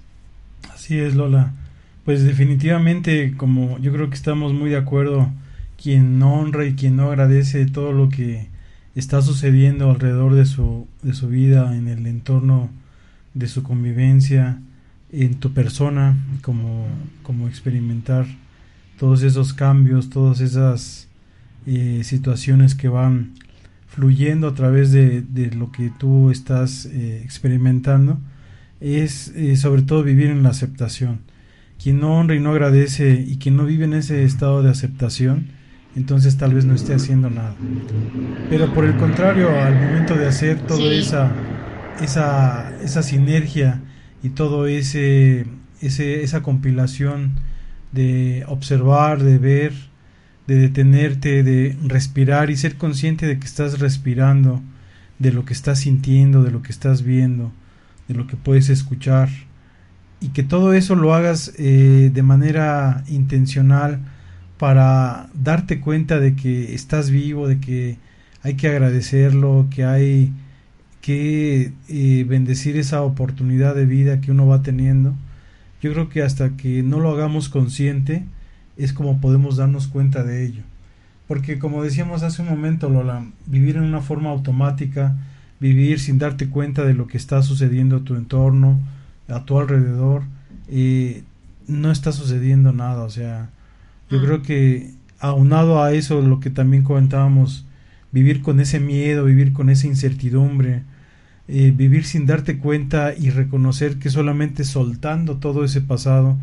Así 0.73 0.99
es, 0.99 1.15
Lola. 1.15 1.53
Pues 2.03 2.25
definitivamente, 2.25 3.33
como 3.37 3.79
yo 3.79 3.93
creo 3.93 4.09
que 4.09 4.15
estamos 4.15 4.51
muy 4.51 4.69
de 4.69 4.75
acuerdo 4.75 5.29
quien 5.83 6.17
no 6.17 6.35
honra 6.35 6.65
y 6.65 6.75
quien 6.75 6.95
no 6.95 7.09
agradece 7.09 7.65
todo 7.65 7.91
lo 7.91 8.07
que 8.07 8.47
está 8.95 9.21
sucediendo 9.21 9.91
alrededor 9.91 10.33
de 10.33 10.45
su, 10.45 10.87
de 11.01 11.13
su 11.13 11.27
vida, 11.27 11.75
en 11.75 11.89
el 11.89 12.07
entorno 12.07 12.69
de 13.33 13.49
su 13.49 13.63
convivencia, 13.63 14.59
en 15.11 15.35
tu 15.41 15.51
persona, 15.51 16.17
como, 16.41 16.87
como 17.21 17.49
experimentar 17.49 18.25
todos 18.97 19.23
esos 19.23 19.53
cambios, 19.53 20.09
todas 20.09 20.39
esas 20.39 21.09
eh, 21.65 22.01
situaciones 22.05 22.75
que 22.75 22.87
van 22.87 23.33
fluyendo 23.87 24.47
a 24.47 24.55
través 24.55 24.93
de, 24.93 25.21
de 25.21 25.51
lo 25.51 25.73
que 25.73 25.91
tú 25.99 26.31
estás 26.31 26.85
eh, 26.85 27.21
experimentando, 27.25 28.19
es 28.79 29.33
eh, 29.35 29.57
sobre 29.57 29.81
todo 29.81 30.01
vivir 30.01 30.27
en 30.27 30.43
la 30.43 30.49
aceptación. 30.49 31.19
Quien 31.81 31.99
no 31.99 32.17
honra 32.17 32.35
y 32.35 32.39
no 32.39 32.51
agradece 32.51 33.25
y 33.27 33.35
quien 33.35 33.57
no 33.57 33.65
vive 33.65 33.83
en 33.83 33.93
ese 33.93 34.23
estado 34.23 34.63
de 34.63 34.69
aceptación, 34.69 35.47
entonces 35.95 36.37
tal 36.37 36.53
vez 36.53 36.65
no 36.65 36.73
esté 36.73 36.93
haciendo 36.93 37.29
nada. 37.29 37.55
Pero 38.49 38.73
por 38.73 38.85
el 38.85 38.95
contrario, 38.97 39.49
al 39.49 39.75
momento 39.75 40.15
de 40.15 40.27
hacer 40.27 40.59
toda 40.61 40.93
esa, 40.93 41.31
esa, 42.01 42.71
esa 42.81 43.03
sinergia 43.03 43.81
y 44.23 44.29
todo 44.29 44.67
ese, 44.67 45.45
ese, 45.81 46.23
esa 46.23 46.41
compilación 46.41 47.33
de 47.91 48.43
observar, 48.47 49.21
de 49.21 49.37
ver, 49.37 49.73
de 50.47 50.55
detenerte, 50.55 51.43
de 51.43 51.77
respirar 51.83 52.49
y 52.49 52.57
ser 52.57 52.77
consciente 52.77 53.27
de 53.27 53.39
que 53.39 53.45
estás 53.45 53.79
respirando, 53.79 54.61
de 55.19 55.31
lo 55.31 55.45
que 55.45 55.53
estás 55.53 55.79
sintiendo, 55.79 56.43
de 56.43 56.51
lo 56.51 56.61
que 56.61 56.71
estás 56.71 57.03
viendo, 57.03 57.51
de 58.07 58.15
lo 58.15 58.27
que 58.27 58.35
puedes 58.35 58.69
escuchar, 58.69 59.29
y 60.19 60.29
que 60.29 60.43
todo 60.43 60.73
eso 60.73 60.95
lo 60.95 61.13
hagas 61.13 61.53
eh, 61.57 62.09
de 62.13 62.23
manera 62.23 63.03
intencional, 63.07 63.99
para 64.63 65.27
darte 65.33 65.81
cuenta 65.81 66.21
de 66.21 66.37
que 66.37 66.73
estás 66.73 67.09
vivo, 67.09 67.49
de 67.49 67.59
que 67.59 67.97
hay 68.43 68.53
que 68.53 68.69
agradecerlo, 68.69 69.67
que 69.69 69.83
hay 69.83 70.31
que 71.01 71.73
eh, 71.89 72.25
bendecir 72.25 72.77
esa 72.77 73.01
oportunidad 73.01 73.75
de 73.75 73.85
vida 73.85 74.21
que 74.21 74.31
uno 74.31 74.47
va 74.47 74.61
teniendo. 74.61 75.15
Yo 75.81 75.91
creo 75.91 76.07
que 76.07 76.21
hasta 76.21 76.55
que 76.55 76.81
no 76.81 77.01
lo 77.01 77.11
hagamos 77.11 77.49
consciente 77.49 78.23
es 78.77 78.93
como 78.93 79.19
podemos 79.19 79.57
darnos 79.57 79.89
cuenta 79.89 80.23
de 80.23 80.45
ello. 80.45 80.63
Porque 81.27 81.59
como 81.59 81.83
decíamos 81.83 82.23
hace 82.23 82.41
un 82.41 82.47
momento, 82.47 82.87
Lola, 82.87 83.25
vivir 83.45 83.75
en 83.75 83.83
una 83.83 83.99
forma 83.99 84.29
automática, 84.29 85.17
vivir 85.59 85.99
sin 85.99 86.19
darte 86.19 86.47
cuenta 86.47 86.85
de 86.85 86.93
lo 86.93 87.07
que 87.07 87.17
está 87.17 87.41
sucediendo 87.41 87.97
a 87.97 88.03
tu 88.05 88.15
entorno, 88.15 88.79
a 89.27 89.43
tu 89.43 89.59
alrededor, 89.59 90.23
eh, 90.69 91.23
no 91.67 91.91
está 91.91 92.13
sucediendo 92.13 92.71
nada. 92.71 93.03
O 93.03 93.09
sea, 93.09 93.49
yo 94.13 94.21
creo 94.21 94.41
que 94.41 94.91
aunado 95.19 95.83
a 95.83 95.93
eso, 95.93 96.21
lo 96.21 96.39
que 96.39 96.49
también 96.49 96.83
comentábamos, 96.83 97.65
vivir 98.11 98.41
con 98.41 98.59
ese 98.59 98.79
miedo, 98.79 99.25
vivir 99.25 99.53
con 99.53 99.69
esa 99.69 99.87
incertidumbre, 99.87 100.83
eh, 101.47 101.73
vivir 101.75 102.05
sin 102.05 102.25
darte 102.25 102.57
cuenta 102.57 103.13
y 103.17 103.29
reconocer 103.29 103.97
que 103.99 104.09
solamente 104.09 104.63
soltando 104.63 105.37
todo 105.37 105.65
ese 105.65 105.81
pasado, 105.81 106.37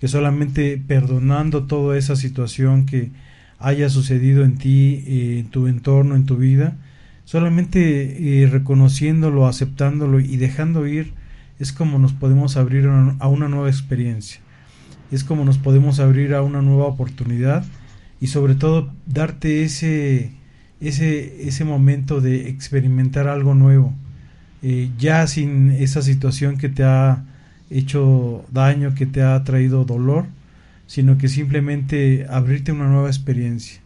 que 0.00 0.08
solamente 0.08 0.80
perdonando 0.86 1.64
toda 1.64 1.96
esa 1.96 2.16
situación 2.16 2.86
que 2.86 3.10
haya 3.58 3.88
sucedido 3.88 4.44
en 4.44 4.58
ti, 4.58 5.04
eh, 5.06 5.38
en 5.40 5.48
tu 5.48 5.66
entorno, 5.66 6.14
en 6.14 6.26
tu 6.26 6.36
vida, 6.36 6.76
Solamente 7.24 8.42
eh, 8.42 8.46
reconociéndolo, 8.46 9.46
aceptándolo 9.46 10.20
y 10.20 10.36
dejando 10.36 10.86
ir 10.86 11.14
es 11.58 11.72
como 11.72 11.98
nos 11.98 12.12
podemos 12.12 12.56
abrir 12.56 12.86
a 12.86 13.28
una 13.28 13.48
nueva 13.48 13.70
experiencia. 13.70 14.40
Es 15.14 15.22
como 15.22 15.44
nos 15.44 15.58
podemos 15.58 16.00
abrir 16.00 16.34
a 16.34 16.42
una 16.42 16.60
nueva 16.60 16.86
oportunidad 16.86 17.64
y 18.20 18.26
sobre 18.26 18.56
todo 18.56 18.92
darte 19.06 19.62
ese, 19.62 20.32
ese, 20.80 21.46
ese 21.46 21.64
momento 21.64 22.20
de 22.20 22.48
experimentar 22.48 23.28
algo 23.28 23.54
nuevo. 23.54 23.94
Eh, 24.62 24.90
ya 24.98 25.24
sin 25.28 25.70
esa 25.70 26.02
situación 26.02 26.58
que 26.58 26.68
te 26.68 26.82
ha 26.82 27.22
hecho 27.70 28.44
daño, 28.50 28.96
que 28.96 29.06
te 29.06 29.22
ha 29.22 29.44
traído 29.44 29.84
dolor, 29.84 30.26
sino 30.88 31.16
que 31.16 31.28
simplemente 31.28 32.26
abrirte 32.28 32.72
una 32.72 32.88
nueva 32.88 33.06
experiencia. 33.06 33.80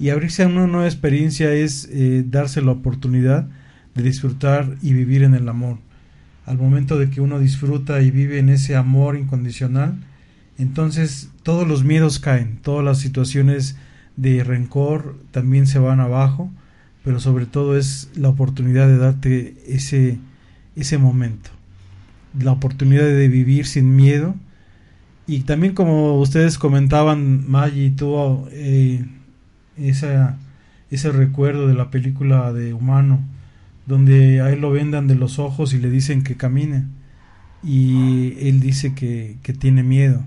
Y 0.00 0.08
abrirse 0.08 0.42
a 0.42 0.48
una 0.48 0.66
nueva 0.66 0.86
experiencia 0.86 1.52
es 1.52 1.88
eh, 1.92 2.24
darse 2.26 2.62
la 2.62 2.72
oportunidad 2.72 3.46
de 3.94 4.02
disfrutar 4.02 4.74
y 4.82 4.92
vivir 4.92 5.22
en 5.22 5.34
el 5.34 5.48
amor. 5.48 5.78
Al 6.46 6.58
momento 6.58 6.98
de 6.98 7.10
que 7.10 7.20
uno 7.20 7.38
disfruta 7.38 8.02
y 8.02 8.10
vive 8.10 8.40
en 8.40 8.48
ese 8.48 8.74
amor 8.74 9.16
incondicional, 9.16 10.00
entonces 10.58 11.30
todos 11.42 11.66
los 11.66 11.84
miedos 11.84 12.18
caen, 12.18 12.58
todas 12.62 12.84
las 12.84 12.98
situaciones 12.98 13.76
de 14.16 14.44
rencor 14.44 15.16
también 15.32 15.66
se 15.66 15.78
van 15.78 16.00
abajo, 16.00 16.50
pero 17.02 17.20
sobre 17.20 17.46
todo 17.46 17.76
es 17.76 18.10
la 18.14 18.28
oportunidad 18.28 18.86
de 18.86 18.96
darte 18.96 19.56
ese, 19.66 20.18
ese 20.76 20.98
momento, 20.98 21.50
la 22.38 22.52
oportunidad 22.52 23.04
de 23.04 23.28
vivir 23.28 23.66
sin 23.66 23.96
miedo. 23.96 24.34
Y 25.26 25.40
también 25.40 25.74
como 25.74 26.18
ustedes 26.20 26.58
comentaban, 26.58 27.50
Maggie 27.50 27.90
tuvo 27.90 28.48
eh, 28.52 29.04
esa, 29.76 30.38
ese 30.90 31.10
recuerdo 31.10 31.66
de 31.66 31.74
la 31.74 31.90
película 31.90 32.52
de 32.52 32.74
Humano, 32.74 33.20
donde 33.86 34.40
a 34.40 34.50
él 34.50 34.60
lo 34.60 34.70
vendan 34.70 35.06
de 35.08 35.14
los 35.14 35.38
ojos 35.38 35.74
y 35.74 35.78
le 35.78 35.90
dicen 35.90 36.22
que 36.22 36.36
camine. 36.36 36.84
Y 37.62 38.34
él 38.48 38.60
dice 38.60 38.94
que, 38.94 39.36
que 39.42 39.54
tiene 39.54 39.82
miedo. 39.82 40.22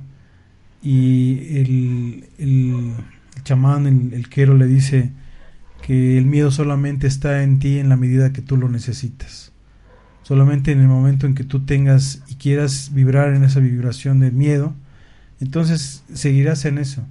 Y 0.82 1.58
el, 1.58 2.26
el, 2.38 2.94
chamán, 3.44 3.88
el, 3.88 4.14
el 4.14 4.30
quero, 4.30 4.56
le 4.56 4.68
dice 4.68 5.12
que 5.82 6.18
el 6.18 6.26
miedo 6.26 6.52
solamente 6.52 7.08
está 7.08 7.44
en 7.44 7.60
ti 7.60 7.80
en 7.80 7.90
la 7.90 7.98
medida 7.98 8.34
que 8.34 8.42
tú 8.42 8.58
lo 8.58 8.70
necesitas. 8.70 9.52
Solamente 10.24 10.72
en 10.72 10.82
el 10.82 10.88
momento 10.88 11.26
en 11.26 11.36
que 11.36 11.44
tú 11.44 11.66
tengas 11.66 12.22
y 12.28 12.36
quieras 12.36 12.92
vibrar 12.94 13.34
en 13.34 13.44
esa 13.44 13.60
vibración 13.60 14.20
de 14.20 14.32
miedo, 14.32 14.74
entonces 15.40 16.04
seguirás 16.14 16.66
en 16.66 16.78
eso 16.78 17.04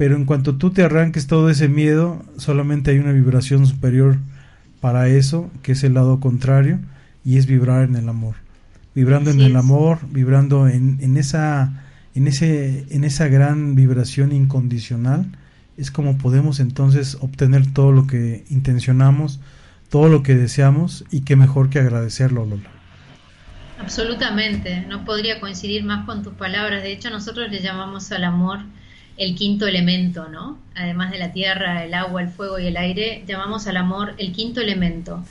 pero 0.00 0.16
en 0.16 0.24
cuanto 0.24 0.56
tú 0.56 0.70
te 0.70 0.82
arranques 0.82 1.26
todo 1.26 1.50
ese 1.50 1.68
miedo, 1.68 2.24
solamente 2.38 2.90
hay 2.90 2.98
una 3.00 3.12
vibración 3.12 3.66
superior 3.66 4.16
para 4.80 5.08
eso, 5.08 5.50
que 5.62 5.72
es 5.72 5.84
el 5.84 5.92
lado 5.92 6.20
contrario, 6.20 6.78
y 7.22 7.36
es 7.36 7.44
vibrar 7.44 7.82
en 7.82 7.96
el 7.96 8.08
amor. 8.08 8.36
Vibrando 8.94 9.30
en 9.30 9.42
el 9.42 9.54
amor, 9.56 9.98
vibrando 10.10 10.68
en, 10.68 10.96
en, 11.02 11.18
esa, 11.18 11.84
en, 12.14 12.28
ese, 12.28 12.86
en 12.90 13.04
esa 13.04 13.28
gran 13.28 13.74
vibración 13.74 14.32
incondicional, 14.32 15.26
es 15.76 15.90
como 15.90 16.18
podemos 16.18 16.60
entonces 16.60 17.16
obtener 17.20 17.72
todo 17.72 17.92
lo 17.92 18.06
que 18.06 18.44
intencionamos, 18.50 19.40
todo 19.88 20.08
lo 20.08 20.22
que 20.22 20.34
deseamos, 20.34 21.04
y 21.10 21.22
qué 21.22 21.36
mejor 21.36 21.70
que 21.70 21.78
agradecerlo, 21.78 22.44
Lola. 22.46 22.70
Absolutamente, 23.80 24.82
no 24.82 25.04
podría 25.04 25.40
coincidir 25.40 25.84
más 25.84 26.04
con 26.04 26.22
tus 26.22 26.34
palabras. 26.34 26.82
De 26.82 26.92
hecho, 26.92 27.08
nosotros 27.08 27.50
le 27.50 27.60
llamamos 27.60 28.12
al 28.12 28.24
amor 28.24 28.60
el 29.16 29.34
quinto 29.34 29.66
elemento, 29.66 30.28
¿no? 30.28 30.58
Además 30.74 31.10
de 31.10 31.18
la 31.18 31.32
tierra, 31.32 31.84
el 31.84 31.94
agua, 31.94 32.22
el 32.22 32.28
fuego 32.28 32.58
y 32.58 32.66
el 32.66 32.76
aire, 32.76 33.24
llamamos 33.26 33.66
al 33.66 33.76
amor 33.76 34.14
el 34.18 34.32
quinto 34.32 34.60
elemento, 34.60 35.24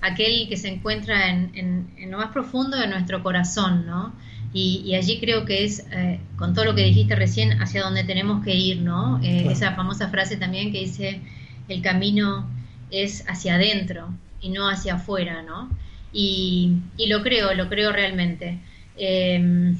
aquel 0.00 0.48
que 0.48 0.56
se 0.56 0.68
encuentra 0.68 1.28
en, 1.28 1.88
lo 2.10 2.18
más 2.18 2.30
profundo 2.30 2.76
de 2.76 2.88
nuestro 2.88 3.22
corazón, 3.22 3.86
¿no? 3.86 4.12
Y, 4.58 4.94
allí 4.94 5.20
creo 5.20 5.44
que 5.44 5.64
es, 5.64 5.80
eh, 5.92 6.18
con 6.38 6.54
todo 6.54 6.64
lo 6.64 6.74
que 6.74 6.82
dijiste 6.82 7.14
recién, 7.14 7.60
hacia 7.60 7.82
donde 7.82 8.04
tenemos 8.04 8.42
que 8.42 8.54
ir, 8.54 8.80
¿no? 8.80 9.20
Eh, 9.22 9.48
esa 9.50 9.72
famosa 9.72 10.08
frase 10.08 10.38
también 10.38 10.72
que 10.72 10.80
dice, 10.80 11.20
el 11.68 11.82
camino 11.82 12.48
es 12.90 13.22
hacia 13.28 13.56
adentro 13.56 14.08
y 14.40 14.48
no 14.48 14.70
hacia 14.70 14.94
afuera, 14.94 15.42
¿no? 15.42 15.68
Y, 16.10 16.78
lo 17.06 17.22
creo, 17.22 17.52
lo 17.52 17.68
creo 17.68 17.92
realmente. 17.92 18.58
Em, 18.96 19.76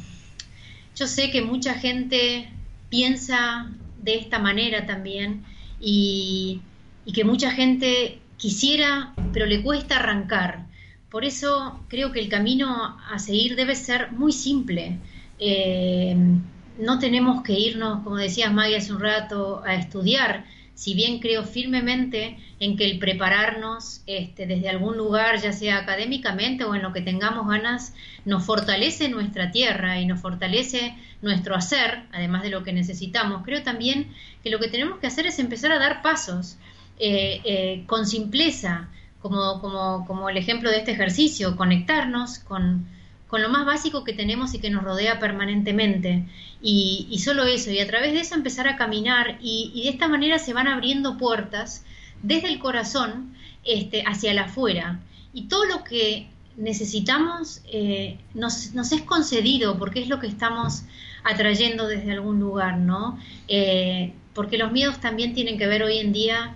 yo 0.94 1.06
sé 1.06 1.30
que 1.30 1.40
mucha 1.40 1.72
gente 1.72 2.50
piensa 2.90 3.70
de 4.02 4.16
esta 4.16 4.38
manera 4.38 4.84
también 4.84 5.42
y, 5.80 6.60
que 7.14 7.24
mucha 7.24 7.50
gente 7.50 8.18
quisiera, 8.36 9.14
pero 9.32 9.46
le 9.46 9.62
cuesta 9.62 9.96
arrancar. 9.96 10.65
Por 11.16 11.24
eso 11.24 11.80
creo 11.88 12.12
que 12.12 12.20
el 12.20 12.28
camino 12.28 12.98
a 13.10 13.18
seguir 13.18 13.56
debe 13.56 13.74
ser 13.74 14.12
muy 14.12 14.32
simple. 14.32 14.98
Eh, 15.38 16.14
no 16.78 16.98
tenemos 16.98 17.42
que 17.42 17.54
irnos, 17.54 18.04
como 18.04 18.16
decías 18.16 18.52
Maggie 18.52 18.76
hace 18.76 18.92
un 18.92 19.00
rato, 19.00 19.62
a 19.64 19.76
estudiar, 19.76 20.44
si 20.74 20.92
bien 20.92 21.20
creo 21.20 21.44
firmemente 21.44 22.36
en 22.60 22.76
que 22.76 22.84
el 22.84 22.98
prepararnos 22.98 24.02
este, 24.06 24.46
desde 24.46 24.68
algún 24.68 24.98
lugar, 24.98 25.40
ya 25.40 25.54
sea 25.54 25.78
académicamente 25.78 26.64
o 26.64 26.74
en 26.74 26.82
lo 26.82 26.92
que 26.92 27.00
tengamos 27.00 27.48
ganas, 27.48 27.94
nos 28.26 28.44
fortalece 28.44 29.08
nuestra 29.08 29.50
tierra 29.50 29.98
y 29.98 30.04
nos 30.04 30.20
fortalece 30.20 30.96
nuestro 31.22 31.54
hacer, 31.54 32.02
además 32.12 32.42
de 32.42 32.50
lo 32.50 32.62
que 32.62 32.74
necesitamos. 32.74 33.42
Creo 33.42 33.62
también 33.62 34.08
que 34.42 34.50
lo 34.50 34.58
que 34.58 34.68
tenemos 34.68 34.98
que 34.98 35.06
hacer 35.06 35.26
es 35.26 35.38
empezar 35.38 35.72
a 35.72 35.78
dar 35.78 36.02
pasos 36.02 36.58
eh, 36.98 37.40
eh, 37.44 37.84
con 37.86 38.06
simpleza, 38.06 38.90
como, 39.28 40.28
el 40.28 40.36
ejemplo 40.36 40.70
de 40.70 40.78
este 40.78 40.92
ejercicio, 40.92 41.56
conectarnos 41.56 42.38
con, 42.40 42.86
con 43.28 43.42
lo 43.42 43.48
más 43.48 43.66
básico 43.66 44.04
que 44.04 44.12
tenemos 44.12 44.54
y 44.54 44.60
que 44.60 44.70
nos 44.70 44.84
rodea 44.84 45.18
permanentemente. 45.18 46.24
Y, 46.62 47.18
solo 47.22 47.44
eso, 47.44 47.70
y 47.70 47.80
a 47.80 47.86
través 47.86 48.12
de 48.12 48.20
eso 48.20 48.34
empezar 48.34 48.66
a 48.68 48.76
caminar 48.76 49.38
y, 49.40 49.82
de 49.84 49.90
esta 49.90 50.08
manera 50.08 50.38
se 50.38 50.52
van 50.52 50.68
abriendo 50.68 51.18
puertas 51.18 51.84
desde 52.22 52.48
el 52.48 52.58
corazón 52.58 53.34
este, 53.64 54.02
hacia 54.06 54.32
el 54.32 54.38
afuera. 54.38 55.00
Y 55.32 55.42
todo 55.48 55.64
lo 55.66 55.84
que 55.84 56.28
necesitamos 56.56 57.60
eh, 57.70 58.18
nos, 58.34 58.74
es 58.74 59.02
concedido 59.02 59.78
porque 59.78 60.00
es 60.00 60.08
lo 60.08 60.18
que 60.18 60.26
estamos 60.26 60.84
atrayendo 61.24 61.86
desde 61.86 62.12
algún 62.12 62.40
lugar, 62.40 62.78
¿no? 62.78 63.18
Eh, 63.48 64.12
porque 64.34 64.58
los 64.58 64.72
miedos 64.72 65.00
también 65.00 65.34
tienen 65.34 65.58
que 65.58 65.66
ver 65.66 65.82
hoy 65.82 65.98
en 65.98 66.12
día 66.12 66.54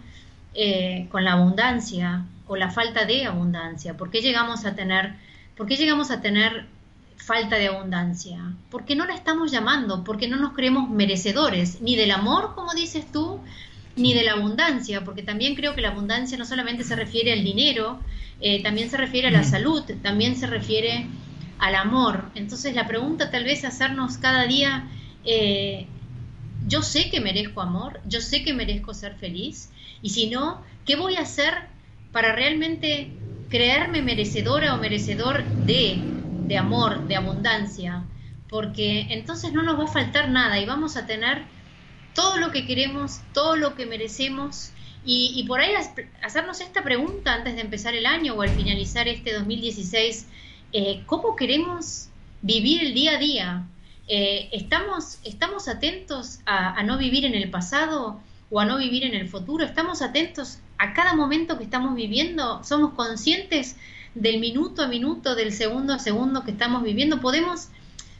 eh, 0.54 1.06
con 1.10 1.24
la 1.24 1.32
abundancia 1.32 2.24
o 2.50 2.56
la 2.56 2.68
falta 2.68 3.04
de 3.04 3.26
abundancia. 3.26 3.96
¿Por 3.96 4.10
qué 4.10 4.20
llegamos 4.20 4.64
a 4.64 4.74
tener 4.74 5.14
¿Por 5.60 5.68
qué 5.68 5.76
llegamos 5.76 6.10
a 6.10 6.22
tener 6.22 6.64
falta 7.16 7.56
de 7.56 7.68
abundancia? 7.68 8.54
Porque 8.70 8.96
no 8.96 9.04
la 9.04 9.14
estamos 9.14 9.52
llamando, 9.52 10.04
porque 10.04 10.26
no 10.26 10.38
nos 10.38 10.54
creemos 10.54 10.88
merecedores, 10.88 11.82
ni 11.82 11.96
del 11.96 12.12
amor, 12.12 12.54
como 12.54 12.72
dices 12.72 13.04
tú, 13.12 13.40
ni 13.94 14.14
de 14.14 14.24
la 14.24 14.32
abundancia, 14.32 15.04
porque 15.04 15.22
también 15.22 15.54
creo 15.54 15.74
que 15.74 15.82
la 15.82 15.90
abundancia 15.90 16.38
no 16.38 16.46
solamente 16.46 16.82
se 16.82 16.96
refiere 16.96 17.34
al 17.34 17.44
dinero, 17.44 18.00
eh, 18.40 18.62
también 18.62 18.88
se 18.88 18.96
refiere 18.96 19.28
a 19.28 19.30
la 19.30 19.44
salud, 19.44 19.82
también 20.02 20.34
se 20.34 20.46
refiere 20.46 21.06
al 21.58 21.74
amor. 21.74 22.30
Entonces 22.34 22.74
la 22.74 22.88
pregunta 22.88 23.30
tal 23.30 23.44
vez 23.44 23.58
es 23.58 23.64
hacernos 23.66 24.16
cada 24.16 24.46
día, 24.46 24.88
eh, 25.26 25.86
yo 26.66 26.80
sé 26.80 27.10
que 27.10 27.20
merezco 27.20 27.60
amor, 27.60 28.00
yo 28.06 28.22
sé 28.22 28.42
que 28.42 28.54
merezco 28.54 28.94
ser 28.94 29.14
feliz, 29.16 29.68
y 30.00 30.08
si 30.08 30.30
no, 30.30 30.62
¿qué 30.86 30.96
voy 30.96 31.16
a 31.16 31.20
hacer 31.20 31.69
para 32.12 32.32
realmente 32.32 33.10
creerme 33.48 34.02
merecedora 34.02 34.74
o 34.74 34.78
merecedor 34.78 35.44
de, 35.44 36.00
de 36.46 36.56
amor, 36.56 37.06
de 37.06 37.16
abundancia, 37.16 38.04
porque 38.48 39.06
entonces 39.10 39.52
no 39.52 39.62
nos 39.62 39.78
va 39.78 39.84
a 39.84 39.88
faltar 39.88 40.30
nada 40.30 40.58
y 40.58 40.66
vamos 40.66 40.96
a 40.96 41.06
tener 41.06 41.42
todo 42.14 42.36
lo 42.38 42.50
que 42.50 42.66
queremos, 42.66 43.20
todo 43.32 43.56
lo 43.56 43.74
que 43.74 43.86
merecemos. 43.86 44.72
Y, 45.04 45.44
por 45.48 45.60
ahí 45.60 45.72
hacernos 46.22 46.60
esta 46.60 46.82
pregunta 46.82 47.32
antes 47.32 47.54
de 47.54 47.62
empezar 47.62 47.94
el 47.94 48.04
año 48.04 48.34
o 48.34 48.42
al 48.42 48.50
finalizar 48.50 49.08
este 49.08 49.32
2016, 49.32 50.26
eh, 50.72 51.02
¿cómo 51.06 51.36
queremos 51.36 52.10
vivir 52.42 52.82
el 52.82 52.92
día 52.92 53.12
a 53.12 53.18
día? 53.18 53.66
Eh, 54.08 54.50
¿estamos, 54.52 55.18
¿Estamos 55.24 55.68
atentos 55.68 56.40
a 56.44 56.82
no 56.82 56.98
vivir 56.98 57.24
en 57.24 57.34
el 57.34 57.48
pasado 57.48 58.20
o 58.50 58.60
a 58.60 58.64
no 58.64 58.78
vivir 58.78 59.04
en 59.04 59.14
el 59.14 59.28
futuro? 59.28 59.64
¿Estamos 59.64 60.02
atentos 60.02 60.58
a 60.80 60.94
cada 60.94 61.14
momento 61.14 61.58
que 61.58 61.64
estamos 61.64 61.94
viviendo, 61.94 62.64
somos 62.64 62.94
conscientes 62.94 63.76
del 64.14 64.40
minuto 64.40 64.82
a 64.82 64.88
minuto, 64.88 65.34
del 65.34 65.52
segundo 65.52 65.92
a 65.92 65.98
segundo 65.98 66.42
que 66.42 66.50
estamos 66.50 66.82
viviendo, 66.82 67.20
podemos 67.20 67.68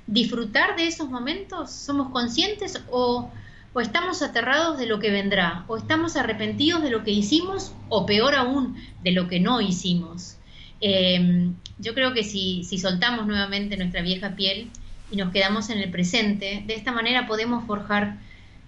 disfrutar 0.07 0.77
de 0.77 0.87
esos 0.87 1.09
momentos, 1.09 1.71
somos 1.71 2.11
conscientes 2.11 2.83
o, 2.91 3.31
estamos 3.81 4.21
aterrados 4.21 4.79
de 4.79 4.87
lo 4.87 4.99
que 4.99 5.11
vendrá, 5.11 5.65
o 5.69 5.77
estamos 5.77 6.17
arrepentidos 6.17 6.83
de 6.83 6.91
lo 6.91 7.05
que 7.05 7.13
hicimos, 7.13 7.73
o 7.89 8.05
peor 8.05 8.35
aún, 8.35 8.77
de 9.03 9.13
lo 9.13 9.29
que 9.29 9.41
no 9.41 9.61
hicimos. 9.61 10.37
Em, 10.81 11.55
yo 11.79 11.95
creo 11.95 12.13
que 12.13 12.25
si, 12.25 12.65
si 12.65 12.79
soltamos 12.79 13.27
nuevamente 13.27 13.77
nuestra 13.77 14.03
vieja 14.03 14.35
piel 14.35 14.71
y 15.11 15.17
nos 15.17 15.33
quedamos 15.33 15.71
en 15.71 15.79
el 15.79 15.91
presente, 15.91 16.65
de 16.67 16.75
esta 16.75 16.93
manera 16.93 17.27
podemos 17.27 17.65
forjar 17.65 18.19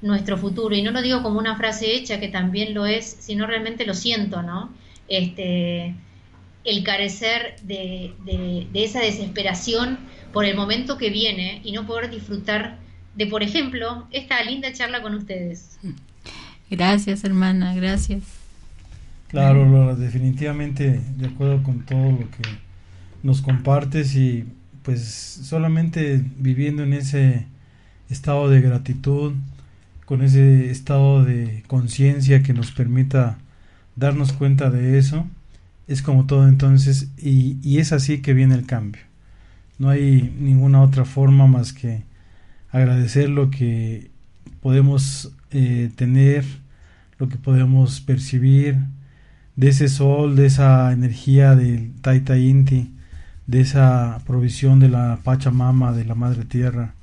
nuestro 0.02 0.36
futuro. 0.36 0.74
Y 0.74 0.82
no 0.82 0.90
lo 0.90 1.00
digo 1.00 1.22
como 1.22 1.38
una 1.38 1.56
frase 1.56 1.94
hecha, 1.94 2.20
que 2.20 2.28
también 2.28 2.74
lo 2.74 2.86
es, 2.86 3.16
sino 3.20 3.46
realmente 3.46 3.86
lo 3.86 3.94
siento, 3.94 4.42
¿no? 4.42 4.70
este, 5.12 5.94
el 6.64 6.84
carecer 6.84 7.56
de, 7.62 8.66
esa 8.72 9.00
desesperación 9.00 9.98
por 10.32 10.44
el 10.44 10.56
momento 10.56 10.96
que 10.96 11.10
viene 11.10 11.60
y 11.64 11.72
no 11.72 11.86
poder 11.86 12.10
disfrutar 12.10 12.78
de, 13.14 13.26
por 13.26 13.42
ejemplo, 13.42 14.06
esta 14.10 14.42
linda 14.42 14.72
charla 14.72 15.02
con 15.02 15.14
ustedes. 15.14 15.78
Gracias, 16.70 17.24
hermana, 17.24 17.74
gracias. 17.74 18.22
Claro, 19.28 19.96
definitivamente 19.96 21.00
de 21.16 21.26
acuerdo 21.26 21.62
con 21.62 21.84
todo 21.84 22.12
lo 22.12 22.30
que 22.30 22.42
nos 23.22 23.40
compartes 23.40 24.14
y 24.14 24.44
pues 24.82 25.02
solamente 25.02 26.22
viviendo 26.36 26.82
en 26.82 26.92
ese 26.92 27.46
estado 28.10 28.48
de 28.48 28.60
gratitud, 28.60 29.32
con 30.04 30.22
ese 30.22 30.70
estado 30.70 31.24
de 31.24 31.62
conciencia 31.66 32.42
que 32.42 32.52
nos 32.52 32.72
permita 32.72 33.38
darnos 33.96 34.32
cuenta 34.32 34.70
de 34.70 34.98
eso, 34.98 35.26
es 35.88 36.02
como 36.02 36.26
todo 36.26 36.48
entonces 36.48 37.10
y, 37.18 37.58
y, 37.62 37.78
es 37.78 37.92
así 37.92 38.22
que 38.22 38.34
viene 38.34 38.54
el 38.54 38.66
cambio. 38.66 39.02
No 39.78 39.90
hay 39.90 40.34
ninguna 40.38 40.82
otra 40.82 41.04
forma 41.04 41.46
más 41.46 41.72
que 41.72 42.04
agradecer 42.70 43.28
lo 43.28 43.50
que 43.50 44.10
podemos 44.60 45.32
eh, 45.50 45.90
tener, 45.96 46.44
lo 47.18 47.28
que 47.28 47.36
podemos 47.36 48.00
percibir 48.00 48.78
de 49.56 49.68
ese 49.68 49.88
sol, 49.88 50.34
de 50.36 50.46
esa 50.46 50.92
energía 50.92 51.54
del 51.54 51.92
Taita 52.00 52.38
Inti, 52.38 52.90
de 53.46 53.60
esa 53.60 54.20
provisión 54.26 54.80
de 54.80 54.88
la 54.88 55.18
Pachamama, 55.22 55.92
de 55.92 56.04
la 56.04 56.14
Madre 56.14 56.44
Tierra. 56.44 56.94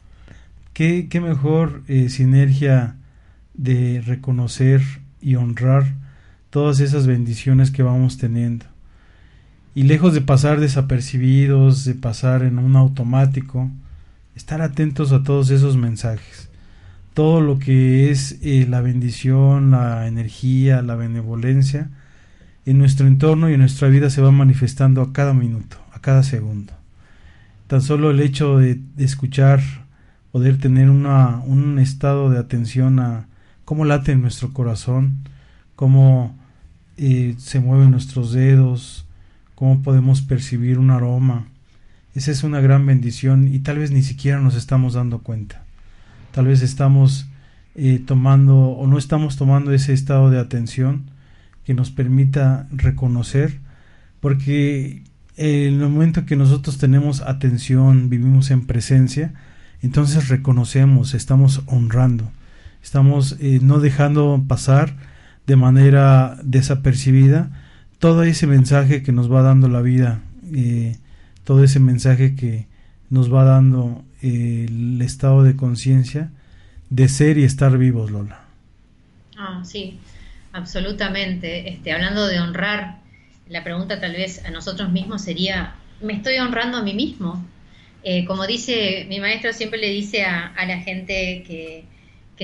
Qué, 0.80 1.10
qué 1.10 1.20
mejor 1.20 1.84
eh, 1.90 2.08
sinergia 2.08 2.96
de 3.54 4.00
reconocer 4.00 4.82
y 5.20 5.36
honrar 5.36 5.94
todas 6.52 6.80
esas 6.80 7.06
bendiciones 7.06 7.70
que 7.70 7.84
vamos 7.84 8.18
teniendo. 8.18 8.66
Y 9.76 9.84
lejos 9.84 10.14
de 10.14 10.22
pasar 10.22 10.62
desapercibidos, 10.62 11.84
de 11.84 11.96
pasar 11.96 12.44
en 12.44 12.60
un 12.60 12.78
automático, 12.78 13.70
estar 14.38 14.62
atentos 14.62 15.12
a 15.12 15.22
todos 15.22 15.50
esos 15.50 15.76
mensajes. 15.76 16.48
Todo 17.14 17.42
lo 17.42 17.60
que 17.60 18.10
es 18.10 18.40
eh, 18.42 18.66
la 18.70 18.80
bendición, 18.80 19.72
la 19.72 20.08
energía, 20.08 20.82
la 20.82 20.96
benevolencia, 20.96 21.90
en 22.66 22.78
nuestro 22.78 23.06
entorno 23.06 23.50
y 23.50 23.56
en 23.56 23.60
nuestra 23.60 23.90
vida 23.90 24.10
se 24.10 24.22
va 24.22 24.32
manifestando 24.32 25.02
a 25.02 25.12
cada 25.12 25.34
minuto, 25.34 25.76
a 25.92 26.00
cada 26.00 26.24
segundo. 26.24 26.72
Tan 27.68 27.82
solo 27.82 28.12
el 28.12 28.22
hecho 28.22 28.60
de, 28.60 28.80
escuchar, 28.98 29.60
poder 30.32 30.58
tener 30.58 30.90
una, 30.90 31.42
un 31.46 31.80
estado 31.80 32.30
de 32.30 32.40
atención 32.40 33.00
a 33.00 33.28
cómo 33.66 33.86
late 33.86 34.16
nuestro 34.16 34.54
corazón, 34.54 35.20
cómo 35.76 36.38
eh, 36.98 37.36
se 37.38 37.60
mueven 37.60 37.92
nuestros 37.92 38.32
dedos, 38.32 39.06
cómo 39.56 39.82
podemos 39.82 40.22
percibir 40.22 40.80
un 40.80 40.92
aroma. 40.92 41.48
Esa 42.16 42.32
es 42.32 42.44
una 42.44 42.62
gran 42.62 42.86
bendición 42.86 43.48
y 43.48 43.60
tal 43.60 43.80
vez 43.80 43.92
ni 43.92 44.02
siquiera 44.02 44.40
nos 44.40 44.56
estamos 44.56 44.94
dando 44.94 45.20
cuenta. 45.20 45.64
Tal 46.32 46.48
vez 46.48 46.62
estamos 46.62 47.28
eh, 47.76 48.02
tomando 48.06 48.58
o 48.58 48.88
no 48.88 48.98
estamos 48.98 49.38
tomando 49.38 49.72
ese 49.72 49.94
estado 49.94 50.30
de 50.30 50.40
atención 50.40 51.12
que 51.64 51.74
nos 51.74 51.92
permita 51.92 52.68
reconocer, 52.72 53.60
porque 54.20 55.04
en 55.38 55.76
el 55.76 55.90
momento 55.90 56.26
que 56.26 56.36
nosotros 56.36 56.78
tenemos 56.78 57.22
atención, 57.22 58.10
vivimos 58.10 58.52
en 58.52 58.66
presencia, 58.66 59.34
entonces 59.82 60.28
reconocemos, 60.28 61.14
estamos 61.14 61.62
honrando, 61.68 62.32
estamos 62.84 63.38
eh, 63.40 63.60
no 63.62 63.80
dejando 63.80 64.44
pasar 64.48 64.96
de 65.48 65.56
manera 65.56 66.38
desapercibida 66.44 67.52
todo 68.00 68.24
ese 68.24 68.48
mensaje 68.48 69.04
que 69.04 69.12
nos 69.12 69.32
va 69.32 69.42
dando 69.42 69.68
la 69.68 69.82
vida, 69.82 70.22
eh, 70.54 70.98
todo 71.44 71.64
ese 71.64 71.80
mensaje 71.80 72.36
que 72.36 72.68
nos 73.10 73.34
va 73.34 73.44
dando 73.44 74.04
eh, 74.22 74.66
el 74.68 75.02
estado 75.02 75.44
de 75.44 75.56
conciencia 75.56 76.32
de 76.90 77.08
ser 77.08 77.38
y 77.38 77.44
estar 77.44 77.78
vivos, 77.78 78.12
Lola. 78.12 78.42
Ah, 79.38 79.62
sí, 79.64 80.00
absolutamente. 80.54 81.70
Este, 81.70 81.92
hablando 81.92 82.28
de 82.28 82.40
honrar, 82.40 83.00
la 83.48 83.64
pregunta 83.64 84.00
tal 84.00 84.14
vez 84.14 84.44
a 84.46 84.52
nosotros 84.52 84.92
mismos 84.92 85.22
sería, 85.22 85.76
¿me 86.02 86.14
estoy 86.14 86.38
honrando 86.38 86.78
a 86.78 86.84
mí 86.84 86.94
mismo? 86.94 87.44
Eh, 88.04 88.26
como 88.26 88.48
dice 88.48 89.06
mi 89.10 89.20
maestro, 89.20 89.52
siempre 89.54 89.80
le 89.80 89.90
dice 89.90 90.24
a 90.24 90.66
la 90.66 90.80
gente 90.80 91.44
que, 91.46 91.86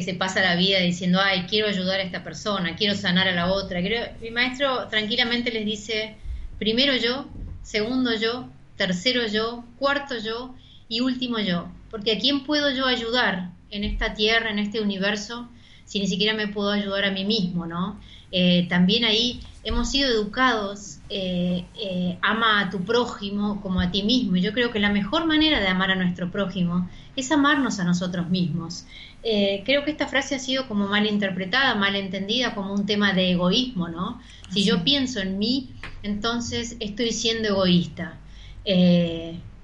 se 0.02 0.14
pasa 0.14 0.42
la 0.42 0.58
vida 0.58 0.80
diciendo, 0.80 1.22
ay, 1.22 1.46
quiero 1.50 1.70
ayudar 1.70 2.02
a 2.02 2.04
esta 2.04 2.22
persona, 2.22 2.76
quiero 2.76 2.96
sanar 2.96 3.30
a 3.30 3.32
la 3.32 3.52
otra. 3.52 3.80
Mi 4.22 4.30
maestro 4.30 4.88
tranquilamente 4.90 5.52
les 5.52 5.66
dice, 5.66 6.16
primero 6.60 6.98
yo, 6.98 7.28
segundo 7.64 8.14
yo, 8.14 8.50
tercero 8.76 9.26
yo, 9.28 9.64
cuarto 9.80 10.18
yo 10.18 10.54
y 10.90 11.00
último 11.00 11.40
yo. 11.40 11.70
Porque 11.90 12.12
¿a 12.12 12.20
quién 12.20 12.44
puedo 12.44 12.72
yo 12.72 12.86
ayudar 12.86 13.52
en 13.72 13.86
esta 13.86 14.14
tierra, 14.14 14.52
en 14.52 14.60
este 14.60 14.82
universo, 14.82 15.48
si 15.86 16.00
ni 16.00 16.08
siquiera 16.08 16.34
me 16.34 16.50
puedo 16.50 16.72
ayudar 16.72 17.06
a 17.06 17.12
mí 17.12 17.24
mismo, 17.24 17.66
¿no? 17.66 18.00
Eh, 18.32 18.68
también 18.68 19.06
ahí 19.06 19.40
hemos 19.66 19.90
sido 19.90 20.10
educados, 20.10 21.00
eh, 21.10 21.66
eh, 21.76 22.18
ama 22.22 22.62
a 22.62 22.70
tu 22.70 22.86
prójimo 22.86 23.62
como 23.62 23.82
a 23.82 23.92
ti 23.92 24.04
mismo. 24.04 24.36
Y 24.36 24.42
yo 24.42 24.54
creo 24.54 24.72
que 24.72 24.80
la 24.80 24.90
mejor 24.90 25.26
manera 25.26 25.60
de 25.60 25.68
amar 25.68 25.90
a 25.90 25.96
nuestro 25.96 26.32
prójimo 26.32 26.88
es 27.16 27.32
amarnos 27.32 27.80
a 27.80 27.84
nosotros 27.84 28.30
mismos. 28.30 28.86
Eh, 29.24 29.64
creo 29.66 29.84
que 29.84 29.90
esta 29.90 30.08
frase 30.08 30.36
ha 30.36 30.40
sido 30.40 30.68
como 30.68 30.88
mal 30.88 31.08
interpretada, 31.08 31.74
mal 31.74 31.96
entendida 31.96 32.54
como 32.54 32.74
un 32.74 32.86
tema 32.86 33.14
de 33.14 33.32
egoísmo, 33.32 33.90
¿no? 33.90 34.22
Si 34.52 34.64
yo 34.64 34.84
pienso 34.84 35.20
en 35.20 35.40
mí, 35.40 35.72
entonces 36.04 36.78
estoy 36.80 37.12
siendo 37.12 37.50
egoísta. 37.50 38.20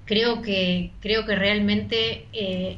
Creo, 0.04 0.42
que, 0.42 0.92
creo 1.00 1.24
que 1.24 1.36
realmente 1.36 2.26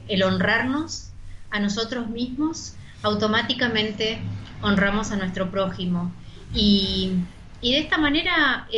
el 0.09 0.23
honrarnos 0.23 1.11
a 1.51 1.59
nosotros 1.59 2.11
mismos, 2.11 2.75
automáticamente 3.03 4.19
honramos 4.61 5.11
a 5.11 5.17
nuestro 5.17 5.51
prójimo. 5.51 6.13
Y, 6.55 7.13
de 7.63 7.79
esta 7.79 7.97
manera 7.97 8.69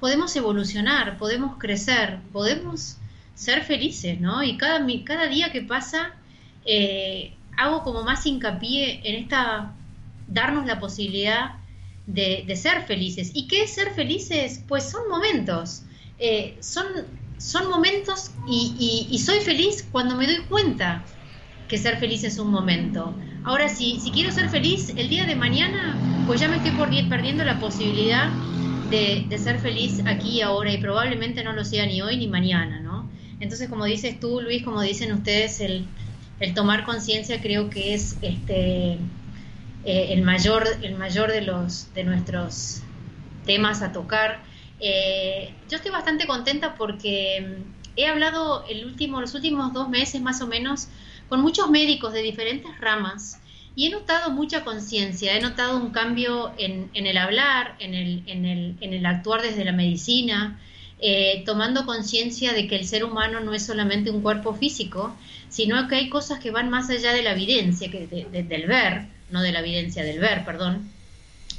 podemos 0.00 0.34
evolucionar, 0.34 1.18
podemos 1.18 1.58
crecer, 1.58 2.18
podemos 2.32 2.96
ser 3.34 3.62
felices, 3.62 4.20
¿no? 4.20 4.42
Y 4.42 4.56
cada, 4.56 4.84
cada 5.04 5.26
día 5.26 5.52
que 5.52 5.62
pasa 5.62 6.14
eh, 6.64 7.34
hago 7.56 7.82
como 7.82 8.02
más 8.02 8.24
hincapié 8.26 9.00
en 9.04 9.22
esta, 9.22 9.74
darnos 10.28 10.66
la 10.66 10.80
posibilidad 10.80 11.56
de, 12.06 12.56
ser 12.56 12.82
felices. 12.82 13.30
¿Y 13.34 13.46
qué 13.46 13.62
es 13.62 13.74
ser 13.74 13.94
felices? 13.94 14.62
Pues 14.66 14.90
son 14.90 15.08
momentos, 15.08 15.82
eh, 16.18 16.56
son, 16.60 16.86
son 17.38 17.68
momentos 17.68 18.32
y, 18.48 19.18
soy 19.24 19.40
feliz 19.40 19.86
cuando 19.90 20.16
me 20.16 20.26
doy 20.26 20.42
cuenta 20.48 21.04
que 21.68 21.78
ser 21.78 21.98
feliz 21.98 22.24
es 22.24 22.38
un 22.38 22.50
momento. 22.50 23.14
Ahora, 23.44 23.68
si, 23.68 24.00
si 24.00 24.12
quiero 24.12 24.30
ser 24.30 24.48
feliz 24.48 24.92
el 24.96 25.08
día 25.08 25.26
de 25.26 25.34
mañana, 25.34 25.98
pues 26.26 26.40
ya 26.40 26.48
me 26.48 26.56
estoy 26.56 26.72
perdiendo 27.08 27.44
la 27.44 27.58
posibilidad 27.58 28.34
de, 28.84 29.26
ser 29.38 29.58
feliz 29.60 30.02
aquí 30.06 30.38
y 30.38 30.40
ahora 30.42 30.72
y 30.72 30.78
probablemente 30.78 31.42
no 31.42 31.52
lo 31.52 31.64
sea 31.64 31.86
ni 31.86 32.02
hoy 32.02 32.16
ni 32.16 32.28
mañana, 32.28 32.80
¿no? 32.80 33.10
Entonces, 33.40 33.68
como 33.68 33.84
dices 33.84 34.20
tú, 34.20 34.40
Luis, 34.40 34.62
como 34.62 34.80
dicen 34.82 35.12
ustedes, 35.12 35.60
el, 35.60 35.86
el 36.42 36.54
tomar 36.54 36.84
conciencia 36.84 37.40
creo 37.40 37.70
que 37.70 37.94
es 37.94 38.18
este 38.22 38.98
eh, 39.84 40.12
el 40.12 40.22
mayor 40.22 40.64
el 40.82 40.96
mayor 40.96 41.30
de 41.30 41.40
los 41.40 41.92
de 41.94 42.04
nuestros 42.04 42.82
temas 43.44 43.82
a 43.82 43.92
tocar 43.92 44.42
eh, 44.80 45.54
yo 45.68 45.76
estoy 45.76 45.90
bastante 45.90 46.26
contenta 46.26 46.74
porque 46.76 47.64
he 47.96 48.06
hablado 48.06 48.64
el 48.68 48.84
último 48.84 49.20
los 49.20 49.34
últimos 49.34 49.72
dos 49.72 49.88
meses 49.88 50.20
más 50.20 50.40
o 50.40 50.46
menos 50.46 50.88
con 51.32 51.40
muchos 51.40 51.70
médicos 51.70 52.12
de 52.12 52.20
diferentes 52.20 52.78
ramas 52.78 53.40
y 53.74 53.86
he 53.86 53.90
notado 53.90 54.32
mucha 54.32 54.64
conciencia, 54.64 55.34
he 55.34 55.40
notado 55.40 55.78
un 55.78 55.88
cambio 55.88 56.52
en, 56.58 56.90
el 56.92 57.16
hablar, 57.16 57.74
en 57.78 57.94
el, 57.94 59.06
actuar 59.06 59.40
desde 59.40 59.64
la 59.64 59.72
medicina, 59.72 60.60
eh, 61.00 61.42
tomando 61.46 61.86
conciencia 61.86 62.52
de 62.52 62.68
que 62.68 62.76
el 62.76 62.86
ser 62.86 63.02
humano 63.02 63.40
no 63.40 63.54
es 63.54 63.64
solamente 63.64 64.10
un 64.10 64.20
cuerpo 64.20 64.52
físico, 64.52 65.16
sino 65.48 65.88
que 65.88 65.94
hay 65.94 66.10
cosas 66.10 66.38
que 66.38 66.50
van 66.50 66.68
más 66.68 66.90
allá 66.90 67.14
de 67.14 67.22
la 67.22 67.32
evidencia, 67.32 67.90
que 67.90 68.06
del 68.30 68.66
ver, 68.66 69.06
no 69.30 69.40
de 69.40 69.52
la 69.52 69.60
evidencia 69.60 70.04
del 70.04 70.18
ver, 70.18 70.44
perdón, 70.44 70.86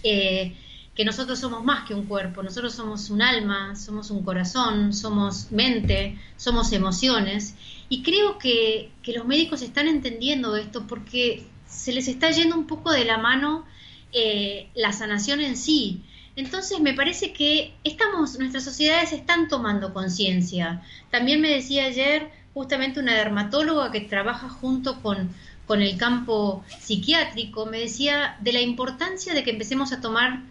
eh, 0.03 0.53
que 0.95 1.05
nosotros 1.05 1.39
somos 1.39 1.63
más 1.63 1.87
que 1.87 1.93
un 1.93 2.05
cuerpo, 2.05 2.43
nosotros 2.43 2.73
somos 2.73 3.09
un 3.09 3.21
alma, 3.21 3.75
somos 3.75 4.11
un 4.11 4.23
corazón, 4.23 4.93
somos 4.93 5.51
mente, 5.51 6.19
somos 6.37 6.71
emociones, 6.71 7.55
y 7.89 8.03
creo 8.03 8.37
que, 8.37 8.91
que 9.01 9.13
los 9.13 9.25
médicos 9.25 9.61
están 9.61 9.87
entendiendo 9.87 10.55
esto 10.55 10.85
porque 10.87 11.47
se 11.67 11.93
les 11.93 12.07
está 12.07 12.29
yendo 12.31 12.55
un 12.55 12.67
poco 12.67 12.91
de 12.91 13.05
la 13.05 13.17
mano 13.17 13.65
eh, 14.11 14.69
la 14.75 14.93
sanación 14.93 15.41
en 15.41 15.57
sí, 15.57 16.03
entonces 16.35 16.79
me 16.79 16.93
parece 16.93 17.33
que 17.33 17.73
estamos, 17.83 18.39
nuestras 18.39 18.63
sociedades 18.63 19.13
están 19.13 19.47
tomando 19.47 19.93
conciencia. 19.93 20.81
También 21.11 21.41
me 21.41 21.49
decía 21.49 21.85
ayer 21.85 22.31
justamente 22.53 22.99
una 22.99 23.15
dermatóloga 23.15 23.91
que 23.91 24.01
trabaja 24.01 24.49
junto 24.49 25.01
con, 25.01 25.29
el 25.69 25.97
campo 25.97 26.63
psiquiátrico, 26.81 27.65
me 27.65 27.79
decía 27.79 28.37
de 28.41 28.53
la 28.53 28.61
importancia 28.61 29.33
de 29.33 29.43
que 29.43 29.49
empecemos 29.49 29.91
a 29.91 30.01
tomar 30.01 30.43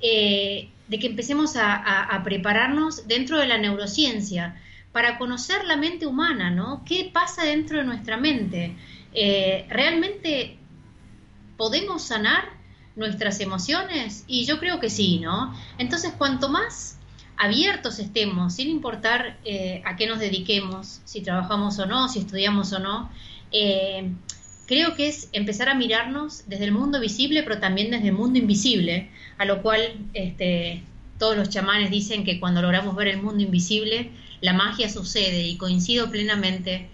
eh, 0.00 0.70
de 0.88 0.98
que 0.98 1.06
empecemos 1.06 1.56
a, 1.56 2.20
prepararnos 2.24 3.08
dentro 3.08 3.38
de 3.38 3.46
la 3.46 3.58
neurociencia 3.58 4.60
para 4.92 5.18
conocer 5.18 5.64
la 5.64 5.76
mente 5.76 6.06
humana, 6.06 6.50
¿no? 6.50 6.84
¿Qué 6.84 7.10
pasa 7.12 7.44
dentro 7.44 7.78
de 7.78 7.84
nuestra 7.84 8.16
mente? 8.16 8.76
Eh, 9.12 9.66
¿Realmente 9.68 10.56
podemos 11.56 12.02
sanar 12.02 12.50
nuestras 12.94 13.40
emociones? 13.40 14.24
Y 14.26 14.44
yo 14.46 14.58
creo 14.60 14.78
que 14.78 14.88
sí, 14.88 15.18
¿no? 15.18 15.54
Entonces, 15.78 16.12
cuanto 16.16 16.48
más 16.48 16.98
abiertos 17.36 17.98
estemos, 17.98 18.54
sin 18.54 18.68
importar 18.68 19.38
eh, 19.44 19.82
a 19.84 19.96
qué 19.96 20.06
nos 20.06 20.20
dediquemos, 20.20 21.00
si 21.04 21.20
trabajamos 21.20 21.78
o 21.78 21.86
no, 21.86 22.08
si 22.08 22.20
estudiamos 22.20 22.72
o 22.72 22.78
no, 22.78 23.10
creo 24.66 24.94
que 24.94 25.08
es 25.08 25.28
empezar 25.32 25.68
a 25.68 25.74
mirarnos 25.74 26.44
desde 26.46 26.64
el 26.64 26.72
mundo 26.72 27.00
visible, 27.00 27.42
pero 27.42 27.58
también 27.58 27.90
desde 27.90 28.08
el 28.08 28.14
mundo 28.14 28.38
invisible, 28.38 29.08
a 29.38 29.44
lo 29.44 29.62
cual 29.62 29.80
este, 30.12 30.82
todos 31.18 31.36
los 31.36 31.48
chamanes 31.48 31.90
dicen 31.90 32.24
que 32.24 32.40
cuando 32.40 32.62
logramos 32.62 32.94
ver 32.96 33.08
el 33.08 33.22
mundo 33.22 33.42
invisible, 33.42 34.10
la 34.40 34.52
magia 34.52 34.88
sucede 34.88 35.42
y 35.46 35.56
coincido 35.56 36.10
plenamente 36.10 36.88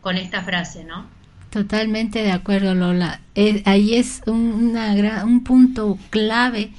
con 0.00 0.16
esta 0.16 0.42
frase, 0.42 0.84
¿no? 0.84 1.06
Totalmente 1.50 2.22
de 2.22 2.30
acuerdo, 2.30 2.74
Lola. 2.74 3.20
Eh, 3.34 3.62
ahí 3.64 3.94
es 3.94 4.22
un, 4.26 4.76
un 4.76 5.44
punto 5.44 5.98
clave 6.10 6.70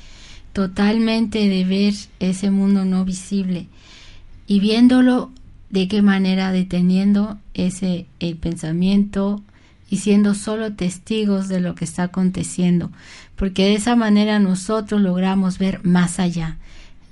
totalmente 0.53 1.47
de 1.47 1.63
ver 1.63 1.93
ese 2.19 2.51
mundo 2.51 2.85
no 2.85 3.05
visible 3.05 3.67
y 4.47 4.59
viéndolo 4.59 5.31
de 5.69 5.87
qué 5.87 6.01
manera 6.01 6.51
deteniendo 6.51 7.37
ese 7.53 8.07
el 8.19 8.35
pensamiento 8.35 9.43
y 9.89 9.97
siendo 9.97 10.35
solo 10.35 10.73
testigos 10.73 11.47
de 11.47 11.59
lo 11.59 11.75
que 11.75 11.85
está 11.85 12.03
aconteciendo, 12.03 12.91
porque 13.35 13.65
de 13.65 13.75
esa 13.75 13.95
manera 13.95 14.39
nosotros 14.39 15.01
logramos 15.01 15.57
ver 15.57 15.83
más 15.83 16.19
allá, 16.19 16.57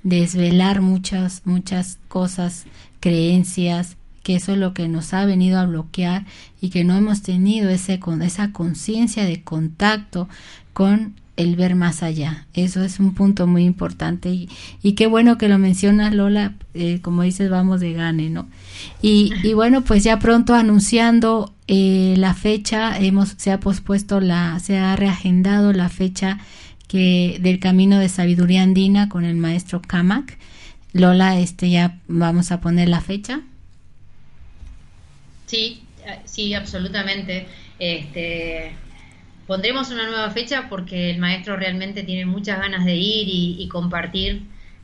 desvelar 0.03 0.81
muchas 0.81 1.41
muchas 1.45 1.99
cosas, 2.07 2.65
creencias, 2.99 3.97
que 4.23 4.35
eso 4.35 4.51
es 4.51 4.57
lo 4.57 4.73
que 4.73 4.89
nos 4.89 5.13
ha 5.13 5.25
venido 5.25 5.57
a 5.57 5.65
bloquear 5.65 6.25
y 6.59 6.69
que 6.69 6.83
no 6.83 6.95
hemos 6.95 7.21
tenido 7.21 7.69
ese 7.69 7.99
esa 8.21 8.51
conciencia 8.51 9.23
de 9.23 9.41
contacto 9.41 10.27
con 10.73 11.15
el 11.37 11.55
ver 11.55 11.75
más 11.75 12.03
allá. 12.03 12.45
Eso 12.53 12.83
es 12.83 12.99
un 12.99 13.13
punto 13.13 13.47
muy 13.47 13.63
importante 13.63 14.29
y, 14.29 14.49
y 14.83 14.93
qué 14.93 15.07
bueno 15.07 15.37
que 15.37 15.47
lo 15.47 15.57
mencionas 15.57 16.13
Lola, 16.13 16.55
eh, 16.73 16.99
como 17.01 17.21
dices, 17.21 17.49
vamos 17.49 17.79
de 17.79 17.93
gane, 17.93 18.29
¿no? 18.29 18.49
Y, 19.01 19.31
y 19.43 19.53
bueno, 19.53 19.83
pues 19.83 20.03
ya 20.03 20.19
pronto 20.19 20.53
anunciando 20.55 21.53
eh, 21.67 22.15
la 22.17 22.33
fecha, 22.33 22.99
hemos, 22.99 23.35
se 23.37 23.51
ha 23.51 23.59
pospuesto 23.59 24.19
la, 24.19 24.59
se 24.59 24.77
ha 24.77 24.95
reagendado 24.95 25.71
la 25.73 25.89
fecha 25.89 26.39
que 26.87 27.37
del 27.41 27.59
camino 27.59 27.99
de 27.99 28.09
sabiduría 28.09 28.63
andina 28.63 29.09
con 29.09 29.23
el 29.23 29.37
maestro 29.37 29.81
Kamak. 29.81 30.37
Lola, 30.93 31.39
este 31.39 31.69
ya 31.69 31.99
vamos 32.07 32.51
a 32.51 32.61
poner 32.61 32.89
la 32.89 33.01
fecha. 33.01 33.41
Sí, 35.45 35.81
eh, 36.05 36.19
sí, 36.25 36.53
absolutamente. 36.53 37.47
Este, 37.77 38.71
Pondremos 39.47 39.91
una 39.91 40.07
nueva 40.07 40.29
fecha 40.31 40.67
porque 40.69 41.09
el 41.09 41.19
maestro 41.19 41.55
realmente 41.55 42.03
tiene 42.03 42.25
muchas 42.25 42.59
ganas 42.59 42.83
de 42.83 42.95
ir 42.95 43.27
y, 43.29 43.67
compartir 43.69 44.41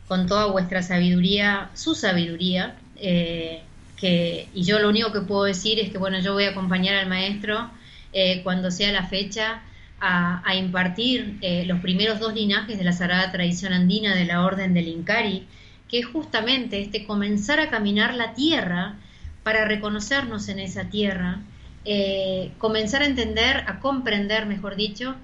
con 0.07 0.25
toda 0.25 0.45
vuestra 0.45 0.81
sabiduría, 0.81 1.69
su 1.73 1.95
sabiduría. 1.95 2.77
Eh, 2.95 3.61
que, 3.97 4.47
y 4.53 4.63
yo 4.63 4.79
lo 4.79 4.87
único 4.87 5.11
que 5.11 5.19
puedo 5.19 5.43
decir 5.43 5.79
es 5.79 5.91
que, 5.91 5.97
bueno, 5.97 6.19
yo 6.19 6.31
voy 6.31 6.45
a 6.45 6.51
acompañar 6.51 6.95
al 6.95 7.09
maestro 7.09 7.69
eh, 8.13 8.41
cuando 8.43 8.71
sea 8.71 8.93
la 8.93 9.07
fecha 9.07 9.63
a, 9.99 10.55
impartir 10.55 11.37
eh, 11.41 11.65
los 11.65 11.79
primeros 11.79 12.19
dos 12.19 12.33
linajes 12.33 12.77
de 12.77 12.83
la 12.83 12.91
sagrada 12.91 13.31
tradición 13.31 13.73
andina 13.73 14.15
de 14.15 14.25
la 14.25 14.45
Orden 14.45 14.73
del 14.73 14.87
Incari, 14.87 15.45
que 15.89 15.99
es 15.99 16.05
justamente 16.05 16.81
este 16.81 17.05
comenzar 17.05 17.59
a 17.59 17.69
caminar 17.69 18.13
la 18.13 18.33
tierra 18.33 18.95
para 19.43 19.65
reconocernos 19.65 20.49
en 20.49 20.59
esa 20.59 20.89
tierra 20.89 21.39
eh, 21.85 22.51
comenzar 22.59 23.01
a 23.01 23.05
entender, 23.05 23.63
a 23.67 23.79
comprender, 23.79 24.45
mejor 24.45 24.75
dicho, 24.75 25.15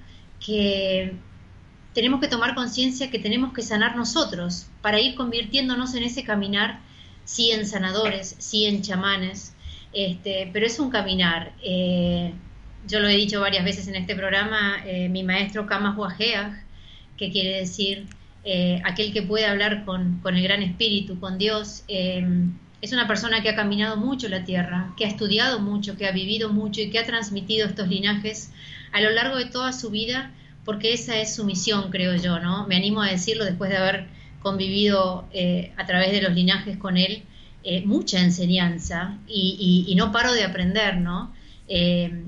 que 0.45 1.13
tenemos 1.93 2.19
que 2.19 2.27
tomar 2.27 2.53
conciencia 2.53 3.09
que 3.09 3.19
tenemos 3.19 3.53
que 3.53 3.61
sanar 3.61 3.95
nosotros 3.95 4.67
para 4.81 4.99
ir 4.99 5.15
convirtiéndonos 5.15 5.95
en 5.95 6.03
ese 6.03 6.23
caminar, 6.23 6.79
sí 7.23 7.51
en 7.51 7.65
sanadores, 7.65 8.35
sí 8.39 8.65
en 8.65 8.81
chamanes, 8.81 9.55
este, 9.93 10.49
pero 10.51 10.65
es 10.65 10.79
un 10.79 10.89
caminar. 10.89 11.53
Eh, 11.63 12.33
yo 12.87 12.99
lo 12.99 13.07
he 13.07 13.15
dicho 13.15 13.39
varias 13.39 13.63
veces 13.63 13.87
en 13.87 13.95
este 13.95 14.15
programa, 14.15 14.83
eh, 14.85 15.09
mi 15.09 15.23
maestro 15.23 15.65
Kamas 15.65 15.97
Wajeag, 15.97 16.65
que 17.17 17.31
quiere 17.31 17.59
decir 17.59 18.07
aquel 18.83 19.13
que 19.13 19.21
puede 19.21 19.45
hablar 19.45 19.85
con, 19.85 20.21
con, 20.23 20.35
el 20.35 20.41
gran 20.41 20.63
espíritu, 20.63 21.19
con 21.19 21.37
Dios, 21.37 21.83
es 22.81 22.93
una 22.93 23.07
persona 23.07 23.41
que 23.41 23.49
ha 23.49 23.55
caminado 23.55 23.97
mucho 23.97 24.29
la 24.29 24.45
tierra, 24.45 24.93
que 24.95 25.05
ha 25.05 25.09
estudiado 25.09 25.59
mucho, 25.59 25.97
que 25.97 26.07
ha 26.07 26.11
vivido 26.11 26.49
mucho 26.49 26.81
y 26.81 26.89
que 26.89 26.99
ha 26.99 27.05
transmitido 27.05 27.67
estos 27.67 27.89
linajes 27.89 28.51
a 28.91 29.01
lo 29.01 29.09
largo 29.09 29.37
de 29.37 29.45
toda 29.45 29.73
su 29.73 29.89
vida, 29.89 30.31
porque 30.63 30.93
esa 30.93 31.17
es 31.17 31.35
su 31.35 31.43
misión, 31.43 31.89
creo 31.91 32.15
yo, 32.15 32.39
¿no? 32.39 32.67
Me 32.67 32.77
animo 32.77 33.01
a 33.01 33.09
decirlo 33.09 33.43
después 33.43 33.69
de 33.69 33.77
haber 33.77 34.07
convivido 34.41 35.25
eh, 35.33 35.73
a 35.77 35.85
través 35.85 36.11
de 36.11 36.21
los 36.21 36.33
linajes 36.33 36.77
con 36.77 36.95
él, 36.95 37.23
eh, 37.63 37.83
mucha 37.85 38.21
enseñanza 38.21 39.17
y, 39.27 39.93
no 39.97 40.13
paro 40.13 40.33
de 40.33 40.43
aprender, 40.43 40.97
¿no? 40.97 41.33
Eh, 41.67 42.23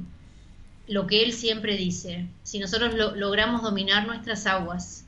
lo 0.88 1.08
que 1.08 1.24
él 1.24 1.32
siempre 1.32 1.78
dice, 1.78 2.26
si 2.44 2.60
nosotros 2.60 2.94
logramos 3.16 3.62
dominar 3.62 4.06
nuestras 4.06 4.46
aguas, 4.46 5.06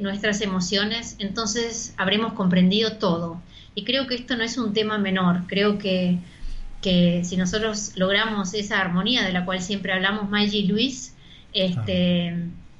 nuestras 0.00 0.40
emociones, 0.40 1.16
entonces 1.18 1.94
habremos 1.96 2.34
comprendido 2.34 2.92
todo 2.98 3.40
y 3.74 3.84
creo 3.84 4.06
que 4.06 4.14
esto 4.14 4.36
no 4.36 4.44
es 4.44 4.56
un 4.58 4.72
tema 4.72 4.98
menor, 4.98 5.42
creo 5.46 5.78
que, 5.78 6.18
que 6.82 7.22
si 7.24 7.36
nosotros 7.36 7.92
logramos 7.96 8.54
esa 8.54 8.80
armonía 8.80 9.24
de 9.24 9.32
la 9.32 9.44
cual 9.44 9.60
siempre 9.60 9.92
hablamos 9.92 10.30
Maggie 10.30 10.60
y 10.60 10.66
Luis, 10.66 11.14
este, 11.52 12.34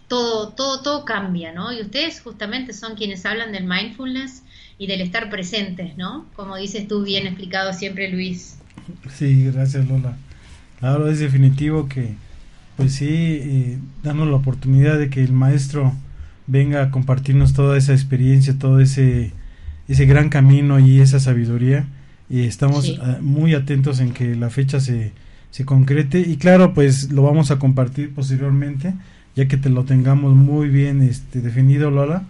todo, 0.08 0.50
todo, 0.50 0.82
todo 0.82 1.04
cambia, 1.04 1.52
¿no? 1.52 1.72
Y 1.72 1.80
ustedes 1.80 2.20
justamente 2.20 2.72
son 2.72 2.96
quienes 2.96 3.24
hablan 3.24 3.52
del 3.52 3.64
mindfulness 3.64 4.42
y 4.78 4.86
del 4.86 5.00
estar 5.00 5.30
presentes, 5.30 5.96
¿no? 5.96 6.26
Como 6.34 6.56
dices 6.56 6.86
tú, 6.88 7.04
bien 7.04 7.26
explicado 7.26 7.72
siempre, 7.72 8.10
Luis. 8.10 8.58
Sí, 9.12 9.44
gracias, 9.46 9.88
Lola. 9.88 10.16
Claro, 10.80 11.08
es 11.08 11.18
definitivo 11.18 11.88
que, 11.88 12.14
pues 12.76 12.94
sí, 12.94 13.08
eh, 13.08 13.78
damos 14.02 14.28
la 14.28 14.36
oportunidad 14.36 14.98
de 14.98 15.08
que 15.08 15.22
el 15.22 15.32
maestro 15.32 15.94
venga 16.46 16.82
a 16.82 16.90
compartirnos 16.90 17.54
toda 17.54 17.78
esa 17.78 17.92
experiencia, 17.92 18.58
todo 18.58 18.80
ese 18.80 19.32
ese 19.88 20.06
gran 20.06 20.28
camino 20.28 20.78
y 20.80 21.00
esa 21.00 21.20
sabiduría 21.20 21.86
y 22.28 22.44
estamos 22.44 22.98
ah, 23.02 23.18
muy 23.20 23.54
atentos 23.54 24.00
en 24.00 24.12
que 24.12 24.34
la 24.34 24.50
fecha 24.50 24.80
se, 24.80 25.12
se 25.50 25.64
concrete 25.64 26.20
y 26.20 26.36
claro 26.36 26.74
pues 26.74 27.12
lo 27.12 27.22
vamos 27.22 27.50
a 27.50 27.58
compartir 27.58 28.14
posteriormente 28.14 28.94
ya 29.36 29.46
que 29.46 29.56
te 29.56 29.68
lo 29.68 29.84
tengamos 29.84 30.34
muy 30.34 30.68
bien 30.68 31.02
este 31.02 31.40
definido 31.40 31.90
Lola 31.90 32.24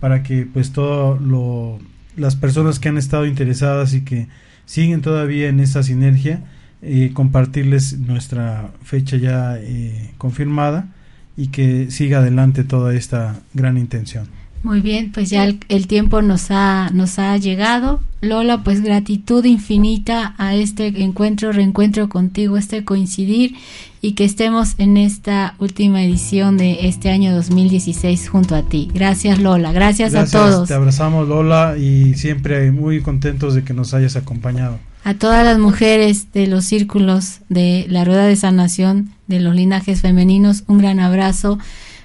para 0.00 0.22
que 0.22 0.46
pues 0.46 0.72
todo 0.72 1.16
lo 1.18 1.78
las 2.16 2.36
personas 2.36 2.78
que 2.78 2.88
han 2.88 2.98
estado 2.98 3.26
interesadas 3.26 3.94
y 3.94 4.02
que 4.02 4.28
siguen 4.66 5.02
todavía 5.02 5.48
en 5.48 5.60
esa 5.60 5.82
sinergia 5.82 6.44
eh, 6.82 7.10
compartirles 7.12 7.98
nuestra 7.98 8.70
fecha 8.82 9.16
ya 9.16 9.56
eh, 9.58 10.12
confirmada 10.18 10.88
y 11.36 11.48
que 11.48 11.90
siga 11.90 12.18
adelante 12.18 12.62
toda 12.62 12.94
esta 12.94 13.40
gran 13.54 13.78
intención. 13.78 14.28
Muy 14.64 14.80
bien, 14.80 15.12
pues 15.12 15.28
ya 15.28 15.44
el, 15.44 15.86
tiempo 15.86 16.22
nos 16.22 16.50
ha, 16.50 16.88
nos 16.94 17.18
ha 17.18 17.36
llegado. 17.36 18.00
Lola, 18.22 18.64
pues 18.64 18.80
gratitud 18.80 19.44
infinita 19.44 20.34
a 20.38 20.54
este 20.54 20.86
encuentro, 21.02 21.52
reencuentro 21.52 22.08
contigo, 22.08 22.56
este 22.56 22.82
coincidir 22.82 23.56
y 24.00 24.12
que 24.12 24.24
estemos 24.24 24.74
en 24.78 24.96
esta 24.96 25.54
última 25.58 26.02
edición 26.02 26.56
de 26.56 26.88
este 26.88 27.10
año 27.10 27.34
2016 27.34 28.30
junto 28.30 28.54
a 28.54 28.62
ti. 28.62 28.88
Gracias 28.94 29.38
Lola, 29.38 29.70
gracias, 29.70 30.14
a 30.14 30.24
todos. 30.24 30.66
Te 30.66 30.74
abrazamos 30.74 31.28
Lola 31.28 31.76
y 31.76 32.14
siempre 32.14 32.72
muy 32.72 33.02
contentos 33.02 33.54
de 33.54 33.64
que 33.64 33.74
nos 33.74 33.92
hayas 33.92 34.16
acompañado. 34.16 34.78
A 35.04 35.12
todas 35.12 35.44
las 35.44 35.58
mujeres 35.58 36.32
de 36.32 36.46
los 36.46 36.64
círculos 36.64 37.40
de 37.50 37.84
la 37.90 38.06
Rueda 38.06 38.24
de 38.24 38.36
Sanación 38.36 39.10
de 39.26 39.40
los 39.40 39.54
linajes 39.54 40.00
femeninos, 40.00 40.64
un 40.68 40.78
gran 40.78 41.00
abrazo 41.00 41.58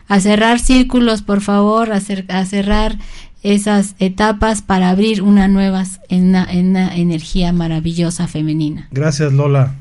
a 0.09 0.19
cerrar 0.19 0.59
círculos, 0.59 1.21
por 1.21 1.39
favor, 1.39 1.91
a, 1.93 2.01
cerrar 2.01 2.97
esas 3.43 3.95
etapas 3.99 4.63
para 4.63 4.89
abrir 4.89 5.21
una 5.21 5.47
nueva 5.47 5.83
en 6.09 6.29
una, 6.29 6.95
energía 6.95 7.53
maravillosa 7.53 8.27
femenina. 8.27 8.87
Gracias, 8.91 9.31
Lola. 9.31 9.75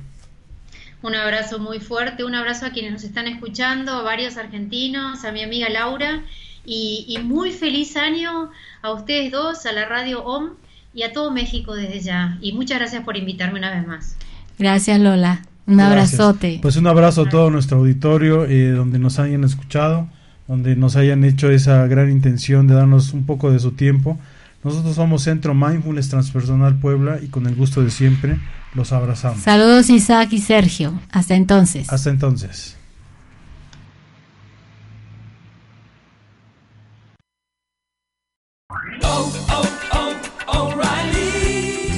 Un 1.01 1.15
abrazo 1.15 1.59
muy 1.59 1.81
fuerte, 1.81 2.25
un 2.25 2.35
abrazo 2.35 2.67
a 2.67 2.71
quienes 2.71 2.93
nos 2.93 3.05
están 3.05 3.27
escuchando, 3.27 3.93
a 3.93 4.03
varios 4.03 4.37
argentinos, 4.37 5.25
a 5.25 5.33
mi 5.33 5.43
amiga 5.43 5.71
Laura 5.71 6.23
y, 6.67 7.07
y 7.09 7.19
muy 7.23 7.51
feliz 7.53 7.97
año 7.97 8.51
a 8.83 8.93
ustedes 8.93 9.33
dos, 9.33 9.65
a 9.65 9.73
la 9.73 9.87
radio 9.87 10.23
OM 10.25 10.51
y 10.93 11.05
a 11.05 11.13
todo 11.15 11.31
México 11.31 11.75
desde 11.75 12.01
ya. 12.01 12.37
Y 12.43 12.53
muchas 12.53 12.79
gracias 12.81 13.03
por 13.03 13.17
invitarme 13.17 13.61
una 13.61 13.75
vez 13.75 13.87
más. 13.87 14.17
Gracias 14.59 15.01
Lola, 15.01 15.41
un 15.67 15.81
abrazote. 15.81 16.59
Pues 16.61 16.77
un 16.77 16.87
abrazo 16.87 17.23
a 17.23 17.29
todo 17.31 17.49
nuestro 17.49 17.79
auditorio 17.79 18.45
eh, 18.45 18.73
donde 18.73 18.99
nos 18.99 19.19
hayan 19.19 19.45
escuchado 19.45 20.11
donde 20.49 20.75
nos 20.75 20.97
hayan 20.97 21.25
hecho 21.25 21.51
esa 21.51 21.87
gran 21.87 22.11
intención 22.11 22.67
de 22.67 22.75
darnos 22.75 23.13
un 23.13 23.27
poco 23.27 23.53
de 23.53 23.61
su 23.61 23.73
tiempo. 23.73 24.19
Nosotros 24.65 24.97
somos 24.97 25.23
Centro 25.23 25.55
Mindfulness 25.55 26.09
Transpersonal 26.09 26.77
Puebla 26.81 27.19
y 27.23 27.29
con 27.29 27.47
el 27.47 27.55
gusto 27.55 27.85
de 27.85 27.91
siempre 27.91 28.39
los 28.75 28.93
abrazamos. 28.93 29.41
Saludos 29.41 29.91
Isaac 29.91 30.33
y 30.33 30.39
Sergio. 30.39 30.99
Hasta 31.13 31.37
entonces. 31.37 31.93
Hasta 31.93 32.11
entonces. 32.11 32.78